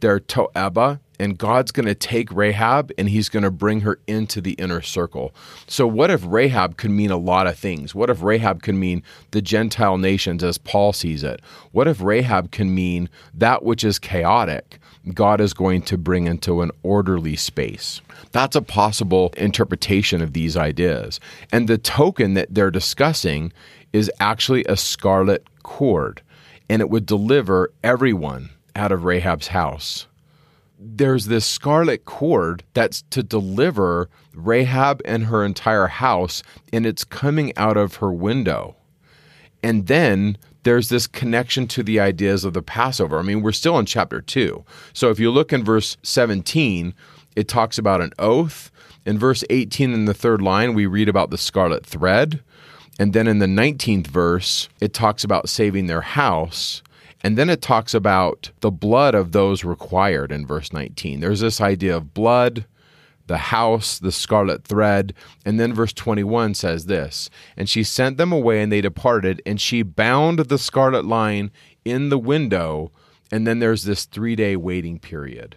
They're 0.00 0.20
to'eba, 0.20 0.98
and 1.20 1.38
God's 1.38 1.70
going 1.70 1.86
to 1.86 1.94
take 1.94 2.32
Rahab 2.32 2.90
and 2.98 3.08
he's 3.08 3.28
going 3.28 3.44
to 3.44 3.50
bring 3.52 3.82
her 3.82 4.00
into 4.08 4.40
the 4.40 4.54
inner 4.54 4.82
circle. 4.82 5.32
So, 5.68 5.86
what 5.86 6.10
if 6.10 6.24
Rahab 6.26 6.76
could 6.76 6.90
mean 6.90 7.12
a 7.12 7.16
lot 7.16 7.46
of 7.46 7.56
things? 7.56 7.94
What 7.94 8.10
if 8.10 8.22
Rahab 8.22 8.62
could 8.62 8.74
mean 8.74 9.04
the 9.30 9.40
Gentile 9.40 9.98
nations 9.98 10.42
as 10.42 10.58
Paul 10.58 10.92
sees 10.92 11.22
it? 11.22 11.40
What 11.70 11.86
if 11.86 12.02
Rahab 12.02 12.50
can 12.50 12.74
mean 12.74 13.08
that 13.32 13.62
which 13.62 13.84
is 13.84 14.00
chaotic? 14.00 14.80
God 15.14 15.40
is 15.40 15.52
going 15.54 15.82
to 15.82 15.98
bring 15.98 16.26
into 16.26 16.62
an 16.62 16.70
orderly 16.82 17.36
space. 17.36 18.00
That's 18.32 18.56
a 18.56 18.62
possible 18.62 19.32
interpretation 19.36 20.22
of 20.22 20.32
these 20.32 20.56
ideas. 20.56 21.20
And 21.52 21.68
the 21.68 21.78
token 21.78 22.34
that 22.34 22.54
they're 22.54 22.70
discussing 22.70 23.52
is 23.92 24.10
actually 24.20 24.64
a 24.64 24.76
scarlet 24.76 25.46
cord, 25.62 26.22
and 26.72 26.80
it 26.80 26.88
would 26.88 27.04
deliver 27.06 27.72
everyone 27.84 28.50
out 28.74 28.90
of 28.90 29.04
Rahab's 29.04 29.48
house 29.48 30.06
there's 30.84 31.26
this 31.26 31.46
scarlet 31.46 32.04
cord 32.04 32.64
that's 32.74 33.02
to 33.10 33.22
deliver 33.22 34.08
Rahab 34.34 35.00
and 35.04 35.26
her 35.26 35.44
entire 35.44 35.86
house, 35.86 36.42
and 36.72 36.84
it's 36.84 37.04
coming 37.04 37.56
out 37.56 37.76
of 37.76 37.96
her 37.96 38.12
window. 38.12 38.76
And 39.62 39.86
then 39.86 40.36
there's 40.64 40.88
this 40.88 41.06
connection 41.06 41.68
to 41.68 41.82
the 41.82 42.00
ideas 42.00 42.44
of 42.44 42.52
the 42.52 42.62
Passover. 42.62 43.18
I 43.18 43.22
mean, 43.22 43.42
we're 43.42 43.52
still 43.52 43.78
in 43.78 43.86
chapter 43.86 44.20
2. 44.20 44.64
So 44.92 45.10
if 45.10 45.20
you 45.20 45.30
look 45.30 45.52
in 45.52 45.64
verse 45.64 45.96
17, 46.02 46.94
it 47.36 47.48
talks 47.48 47.78
about 47.78 48.00
an 48.00 48.12
oath. 48.18 48.70
In 49.06 49.18
verse 49.18 49.44
18, 49.50 49.92
in 49.92 50.04
the 50.04 50.14
third 50.14 50.42
line, 50.42 50.74
we 50.74 50.86
read 50.86 51.08
about 51.08 51.30
the 51.30 51.38
scarlet 51.38 51.86
thread. 51.86 52.42
And 52.98 53.12
then 53.12 53.26
in 53.26 53.38
the 53.38 53.46
19th 53.46 54.06
verse, 54.06 54.68
it 54.80 54.92
talks 54.92 55.24
about 55.24 55.48
saving 55.48 55.86
their 55.86 56.02
house. 56.02 56.82
And 57.22 57.38
then 57.38 57.48
it 57.48 57.62
talks 57.62 57.94
about 57.94 58.50
the 58.60 58.70
blood 58.70 59.14
of 59.14 59.32
those 59.32 59.64
required 59.64 60.32
in 60.32 60.46
verse 60.46 60.72
19. 60.72 61.20
There's 61.20 61.40
this 61.40 61.60
idea 61.60 61.96
of 61.96 62.14
blood, 62.14 62.66
the 63.28 63.38
house, 63.38 63.98
the 63.98 64.12
scarlet 64.12 64.64
thread. 64.64 65.14
And 65.44 65.58
then 65.58 65.72
verse 65.72 65.92
21 65.92 66.54
says 66.54 66.86
this 66.86 67.30
And 67.56 67.68
she 67.68 67.84
sent 67.84 68.16
them 68.16 68.32
away, 68.32 68.60
and 68.60 68.72
they 68.72 68.80
departed, 68.80 69.40
and 69.46 69.60
she 69.60 69.82
bound 69.82 70.40
the 70.40 70.58
scarlet 70.58 71.04
line 71.04 71.50
in 71.84 72.08
the 72.08 72.18
window. 72.18 72.90
And 73.30 73.46
then 73.46 73.60
there's 73.60 73.84
this 73.84 74.04
three 74.04 74.36
day 74.36 74.56
waiting 74.56 74.98
period. 74.98 75.56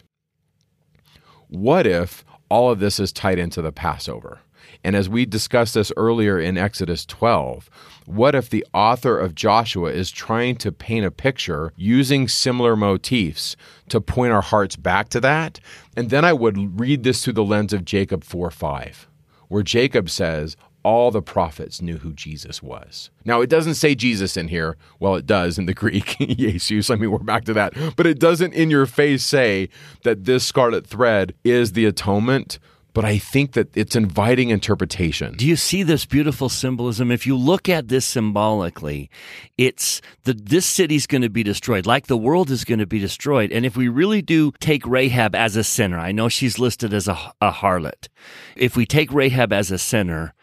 What 1.47 1.85
if 1.85 2.23
all 2.49 2.71
of 2.71 2.79
this 2.79 2.99
is 2.99 3.11
tied 3.11 3.39
into 3.39 3.61
the 3.61 3.71
Passover? 3.71 4.39
And 4.85 4.95
as 4.95 5.09
we 5.09 5.25
discussed 5.25 5.73
this 5.73 5.91
earlier 5.97 6.39
in 6.39 6.59
Exodus 6.59 7.07
12, 7.07 7.71
what 8.05 8.35
if 8.35 8.51
the 8.51 8.63
author 8.71 9.17
of 9.17 9.33
Joshua 9.33 9.89
is 9.89 10.11
trying 10.11 10.57
to 10.57 10.71
paint 10.71 11.07
a 11.07 11.09
picture 11.09 11.73
using 11.75 12.27
similar 12.27 12.75
motifs 12.75 13.55
to 13.89 13.99
point 13.99 14.31
our 14.31 14.43
hearts 14.43 14.75
back 14.75 15.09
to 15.09 15.19
that? 15.21 15.59
And 15.97 16.11
then 16.11 16.23
I 16.23 16.33
would 16.33 16.79
read 16.79 17.01
this 17.01 17.23
through 17.23 17.33
the 17.33 17.43
lens 17.43 17.73
of 17.73 17.83
Jacob 17.83 18.23
4 18.23 18.51
5, 18.51 19.07
where 19.47 19.63
Jacob 19.63 20.07
says, 20.07 20.55
all 20.83 21.09
the 21.09 21.19
prophets 21.19 21.81
knew 21.81 21.97
who 21.97 22.13
Jesus 22.13 22.61
was. 22.61 23.09
Now, 23.25 23.41
it 23.41 23.49
doesn't 23.49 23.73
say 23.73 23.95
Jesus 23.95 24.37
in 24.37 24.49
here. 24.49 24.77
Well, 24.99 25.15
it 25.15 25.25
does 25.25 25.57
in 25.57 25.65
the 25.65 25.73
Greek, 25.83 26.15
Jesus. 26.19 26.91
I 26.91 26.95
mean, 26.95 27.09
we're 27.09 27.17
back 27.17 27.45
to 27.45 27.53
that. 27.53 27.73
But 27.95 28.05
it 28.05 28.19
doesn't 28.19 28.53
in 28.53 28.69
your 28.69 28.85
face 28.85 29.23
say 29.23 29.69
that 30.03 30.25
this 30.25 30.45
scarlet 30.45 30.85
thread 30.85 31.33
is 31.43 31.71
the 31.71 31.85
atonement 31.85 32.59
but 32.95 33.03
I 33.03 33.17
think 33.17 33.51
that 33.51 33.75
it's 33.75 33.97
inviting 33.97 34.49
interpretation. 34.51 35.33
Do 35.33 35.45
you 35.45 35.57
see 35.57 35.83
this 35.83 36.05
beautiful 36.05 36.47
symbolism? 36.47 37.11
If 37.11 37.27
you 37.27 37.35
look 37.35 37.67
at 37.67 37.89
this 37.89 38.05
symbolically, 38.05 39.09
it's 39.57 40.01
the 40.23 40.33
this 40.33 40.65
city's 40.65 41.05
going 41.05 41.21
to 41.21 41.29
be 41.29 41.43
destroyed, 41.43 41.85
like 41.85 42.07
the 42.07 42.17
world 42.17 42.49
is 42.49 42.63
going 42.63 42.79
to 42.79 42.87
be 42.87 42.99
destroyed. 42.99 43.51
And 43.51 43.65
if 43.65 43.75
we 43.75 43.89
really 43.89 44.21
do 44.21 44.53
take 44.61 44.87
Rahab 44.87 45.35
as 45.35 45.57
a 45.57 45.63
sinner, 45.63 45.99
I 45.99 46.13
know 46.13 46.29
she's 46.29 46.57
listed 46.57 46.93
as 46.93 47.09
a, 47.09 47.33
a 47.41 47.51
harlot. 47.51 48.07
If 48.55 48.77
we 48.77 48.85
take 48.85 49.11
Rahab 49.11 49.51
as 49.51 49.71
a 49.71 49.77
sinner, 49.77 50.33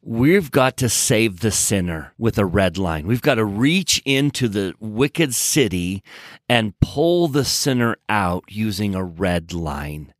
we've 0.00 0.52
got 0.52 0.76
to 0.76 0.88
save 0.88 1.40
the 1.40 1.50
sinner 1.50 2.12
with 2.16 2.38
a 2.38 2.46
red 2.46 2.78
line. 2.78 3.08
We've 3.08 3.20
got 3.20 3.34
to 3.34 3.44
reach 3.44 4.00
into 4.04 4.46
the 4.46 4.74
wicked 4.78 5.34
city 5.34 6.04
and 6.48 6.78
pull 6.78 7.26
the 7.26 7.44
sinner 7.44 7.96
out 8.08 8.44
using 8.46 8.94
a 8.94 9.02
red 9.02 9.52
line 9.52 10.12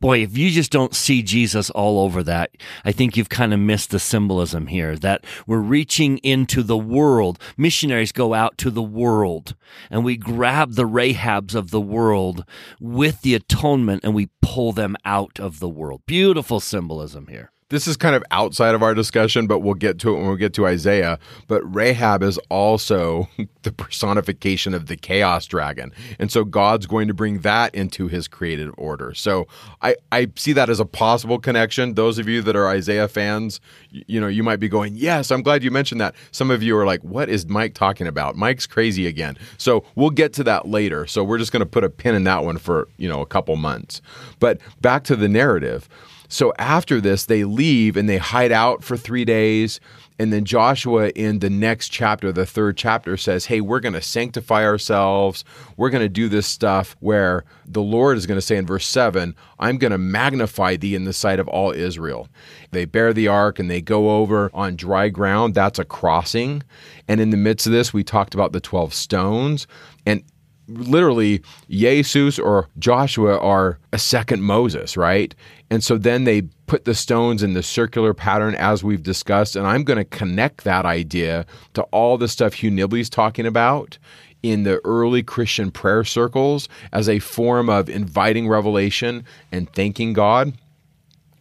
boy, 0.00 0.22
if 0.22 0.36
you 0.36 0.50
just 0.50 0.72
don't 0.72 0.94
see 0.94 1.22
Jesus 1.22 1.70
all 1.70 2.00
over 2.00 2.22
that, 2.22 2.50
I 2.84 2.92
think 2.92 3.16
you've 3.16 3.28
kind 3.28 3.52
of 3.52 3.60
missed 3.60 3.90
the 3.90 3.98
symbolism 3.98 4.66
here 4.66 4.96
that 4.96 5.24
we're 5.46 5.58
reaching 5.58 6.18
into 6.18 6.62
the 6.62 6.78
world. 6.78 7.38
Missionaries 7.56 8.12
go 8.12 8.34
out 8.34 8.58
to 8.58 8.70
the 8.70 8.82
world 8.82 9.54
and 9.90 10.04
we 10.04 10.16
grab 10.16 10.74
the 10.74 10.88
Rahabs 10.88 11.54
of 11.54 11.70
the 11.70 11.80
world 11.80 12.44
with 12.80 13.22
the 13.22 13.34
atonement 13.34 14.02
and 14.02 14.14
we 14.14 14.30
pull 14.40 14.72
them 14.72 14.96
out 15.04 15.38
of 15.38 15.60
the 15.60 15.68
world. 15.68 16.02
Beautiful 16.06 16.60
symbolism 16.60 17.26
here. 17.28 17.52
This 17.70 17.86
is 17.86 17.96
kind 17.96 18.14
of 18.14 18.22
outside 18.30 18.74
of 18.74 18.82
our 18.82 18.94
discussion, 18.94 19.46
but 19.46 19.60
we'll 19.60 19.74
get 19.74 19.98
to 20.00 20.14
it 20.14 20.18
when 20.18 20.30
we 20.30 20.36
get 20.36 20.52
to 20.54 20.66
Isaiah. 20.66 21.18
But 21.48 21.62
Rahab 21.62 22.22
is 22.22 22.38
also 22.48 23.28
the 23.62 23.72
personification 23.72 24.74
of 24.74 24.86
the 24.86 24.96
chaos 24.96 25.46
dragon. 25.46 25.92
And 26.18 26.30
so 26.30 26.44
God's 26.44 26.86
going 26.86 27.08
to 27.08 27.14
bring 27.14 27.40
that 27.40 27.74
into 27.74 28.08
his 28.08 28.28
created 28.28 28.70
order. 28.76 29.14
So 29.14 29.46
I, 29.82 29.96
I 30.12 30.28
see 30.36 30.52
that 30.52 30.68
as 30.68 30.80
a 30.80 30.84
possible 30.84 31.38
connection. 31.38 31.94
Those 31.94 32.18
of 32.18 32.28
you 32.28 32.42
that 32.42 32.56
are 32.56 32.68
Isaiah 32.68 33.08
fans, 33.08 33.60
you, 33.90 34.04
you 34.06 34.20
know, 34.20 34.28
you 34.28 34.42
might 34.42 34.60
be 34.60 34.68
going, 34.68 34.96
Yes, 34.96 35.30
I'm 35.30 35.42
glad 35.42 35.62
you 35.62 35.70
mentioned 35.70 36.00
that. 36.00 36.14
Some 36.32 36.50
of 36.50 36.62
you 36.62 36.76
are 36.76 36.84
like, 36.84 37.02
What 37.02 37.28
is 37.28 37.46
Mike 37.46 37.74
talking 37.74 38.06
about? 38.06 38.36
Mike's 38.36 38.66
crazy 38.66 39.06
again. 39.06 39.38
So 39.58 39.84
we'll 39.94 40.10
get 40.10 40.32
to 40.34 40.44
that 40.44 40.66
later. 40.68 41.06
So 41.06 41.22
we're 41.22 41.38
just 41.38 41.52
going 41.52 41.60
to 41.60 41.66
put 41.66 41.84
a 41.84 41.88
pin 41.88 42.16
in 42.16 42.24
that 42.24 42.44
one 42.44 42.58
for, 42.58 42.88
you 42.96 43.08
know, 43.08 43.20
a 43.20 43.26
couple 43.26 43.54
months. 43.56 44.02
But 44.40 44.60
back 44.80 45.04
to 45.04 45.16
the 45.16 45.28
narrative. 45.28 45.88
So 46.30 46.54
after 46.58 47.00
this, 47.00 47.26
they 47.26 47.42
leave 47.42 47.96
and 47.96 48.08
they 48.08 48.18
hide 48.18 48.52
out 48.52 48.84
for 48.84 48.96
three 48.96 49.24
days. 49.24 49.80
And 50.20 50.32
then 50.32 50.44
Joshua, 50.44 51.08
in 51.10 51.40
the 51.40 51.50
next 51.50 51.88
chapter, 51.88 52.30
the 52.30 52.46
third 52.46 52.76
chapter, 52.76 53.16
says, 53.16 53.46
Hey, 53.46 53.60
we're 53.60 53.80
going 53.80 53.94
to 53.94 54.02
sanctify 54.02 54.64
ourselves. 54.64 55.44
We're 55.76 55.90
going 55.90 56.04
to 56.04 56.08
do 56.08 56.28
this 56.28 56.46
stuff 56.46 56.94
where 57.00 57.44
the 57.66 57.82
Lord 57.82 58.16
is 58.16 58.26
going 58.26 58.36
to 58.36 58.46
say 58.46 58.56
in 58.56 58.64
verse 58.64 58.86
7, 58.86 59.34
I'm 59.58 59.76
going 59.76 59.90
to 59.90 59.98
magnify 59.98 60.76
thee 60.76 60.94
in 60.94 61.04
the 61.04 61.12
sight 61.12 61.40
of 61.40 61.48
all 61.48 61.72
Israel. 61.72 62.28
They 62.70 62.84
bear 62.84 63.12
the 63.12 63.26
ark 63.26 63.58
and 63.58 63.68
they 63.68 63.80
go 63.80 64.18
over 64.18 64.50
on 64.54 64.76
dry 64.76 65.08
ground. 65.08 65.54
That's 65.54 65.80
a 65.80 65.84
crossing. 65.84 66.62
And 67.08 67.20
in 67.20 67.30
the 67.30 67.36
midst 67.36 67.66
of 67.66 67.72
this, 67.72 67.92
we 67.92 68.04
talked 68.04 68.34
about 68.34 68.52
the 68.52 68.60
12 68.60 68.94
stones. 68.94 69.66
And 70.06 70.22
literally 70.70 71.42
Jesus 71.68 72.38
or 72.38 72.68
Joshua 72.78 73.38
are 73.38 73.78
a 73.92 73.98
second 73.98 74.42
Moses, 74.42 74.96
right? 74.96 75.34
And 75.70 75.84
so 75.84 75.98
then 75.98 76.24
they 76.24 76.42
put 76.66 76.84
the 76.84 76.94
stones 76.94 77.42
in 77.42 77.54
the 77.54 77.62
circular 77.62 78.14
pattern 78.14 78.54
as 78.54 78.82
we've 78.82 79.02
discussed. 79.02 79.56
And 79.56 79.66
I'm 79.66 79.84
going 79.84 79.98
to 79.98 80.04
connect 80.04 80.64
that 80.64 80.84
idea 80.84 81.46
to 81.74 81.82
all 81.84 82.18
the 82.18 82.28
stuff 82.28 82.54
Hugh 82.54 82.70
Nibley's 82.70 83.10
talking 83.10 83.46
about 83.46 83.98
in 84.42 84.62
the 84.62 84.80
early 84.84 85.22
Christian 85.22 85.70
prayer 85.70 86.04
circles 86.04 86.68
as 86.92 87.08
a 87.08 87.18
form 87.18 87.68
of 87.68 87.88
inviting 87.88 88.48
revelation 88.48 89.24
and 89.52 89.70
thanking 89.72 90.12
God. 90.12 90.54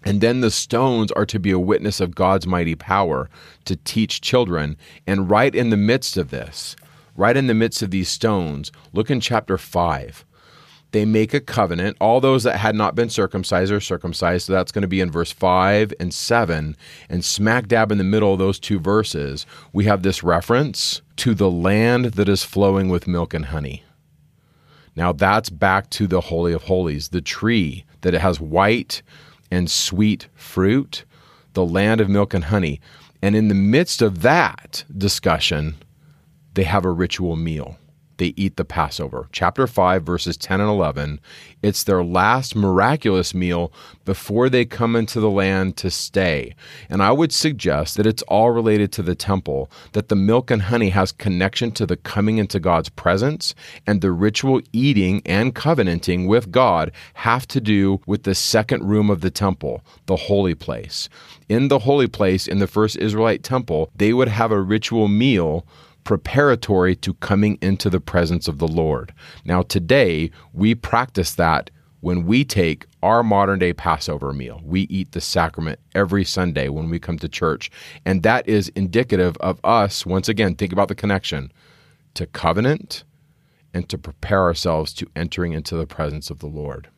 And 0.05 0.21
then 0.21 0.41
the 0.41 0.51
stones 0.51 1.11
are 1.11 1.25
to 1.25 1.39
be 1.39 1.51
a 1.51 1.59
witness 1.59 1.99
of 1.99 2.15
God's 2.15 2.47
mighty 2.47 2.75
power 2.75 3.29
to 3.65 3.75
teach 3.75 4.21
children. 4.21 4.77
And 5.05 5.29
right 5.29 5.53
in 5.53 5.69
the 5.69 5.77
midst 5.77 6.17
of 6.17 6.29
this, 6.29 6.75
right 7.19 7.37
in 7.37 7.47
the 7.47 7.53
midst 7.53 7.81
of 7.81 7.91
these 7.91 8.09
stones, 8.09 8.71
look 8.93 9.11
in 9.11 9.19
chapter 9.19 9.57
5. 9.57 10.25
They 10.91 11.05
make 11.05 11.35
a 11.35 11.39
covenant. 11.39 11.97
All 11.99 12.19
those 12.19 12.43
that 12.43 12.57
had 12.57 12.75
not 12.75 12.95
been 12.95 13.09
circumcised 13.09 13.71
are 13.71 13.79
circumcised. 13.79 14.47
So 14.47 14.53
that's 14.53 14.71
going 14.71 14.81
to 14.81 14.87
be 14.87 15.01
in 15.01 15.11
verse 15.11 15.31
5 15.31 15.93
and 15.99 16.11
7. 16.11 16.75
And 17.09 17.23
smack 17.23 17.67
dab 17.67 17.91
in 17.91 17.99
the 17.99 18.03
middle 18.03 18.33
of 18.33 18.39
those 18.39 18.59
two 18.59 18.79
verses, 18.79 19.45
we 19.71 19.85
have 19.85 20.01
this 20.01 20.23
reference 20.23 21.01
to 21.17 21.35
the 21.35 21.51
land 21.51 22.05
that 22.05 22.29
is 22.29 22.43
flowing 22.43 22.89
with 22.89 23.07
milk 23.07 23.35
and 23.35 23.45
honey. 23.45 23.83
Now 24.95 25.11
that's 25.11 25.49
back 25.49 25.89
to 25.91 26.07
the 26.07 26.21
Holy 26.21 26.53
of 26.53 26.63
Holies, 26.63 27.09
the 27.09 27.21
tree 27.21 27.85
that 28.01 28.15
it 28.15 28.21
has 28.21 28.39
white 28.39 29.03
and 29.51 29.69
sweet 29.69 30.27
fruit, 30.33 31.05
the 31.53 31.65
land 31.65 32.01
of 32.01 32.09
milk 32.09 32.33
and 32.33 32.45
honey. 32.45 32.81
And 33.21 33.35
in 33.35 33.47
the 33.47 33.55
midst 33.55 34.01
of 34.01 34.21
that 34.21 34.83
discussion, 34.97 35.75
they 36.59 36.65
have 36.65 36.83
a 36.83 36.91
ritual 36.91 37.37
meal. 37.37 37.77
They 38.17 38.33
eat 38.35 38.57
the 38.57 38.65
Passover. 38.65 39.29
Chapter 39.31 39.65
5, 39.65 40.03
verses 40.03 40.35
10 40.35 40.59
and 40.59 40.69
11. 40.69 41.21
It's 41.61 41.85
their 41.85 42.03
last 42.03 42.53
miraculous 42.53 43.33
meal 43.33 43.71
before 44.03 44.49
they 44.49 44.65
come 44.65 44.97
into 44.97 45.21
the 45.21 45.29
land 45.29 45.77
to 45.77 45.89
stay. 45.89 46.53
And 46.89 47.01
I 47.01 47.13
would 47.13 47.31
suggest 47.31 47.95
that 47.95 48.05
it's 48.05 48.23
all 48.23 48.51
related 48.51 48.91
to 48.91 49.01
the 49.01 49.15
temple, 49.15 49.71
that 49.93 50.09
the 50.09 50.17
milk 50.17 50.51
and 50.51 50.63
honey 50.63 50.89
has 50.89 51.13
connection 51.13 51.71
to 51.71 51.85
the 51.85 51.95
coming 51.95 52.39
into 52.39 52.59
God's 52.59 52.89
presence, 52.89 53.55
and 53.87 54.01
the 54.01 54.11
ritual 54.11 54.59
eating 54.73 55.21
and 55.25 55.55
covenanting 55.55 56.27
with 56.27 56.51
God 56.51 56.91
have 57.13 57.47
to 57.47 57.61
do 57.61 58.01
with 58.05 58.23
the 58.23 58.35
second 58.35 58.83
room 58.83 59.09
of 59.09 59.21
the 59.21 59.31
temple, 59.31 59.81
the 60.07 60.17
holy 60.17 60.55
place. 60.55 61.07
In 61.47 61.69
the 61.69 61.79
holy 61.79 62.07
place, 62.07 62.49
in 62.49 62.59
the 62.59 62.67
first 62.67 62.97
Israelite 62.97 63.43
temple, 63.43 63.89
they 63.95 64.11
would 64.11 64.27
have 64.27 64.51
a 64.51 64.59
ritual 64.59 65.07
meal 65.07 65.65
preparatory 66.09 66.95
to 66.95 67.13
coming 67.13 67.55
into 67.61 67.87
the 67.87 67.99
presence 67.99 68.47
of 68.47 68.57
the 68.57 68.67
Lord. 68.67 69.13
Now, 69.45 69.61
today, 69.61 70.31
we 70.53 70.73
practice 70.73 71.35
that 71.35 71.69
when 71.99 72.25
we 72.25 72.43
take 72.43 72.87
our 73.03 73.21
modern 73.21 73.59
day 73.59 73.73
Passover 73.73 74.33
meal. 74.33 74.59
We 74.63 74.87
eat 74.89 75.11
the 75.11 75.21
sacrament 75.21 75.79
every 75.93 76.25
Sunday 76.25 76.67
when 76.67 76.89
we 76.89 76.97
come 76.97 77.19
to 77.19 77.29
church. 77.29 77.69
And 78.07 78.23
that 78.23 78.49
is 78.49 78.69
indicative 78.69 79.37
of 79.37 79.59
us, 79.63 80.03
once 80.03 80.27
again, 80.27 80.55
think 80.55 80.73
about 80.73 80.87
the 80.87 80.95
connection 80.95 81.51
to 82.15 82.25
covenant 82.25 83.03
and 83.71 83.87
to 83.89 83.99
prepare 83.99 84.41
ourselves 84.41 84.95
to 84.95 85.07
entering 85.15 85.53
into 85.53 85.77
the 85.77 85.85
presence 85.85 86.31
of 86.31 86.39
the 86.39 86.47
Lord. 86.47 86.89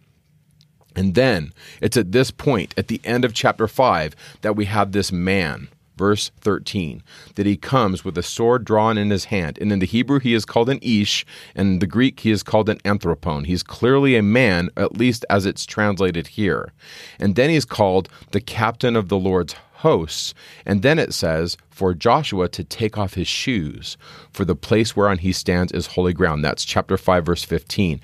And 0.95 1.15
then 1.15 1.51
it's 1.81 1.97
at 1.97 2.13
this 2.13 2.31
point, 2.31 2.73
at 2.77 2.87
the 2.87 3.01
end 3.03 3.25
of 3.25 3.33
chapter 3.33 3.67
5, 3.67 4.15
that 4.39 4.55
we 4.55 4.63
have 4.65 4.93
this 4.93 5.11
man 5.11 5.67
verse 6.01 6.31
13, 6.41 7.03
that 7.35 7.45
he 7.45 7.55
comes 7.55 8.03
with 8.03 8.17
a 8.17 8.23
sword 8.23 8.65
drawn 8.65 8.97
in 8.97 9.11
his 9.11 9.25
hand. 9.25 9.59
And 9.61 9.71
in 9.71 9.77
the 9.77 9.85
Hebrew, 9.85 10.19
he 10.19 10.33
is 10.33 10.45
called 10.45 10.67
an 10.67 10.79
ish, 10.81 11.27
and 11.53 11.73
in 11.73 11.79
the 11.79 11.85
Greek, 11.85 12.21
he 12.21 12.31
is 12.31 12.41
called 12.41 12.69
an 12.69 12.79
anthropon. 12.79 13.45
He's 13.45 13.61
clearly 13.61 14.15
a 14.15 14.23
man, 14.23 14.71
at 14.75 14.97
least 14.97 15.25
as 15.29 15.45
it's 15.45 15.63
translated 15.63 16.25
here. 16.25 16.73
And 17.19 17.35
then 17.35 17.51
he's 17.51 17.65
called 17.65 18.09
the 18.31 18.41
captain 18.41 18.95
of 18.95 19.09
the 19.09 19.19
Lord's 19.19 19.53
hosts. 19.73 20.33
And 20.65 20.81
then 20.81 20.97
it 20.97 21.13
says, 21.13 21.55
for 21.69 21.93
Joshua 21.93 22.49
to 22.49 22.63
take 22.63 22.97
off 22.97 23.13
his 23.13 23.27
shoes, 23.27 23.95
for 24.31 24.43
the 24.43 24.55
place 24.55 24.95
whereon 24.95 25.19
he 25.19 25.31
stands 25.31 25.71
is 25.71 25.85
holy 25.85 26.13
ground. 26.13 26.43
That's 26.43 26.65
chapter 26.65 26.97
5, 26.97 27.23
verse 27.23 27.43
15. 27.43 28.01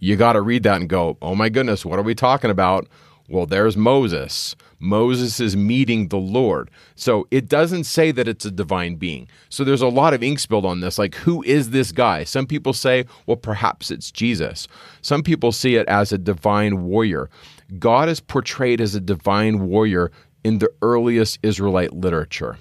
You 0.00 0.16
got 0.16 0.32
to 0.32 0.40
read 0.40 0.64
that 0.64 0.80
and 0.80 0.88
go, 0.88 1.16
oh 1.22 1.36
my 1.36 1.48
goodness, 1.48 1.84
what 1.84 2.00
are 2.00 2.02
we 2.02 2.16
talking 2.16 2.50
about? 2.50 2.88
Well, 3.28 3.44
there's 3.44 3.76
Moses. 3.76 4.56
Moses 4.80 5.38
is 5.38 5.54
meeting 5.54 6.08
the 6.08 6.18
Lord. 6.18 6.70
So 6.94 7.28
it 7.30 7.46
doesn't 7.48 7.84
say 7.84 8.10
that 8.10 8.26
it's 8.26 8.46
a 8.46 8.50
divine 8.50 8.94
being. 8.94 9.28
So 9.50 9.64
there's 9.64 9.82
a 9.82 9.88
lot 9.88 10.14
of 10.14 10.22
ink 10.22 10.38
spilled 10.38 10.64
on 10.64 10.80
this. 10.80 10.98
Like, 10.98 11.14
who 11.14 11.42
is 11.42 11.70
this 11.70 11.92
guy? 11.92 12.24
Some 12.24 12.46
people 12.46 12.72
say, 12.72 13.04
well, 13.26 13.36
perhaps 13.36 13.90
it's 13.90 14.10
Jesus. 14.10 14.66
Some 15.02 15.22
people 15.22 15.52
see 15.52 15.76
it 15.76 15.86
as 15.88 16.10
a 16.10 16.18
divine 16.18 16.84
warrior. 16.84 17.28
God 17.78 18.08
is 18.08 18.18
portrayed 18.18 18.80
as 18.80 18.94
a 18.94 19.00
divine 19.00 19.68
warrior 19.68 20.10
in 20.42 20.58
the 20.58 20.70
earliest 20.80 21.38
Israelite 21.42 21.92
literature. 21.92 22.56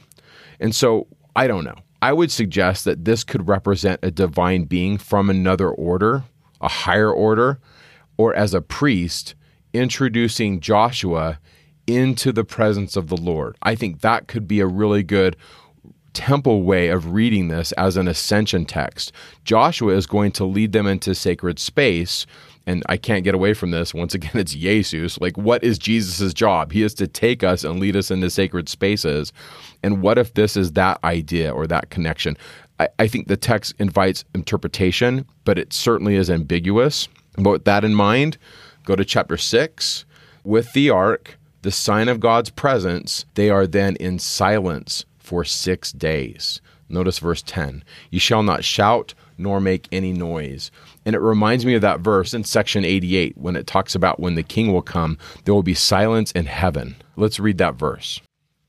And 0.59 0.76
so 0.76 1.07
I 1.36 1.47
don't 1.47 1.63
know. 1.63 1.76
I 2.01 2.11
would 2.11 2.32
suggest 2.32 2.84
that 2.86 3.05
this 3.05 3.24
could 3.24 3.47
represent 3.47 4.01
a 4.03 4.11
divine 4.11 4.65
being 4.65 4.97
from 4.97 5.30
another 5.30 5.70
order, 5.70 6.24
a 6.59 6.68
higher 6.68 7.11
order, 7.11 7.59
or 8.18 8.36
as 8.36 8.53
a 8.53 8.61
priest 8.61 9.34
introducing 9.78 10.59
Joshua 10.59 11.39
into 11.86 12.32
the 12.32 12.43
presence 12.43 12.95
of 12.95 13.07
the 13.07 13.17
Lord. 13.17 13.57
I 13.61 13.75
think 13.75 14.01
that 14.01 14.28
could 14.28 14.47
be 14.47 14.59
a 14.59 14.67
really 14.67 15.03
good 15.03 15.38
temple 16.17 16.63
way 16.63 16.89
of 16.89 17.13
reading 17.13 17.47
this 17.47 17.71
as 17.73 17.95
an 17.95 18.07
ascension 18.07 18.65
text. 18.65 19.11
Joshua 19.43 19.93
is 19.95 20.07
going 20.07 20.32
to 20.34 20.45
lead 20.45 20.71
them 20.71 20.88
into 20.88 21.13
sacred 21.13 21.59
space. 21.59 22.25
And 22.65 22.84
I 22.89 22.97
can't 22.97 23.23
get 23.23 23.36
away 23.36 23.53
from 23.53 23.71
this. 23.71 23.93
Once 23.93 24.13
again, 24.13 24.32
it's 24.34 24.53
Jesus. 24.53 25.21
Like, 25.21 25.38
what 25.38 25.63
is 25.63 25.78
Jesus' 25.78 26.34
job? 26.34 26.71
He 26.71 26.82
is 26.82 26.93
to 26.95 27.07
take 27.07 27.43
us 27.43 27.63
and 27.63 27.80
lead 27.80 27.95
us 27.95 28.11
into 28.11 28.30
sacred 28.30 28.67
spaces. 28.67 29.32
And 29.84 30.01
what 30.01 30.17
if 30.17 30.34
this 30.34 30.57
is 30.57 30.73
that 30.73 30.99
idea 31.03 31.53
or 31.53 31.67
that 31.67 31.91
connection? 31.91 32.36
I, 32.80 32.89
I 32.99 33.07
think 33.07 33.28
the 33.28 33.38
text 33.38 33.75
invites 33.80 34.25
interpretation, 34.34 35.25
but 35.45 35.57
it 35.57 35.71
certainly 35.71 36.15
is 36.15 36.30
ambiguous. 36.30 37.07
But 37.38 37.51
with 37.51 37.65
that 37.65 37.86
in 37.86 37.93
mind, 37.93 38.38
Go 38.88 38.95
to 38.95 39.03
chapter 39.03 39.35
6. 39.35 40.05
With 40.45 40.71
the 40.71 40.89
ark, 40.89 41.38
the 41.61 41.71
sign 41.71 42.07
of 42.07 42.21
God's 42.21 42.49
presence, 42.49 43.25
they 43.33 43.49
are 43.49 43.67
then 43.67 43.97
in 43.97 44.17
silence 44.17 45.03
for 45.19 45.43
six 45.43 45.91
days. 45.91 46.61
Notice 46.88 47.19
verse 47.19 47.41
10 47.41 47.83
You 48.11 48.21
shall 48.21 48.43
not 48.43 48.63
shout 48.63 49.13
nor 49.38 49.59
make 49.59 49.89
any 49.91 50.13
noise. 50.13 50.71
And 51.05 51.15
it 51.15 51.19
reminds 51.19 51.65
me 51.65 51.73
of 51.73 51.81
that 51.81 51.99
verse 51.99 52.33
in 52.33 52.45
section 52.45 52.85
88 52.85 53.38
when 53.38 53.57
it 53.57 53.67
talks 53.67 53.93
about 53.93 54.21
when 54.21 54.35
the 54.35 54.41
king 54.41 54.71
will 54.71 54.81
come, 54.81 55.17
there 55.43 55.53
will 55.53 55.63
be 55.63 55.73
silence 55.73 56.31
in 56.31 56.45
heaven. 56.45 56.95
Let's 57.17 57.41
read 57.41 57.57
that 57.57 57.75
verse. 57.75 58.21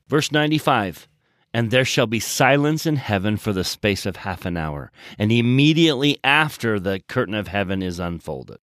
Verse 0.09 0.33
95 0.33 1.07
And 1.53 1.71
there 1.71 1.85
shall 1.85 2.07
be 2.07 2.19
silence 2.19 2.85
in 2.85 2.97
heaven 2.97 3.37
for 3.37 3.53
the 3.53 3.63
space 3.63 4.05
of 4.05 4.17
half 4.17 4.45
an 4.45 4.57
hour, 4.57 4.91
and 5.17 5.31
immediately 5.31 6.17
after 6.25 6.77
the 6.77 6.99
curtain 7.07 7.35
of 7.35 7.47
heaven 7.47 7.81
is 7.81 8.01
unfolded. 8.01 8.57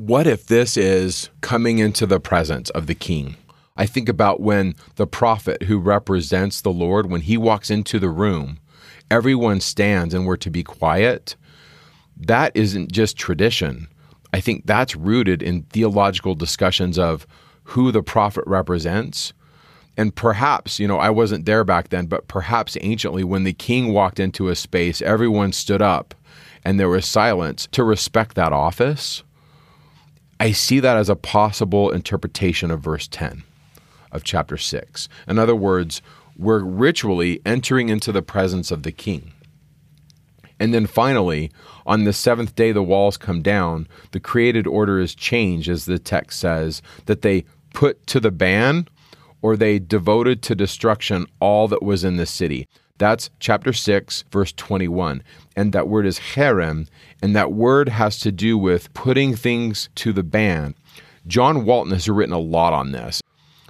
What 0.00 0.26
if 0.26 0.46
this 0.46 0.78
is 0.78 1.28
coming 1.42 1.78
into 1.78 2.06
the 2.06 2.20
presence 2.20 2.70
of 2.70 2.86
the 2.86 2.94
king? 2.94 3.36
I 3.76 3.84
think 3.84 4.08
about 4.08 4.40
when 4.40 4.74
the 4.96 5.06
prophet 5.06 5.64
who 5.64 5.78
represents 5.78 6.62
the 6.62 6.72
Lord, 6.72 7.10
when 7.10 7.20
he 7.20 7.36
walks 7.36 7.68
into 7.68 7.98
the 7.98 8.08
room, 8.08 8.60
everyone 9.10 9.60
stands 9.60 10.14
and 10.14 10.24
we're 10.24 10.38
to 10.38 10.48
be 10.48 10.62
quiet. 10.62 11.36
That 12.16 12.50
isn't 12.54 12.90
just 12.90 13.18
tradition. 13.18 13.88
I 14.32 14.40
think 14.40 14.64
that's 14.64 14.96
rooted 14.96 15.42
in 15.42 15.64
theological 15.64 16.34
discussions 16.34 16.98
of 16.98 17.26
who 17.64 17.92
the 17.92 18.02
prophet 18.02 18.44
represents, 18.46 19.34
And 19.98 20.16
perhaps, 20.16 20.80
you 20.80 20.88
know, 20.88 20.98
I 20.98 21.10
wasn't 21.10 21.44
there 21.44 21.62
back 21.62 21.90
then, 21.90 22.06
but 22.06 22.26
perhaps 22.26 22.78
anciently, 22.80 23.22
when 23.22 23.44
the 23.44 23.52
king 23.52 23.92
walked 23.92 24.18
into 24.18 24.48
a 24.48 24.56
space, 24.56 25.02
everyone 25.02 25.52
stood 25.52 25.82
up 25.82 26.14
and 26.64 26.80
there 26.80 26.88
was 26.88 27.04
silence 27.04 27.68
to 27.72 27.84
respect 27.84 28.34
that 28.36 28.50
office. 28.50 29.22
I 30.40 30.52
see 30.52 30.80
that 30.80 30.96
as 30.96 31.10
a 31.10 31.16
possible 31.16 31.90
interpretation 31.90 32.70
of 32.70 32.80
verse 32.80 33.06
10 33.06 33.44
of 34.10 34.24
chapter 34.24 34.56
6. 34.56 35.08
In 35.28 35.38
other 35.38 35.54
words, 35.54 36.00
we're 36.36 36.64
ritually 36.64 37.42
entering 37.44 37.90
into 37.90 38.10
the 38.10 38.22
presence 38.22 38.70
of 38.70 38.82
the 38.82 38.90
king. 38.90 39.32
And 40.58 40.72
then 40.72 40.86
finally, 40.86 41.50
on 41.86 42.04
the 42.04 42.14
seventh 42.14 42.54
day, 42.54 42.72
the 42.72 42.82
walls 42.82 43.18
come 43.18 43.42
down. 43.42 43.86
The 44.12 44.20
created 44.20 44.66
order 44.66 44.98
is 44.98 45.14
changed, 45.14 45.68
as 45.68 45.84
the 45.84 45.98
text 45.98 46.40
says, 46.40 46.80
that 47.04 47.20
they 47.20 47.44
put 47.74 48.06
to 48.08 48.18
the 48.18 48.30
ban 48.30 48.88
or 49.42 49.56
they 49.56 49.78
devoted 49.78 50.42
to 50.42 50.54
destruction 50.54 51.26
all 51.38 51.68
that 51.68 51.82
was 51.82 52.02
in 52.02 52.16
the 52.16 52.26
city. 52.26 52.66
That's 52.96 53.30
chapter 53.40 53.72
6, 53.72 54.24
verse 54.30 54.52
21. 54.52 55.22
And 55.60 55.74
that 55.74 55.88
word 55.88 56.06
is 56.06 56.18
cherem, 56.18 56.88
and 57.20 57.36
that 57.36 57.52
word 57.52 57.90
has 57.90 58.18
to 58.20 58.32
do 58.32 58.56
with 58.56 58.94
putting 58.94 59.36
things 59.36 59.90
to 59.96 60.10
the 60.10 60.22
ban. 60.22 60.74
John 61.26 61.66
Walton 61.66 61.92
has 61.92 62.08
written 62.08 62.32
a 62.32 62.38
lot 62.38 62.72
on 62.72 62.92
this. 62.92 63.20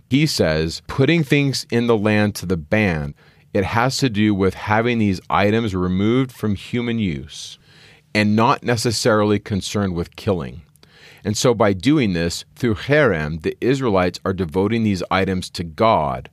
He 0.09 0.25
says, 0.25 0.83
putting 0.87 1.25
things 1.25 1.67
in 1.69 1.89
the 1.89 1.99
land 1.99 2.37
to 2.37 2.47
the 2.47 2.57
ban, 2.57 3.13
it 3.53 3.65
has 3.65 3.97
to 3.97 4.09
do 4.09 4.37
with 4.37 4.55
having 4.55 5.01
these 5.01 5.21
items 5.29 5.75
removed 5.75 6.31
from 6.31 6.55
human 6.55 7.01
use 7.01 7.59
and 8.15 8.37
not 8.37 8.63
necessarily 8.63 9.41
concerned 9.41 9.97
with 9.97 10.15
killing. 10.15 10.63
And 11.25 11.37
so, 11.37 11.55
by 11.55 11.73
doing 11.73 12.13
this, 12.13 12.45
through 12.55 12.77
cherem, 12.77 13.43
the 13.43 13.57
Israelites 13.61 14.21
are 14.25 14.33
devoting 14.33 14.85
these 14.85 15.03
items 15.11 15.51
to 15.51 15.65
God 15.65 16.31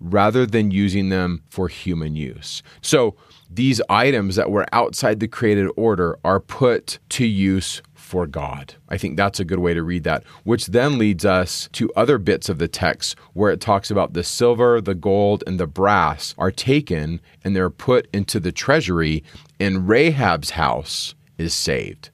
rather 0.00 0.46
than 0.46 0.70
using 0.70 1.10
them 1.10 1.42
for 1.48 1.68
human 1.68 2.16
use. 2.16 2.62
So, 2.80 3.16
these 3.52 3.82
items 3.90 4.36
that 4.36 4.50
were 4.50 4.66
outside 4.72 5.18
the 5.18 5.26
created 5.26 5.68
order 5.76 6.16
are 6.24 6.38
put 6.38 7.00
to 7.10 7.26
use 7.26 7.82
for 7.94 8.26
God. 8.26 8.74
I 8.88 8.96
think 8.96 9.16
that's 9.16 9.40
a 9.40 9.44
good 9.44 9.58
way 9.58 9.74
to 9.74 9.82
read 9.82 10.04
that, 10.04 10.24
which 10.44 10.66
then 10.66 10.98
leads 10.98 11.24
us 11.24 11.68
to 11.72 11.92
other 11.94 12.18
bits 12.18 12.48
of 12.48 12.58
the 12.58 12.68
text 12.68 13.16
where 13.34 13.52
it 13.52 13.60
talks 13.60 13.90
about 13.90 14.14
the 14.14 14.24
silver, 14.24 14.80
the 14.80 14.94
gold, 14.94 15.44
and 15.46 15.60
the 15.60 15.66
brass 15.66 16.34
are 16.38 16.50
taken 16.50 17.20
and 17.44 17.54
they're 17.54 17.70
put 17.70 18.08
into 18.12 18.40
the 18.40 18.52
treasury, 18.52 19.22
and 19.60 19.88
Rahab's 19.88 20.50
house 20.50 21.14
is 21.38 21.54
saved. 21.54 22.10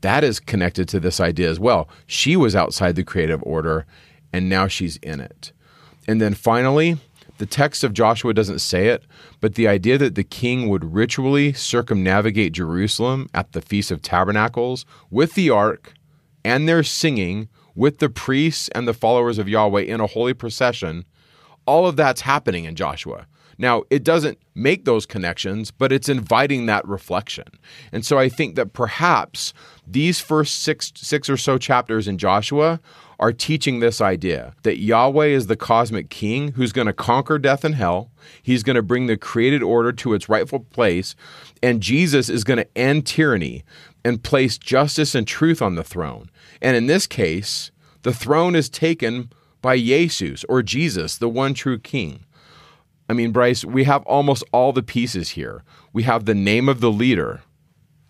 That 0.00 0.24
is 0.24 0.40
connected 0.40 0.88
to 0.88 1.00
this 1.00 1.20
idea 1.20 1.50
as 1.50 1.60
well. 1.60 1.88
She 2.06 2.36
was 2.36 2.56
outside 2.56 2.96
the 2.96 3.04
creative 3.04 3.42
order, 3.44 3.86
and 4.32 4.48
now 4.48 4.66
she's 4.66 4.96
in 4.98 5.20
it. 5.20 5.52
And 6.06 6.20
then 6.20 6.34
finally, 6.34 6.98
the 7.38 7.46
text 7.46 7.82
of 7.84 7.92
Joshua 7.92 8.34
doesn't 8.34 8.58
say 8.58 8.88
it, 8.88 9.04
but 9.40 9.54
the 9.54 9.68
idea 9.68 9.98
that 9.98 10.14
the 10.14 10.24
king 10.24 10.68
would 10.68 10.92
ritually 10.92 11.52
circumnavigate 11.52 12.52
Jerusalem 12.52 13.28
at 13.32 13.52
the 13.52 13.62
Feast 13.62 13.90
of 13.90 14.02
Tabernacles 14.02 14.84
with 15.10 15.34
the 15.34 15.50
ark 15.50 15.94
and 16.44 16.68
their 16.68 16.82
singing 16.82 17.48
with 17.74 17.98
the 17.98 18.08
priests 18.08 18.68
and 18.70 18.88
the 18.88 18.94
followers 18.94 19.38
of 19.38 19.48
Yahweh 19.48 19.82
in 19.82 20.00
a 20.00 20.06
holy 20.06 20.34
procession, 20.34 21.04
all 21.64 21.86
of 21.86 21.96
that's 21.96 22.22
happening 22.22 22.64
in 22.64 22.74
Joshua. 22.74 23.26
Now, 23.56 23.82
it 23.90 24.04
doesn't 24.04 24.38
make 24.54 24.84
those 24.84 25.04
connections, 25.04 25.70
but 25.70 25.92
it's 25.92 26.08
inviting 26.08 26.66
that 26.66 26.86
reflection. 26.86 27.46
And 27.92 28.06
so 28.06 28.18
I 28.18 28.28
think 28.28 28.54
that 28.54 28.72
perhaps 28.72 29.52
these 29.86 30.20
first 30.20 30.62
six, 30.62 30.92
six 30.94 31.28
or 31.28 31.36
so 31.36 31.58
chapters 31.58 32.06
in 32.06 32.18
Joshua 32.18 32.80
are 33.18 33.32
teaching 33.32 33.80
this 33.80 34.00
idea 34.00 34.54
that 34.62 34.78
Yahweh 34.78 35.26
is 35.26 35.48
the 35.48 35.56
cosmic 35.56 36.08
king 36.08 36.52
who's 36.52 36.72
going 36.72 36.86
to 36.86 36.92
conquer 36.92 37.38
death 37.38 37.64
and 37.64 37.74
hell. 37.74 38.10
He's 38.42 38.62
going 38.62 38.76
to 38.76 38.82
bring 38.82 39.06
the 39.06 39.16
created 39.16 39.62
order 39.62 39.92
to 39.92 40.14
its 40.14 40.28
rightful 40.28 40.60
place. 40.60 41.16
And 41.62 41.82
Jesus 41.82 42.28
is 42.28 42.44
going 42.44 42.58
to 42.58 42.78
end 42.78 43.06
tyranny 43.06 43.64
and 44.04 44.22
place 44.22 44.56
justice 44.56 45.14
and 45.14 45.26
truth 45.26 45.60
on 45.60 45.74
the 45.74 45.82
throne. 45.82 46.30
And 46.62 46.76
in 46.76 46.86
this 46.86 47.06
case, 47.06 47.72
the 48.02 48.12
throne 48.12 48.54
is 48.54 48.68
taken 48.68 49.30
by 49.60 49.76
Jesus 49.76 50.44
or 50.48 50.62
Jesus, 50.62 51.18
the 51.18 51.28
one 51.28 51.54
true 51.54 51.78
king. 51.78 52.24
I 53.08 53.14
mean, 53.14 53.32
Bryce, 53.32 53.64
we 53.64 53.84
have 53.84 54.02
almost 54.04 54.44
all 54.52 54.72
the 54.72 54.82
pieces 54.82 55.30
here. 55.30 55.64
We 55.92 56.04
have 56.04 56.24
the 56.24 56.34
name 56.34 56.68
of 56.68 56.80
the 56.80 56.92
leader, 56.92 57.42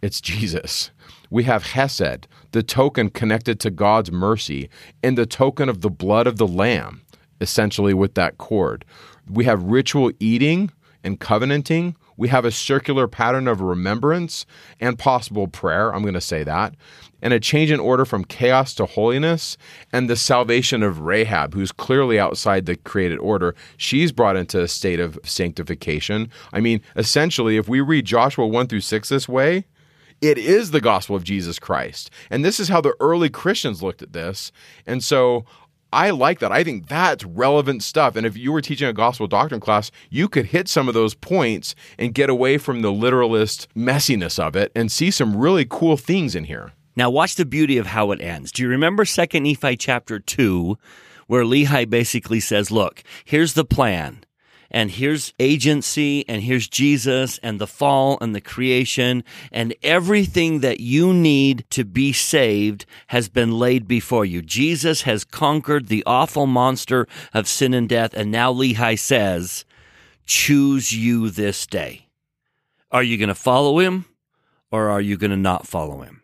it's 0.03 0.21
Jesus. 0.21 0.91
We 1.31 1.45
have 1.45 1.63
Hesed, 1.63 2.27
the 2.53 2.63
token 2.63 3.11
connected 3.11 3.61
to 3.61 3.71
God's 3.71 4.11
mercy, 4.11 4.69
and 5.03 5.17
the 5.17 5.27
token 5.27 5.69
of 5.69 5.81
the 5.81 5.91
blood 5.91 6.27
of 6.27 6.37
the 6.37 6.47
Lamb, 6.47 7.03
essentially 7.41 7.95
with 7.95 8.15
that 8.15 8.39
cord. 8.39 8.85
We 9.29 9.45
have 9.45 9.63
ritual 9.63 10.13
eating 10.19 10.71
and 11.05 11.21
covenanting. 11.21 11.97
We 12.17 12.29
have 12.29 12.45
a 12.45 12.51
circular 12.51 13.07
pattern 13.07 13.47
of 13.47 13.61
remembrance 13.61 14.45
and 14.81 14.99
possible 14.99 15.47
prayer. 15.47 15.95
I'm 15.95 16.03
going 16.03 16.15
to 16.15 16.21
say 16.21 16.43
that 16.45 16.75
and 17.23 17.33
a 17.33 17.41
change 17.41 17.71
in 17.71 17.81
order 17.81 18.05
from 18.05 18.25
chaos 18.25 18.75
to 18.75 18.87
holiness, 18.87 19.57
and 19.93 20.09
the 20.09 20.17
salvation 20.17 20.83
of 20.83 21.01
Rahab, 21.01 21.55
who's 21.55 21.73
clearly 21.73 22.19
outside 22.19 22.67
the 22.67 22.77
created 22.77 23.19
order. 23.19 23.55
She's 23.77 24.13
brought 24.13 24.37
into 24.37 24.63
a 24.63 24.69
state 24.69 25.01
of 25.01 25.19
sanctification. 25.25 26.31
I 26.53 26.61
mean, 26.61 26.81
essentially, 26.97 27.57
if 27.57 27.69
we 27.69 27.81
read 27.81 28.05
Joshua 28.05 28.47
1 28.47 28.69
through 28.69 28.83
6 28.83 29.09
this 29.09 29.29
way, 29.29 29.65
it 30.21 30.39
is 30.39 30.71
the 30.71 30.81
gospel 30.81 31.17
of 31.17 31.25
Jesus 31.25 31.59
Christ. 31.59 32.11
And 32.31 32.45
this 32.45 32.59
is 32.59 32.69
how 32.69 32.81
the 32.81 32.95
early 33.01 33.29
Christians 33.29 33.83
looked 33.83 34.03
at 34.03 34.13
this. 34.13 34.53
And 34.87 35.03
so 35.03 35.45
I 35.93 36.11
like 36.11 36.41
that. 36.41 36.53
I 36.53 36.65
think 36.65 36.89
that's 36.89 37.25
relevant 37.25 37.83
stuff. 37.83 38.15
And 38.15 38.27
if 38.27 38.37
you 38.37 38.53
were 38.53 38.61
teaching 38.61 38.89
a 38.89 38.93
gospel 38.93 39.27
doctrine 39.27 39.61
class, 39.61 39.91
you 40.11 40.29
could 40.29 40.47
hit 40.47 40.69
some 40.69 40.89
of 40.89 40.95
those 40.95 41.15
points 41.15 41.75
and 41.99 42.15
get 42.15 42.29
away 42.29 42.59
from 42.59 42.83
the 42.83 42.93
literalist 42.93 43.69
messiness 43.75 44.39
of 44.39 44.55
it 44.55 44.71
and 44.75 44.93
see 44.93 45.11
some 45.11 45.37
really 45.37 45.67
cool 45.69 45.97
things 45.97 46.35
in 46.35 46.45
here. 46.45 46.73
Now, 46.95 47.11
watch 47.11 47.37
the 47.37 47.47
beauty 47.47 47.79
of 47.79 47.87
how 47.87 48.11
it 48.11 48.21
ends. 48.21 48.53
Do 48.53 48.63
you 48.63 48.69
remember 48.69 49.05
2 49.05 49.41
Nephi 49.41 49.77
chapter 49.77 50.19
2, 50.19 50.77
where 51.29 51.45
Lehi 51.45 51.89
basically 51.89 52.41
says, 52.41 52.71
Look, 52.71 53.03
here's 53.25 53.55
the 53.55 53.65
plan, 53.65 54.25
and 54.71 54.91
here's 54.91 55.33
agency, 55.39 56.29
and 56.29 56.43
here's 56.43 56.69
Jesus, 56.69 57.39
and 57.43 57.59
the 57.59 57.67
fall, 57.67 58.19
and 58.21 58.35
the 58.35 58.41
creation, 58.41 59.25
and 59.51 59.75
everything 59.83 60.61
that 60.61 60.81
you 60.81 61.15
need 61.15 61.65
to 61.71 61.85
be 61.85 62.13
saved 62.13 62.85
has 63.09 63.29
been 63.29 63.53
laid 63.53 63.89
before 63.89 64.25
you. 64.25 64.43
Jesus 64.43 65.03
has 65.03 65.25
conquered 65.25 65.89
the 65.89 66.05
awful 66.07 66.47
monster 66.47 67.07
of 67.33 67.49
sin 67.49 67.73
and 67.73 67.89
death, 67.89 68.13
and 68.15 68.31
now 68.31 68.53
Lehi 68.53 68.99
says, 68.99 69.65
Choose 70.27 70.93
you 70.93 71.31
this 71.31 71.67
day. 71.67 72.09
Are 72.91 73.03
you 73.03 73.17
going 73.17 73.29
to 73.29 73.35
follow 73.35 73.79
him, 73.79 74.05
or 74.71 74.91
are 74.91 75.01
you 75.01 75.17
going 75.17 75.31
to 75.31 75.37
not 75.37 75.67
follow 75.67 76.03
him? 76.03 76.23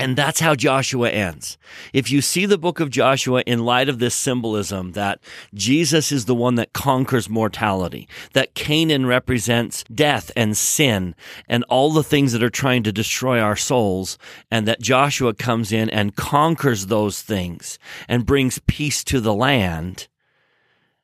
And 0.00 0.16
that's 0.16 0.40
how 0.40 0.54
Joshua 0.54 1.10
ends. 1.10 1.58
If 1.92 2.10
you 2.10 2.22
see 2.22 2.46
the 2.46 2.56
book 2.56 2.80
of 2.80 2.88
Joshua 2.88 3.42
in 3.46 3.66
light 3.66 3.88
of 3.88 3.98
this 3.98 4.14
symbolism 4.14 4.92
that 4.92 5.20
Jesus 5.52 6.10
is 6.10 6.24
the 6.24 6.34
one 6.34 6.54
that 6.54 6.72
conquers 6.72 7.28
mortality, 7.28 8.08
that 8.32 8.54
Canaan 8.54 9.04
represents 9.04 9.84
death 9.94 10.30
and 10.34 10.56
sin 10.56 11.14
and 11.48 11.64
all 11.64 11.92
the 11.92 12.02
things 12.02 12.32
that 12.32 12.42
are 12.42 12.48
trying 12.48 12.82
to 12.84 12.92
destroy 12.92 13.40
our 13.40 13.56
souls, 13.56 14.16
and 14.50 14.66
that 14.66 14.80
Joshua 14.80 15.34
comes 15.34 15.70
in 15.70 15.90
and 15.90 16.16
conquers 16.16 16.86
those 16.86 17.20
things 17.20 17.78
and 18.08 18.24
brings 18.24 18.58
peace 18.66 19.04
to 19.04 19.20
the 19.20 19.34
land, 19.34 20.08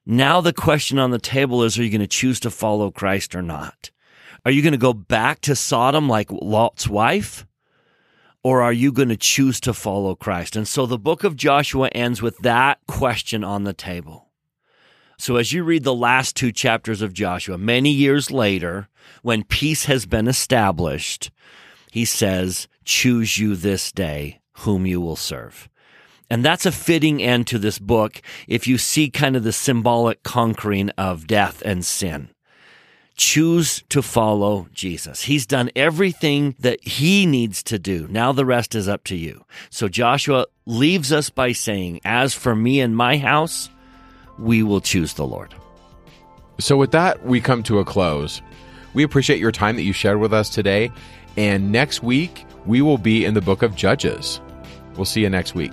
now 0.06 0.40
the 0.40 0.52
question 0.52 0.98
on 0.98 1.10
the 1.10 1.18
table 1.18 1.62
is, 1.62 1.78
are 1.78 1.84
you 1.84 1.90
going 1.90 2.00
to 2.00 2.06
choose 2.06 2.40
to 2.40 2.50
follow 2.50 2.90
Christ 2.90 3.34
or 3.34 3.42
not? 3.42 3.90
Are 4.44 4.50
you 4.50 4.62
going 4.62 4.72
to 4.72 4.78
go 4.78 4.92
back 4.92 5.40
to 5.42 5.56
Sodom 5.56 6.08
like 6.08 6.30
Lot's 6.30 6.88
wife? 6.88 7.45
Or 8.46 8.62
are 8.62 8.72
you 8.72 8.92
going 8.92 9.08
to 9.08 9.16
choose 9.16 9.58
to 9.58 9.74
follow 9.74 10.14
Christ? 10.14 10.54
And 10.54 10.68
so 10.68 10.86
the 10.86 11.00
book 11.00 11.24
of 11.24 11.34
Joshua 11.34 11.88
ends 11.88 12.22
with 12.22 12.38
that 12.38 12.78
question 12.86 13.42
on 13.42 13.64
the 13.64 13.72
table. 13.72 14.28
So 15.18 15.34
as 15.34 15.52
you 15.52 15.64
read 15.64 15.82
the 15.82 15.92
last 15.92 16.36
two 16.36 16.52
chapters 16.52 17.02
of 17.02 17.12
Joshua, 17.12 17.58
many 17.58 17.90
years 17.90 18.30
later, 18.30 18.86
when 19.22 19.42
peace 19.42 19.86
has 19.86 20.06
been 20.06 20.28
established, 20.28 21.32
he 21.90 22.04
says, 22.04 22.68
Choose 22.84 23.36
you 23.36 23.56
this 23.56 23.90
day 23.90 24.38
whom 24.58 24.86
you 24.86 25.00
will 25.00 25.16
serve. 25.16 25.68
And 26.30 26.44
that's 26.44 26.66
a 26.66 26.70
fitting 26.70 27.20
end 27.20 27.48
to 27.48 27.58
this 27.58 27.80
book 27.80 28.22
if 28.46 28.68
you 28.68 28.78
see 28.78 29.10
kind 29.10 29.34
of 29.34 29.42
the 29.42 29.52
symbolic 29.52 30.22
conquering 30.22 30.90
of 30.90 31.26
death 31.26 31.62
and 31.64 31.84
sin 31.84 32.28
choose 33.16 33.82
to 33.88 34.02
follow 34.02 34.68
Jesus. 34.72 35.22
He's 35.22 35.46
done 35.46 35.70
everything 35.74 36.54
that 36.60 36.82
he 36.82 37.26
needs 37.26 37.62
to 37.64 37.78
do. 37.78 38.06
Now 38.08 38.32
the 38.32 38.44
rest 38.44 38.74
is 38.74 38.88
up 38.88 39.04
to 39.04 39.16
you. 39.16 39.44
So 39.70 39.88
Joshua 39.88 40.46
leaves 40.66 41.12
us 41.12 41.30
by 41.30 41.52
saying, 41.52 42.00
As 42.04 42.34
for 42.34 42.54
me 42.54 42.80
and 42.80 42.96
my 42.96 43.16
house, 43.16 43.68
we 44.38 44.62
will 44.62 44.80
choose 44.80 45.14
the 45.14 45.26
Lord. 45.26 45.54
So, 46.58 46.76
with 46.76 46.92
that, 46.92 47.24
we 47.24 47.40
come 47.40 47.62
to 47.64 47.78
a 47.80 47.84
close. 47.84 48.40
We 48.94 49.02
appreciate 49.02 49.40
your 49.40 49.52
time 49.52 49.76
that 49.76 49.82
you 49.82 49.92
shared 49.92 50.20
with 50.20 50.32
us 50.32 50.48
today. 50.48 50.90
And 51.36 51.70
next 51.70 52.02
week, 52.02 52.46
we 52.64 52.80
will 52.80 52.98
be 52.98 53.24
in 53.24 53.34
the 53.34 53.42
book 53.42 53.62
of 53.62 53.76
Judges. 53.76 54.40
We'll 54.96 55.04
see 55.04 55.20
you 55.20 55.28
next 55.28 55.54
week. 55.54 55.72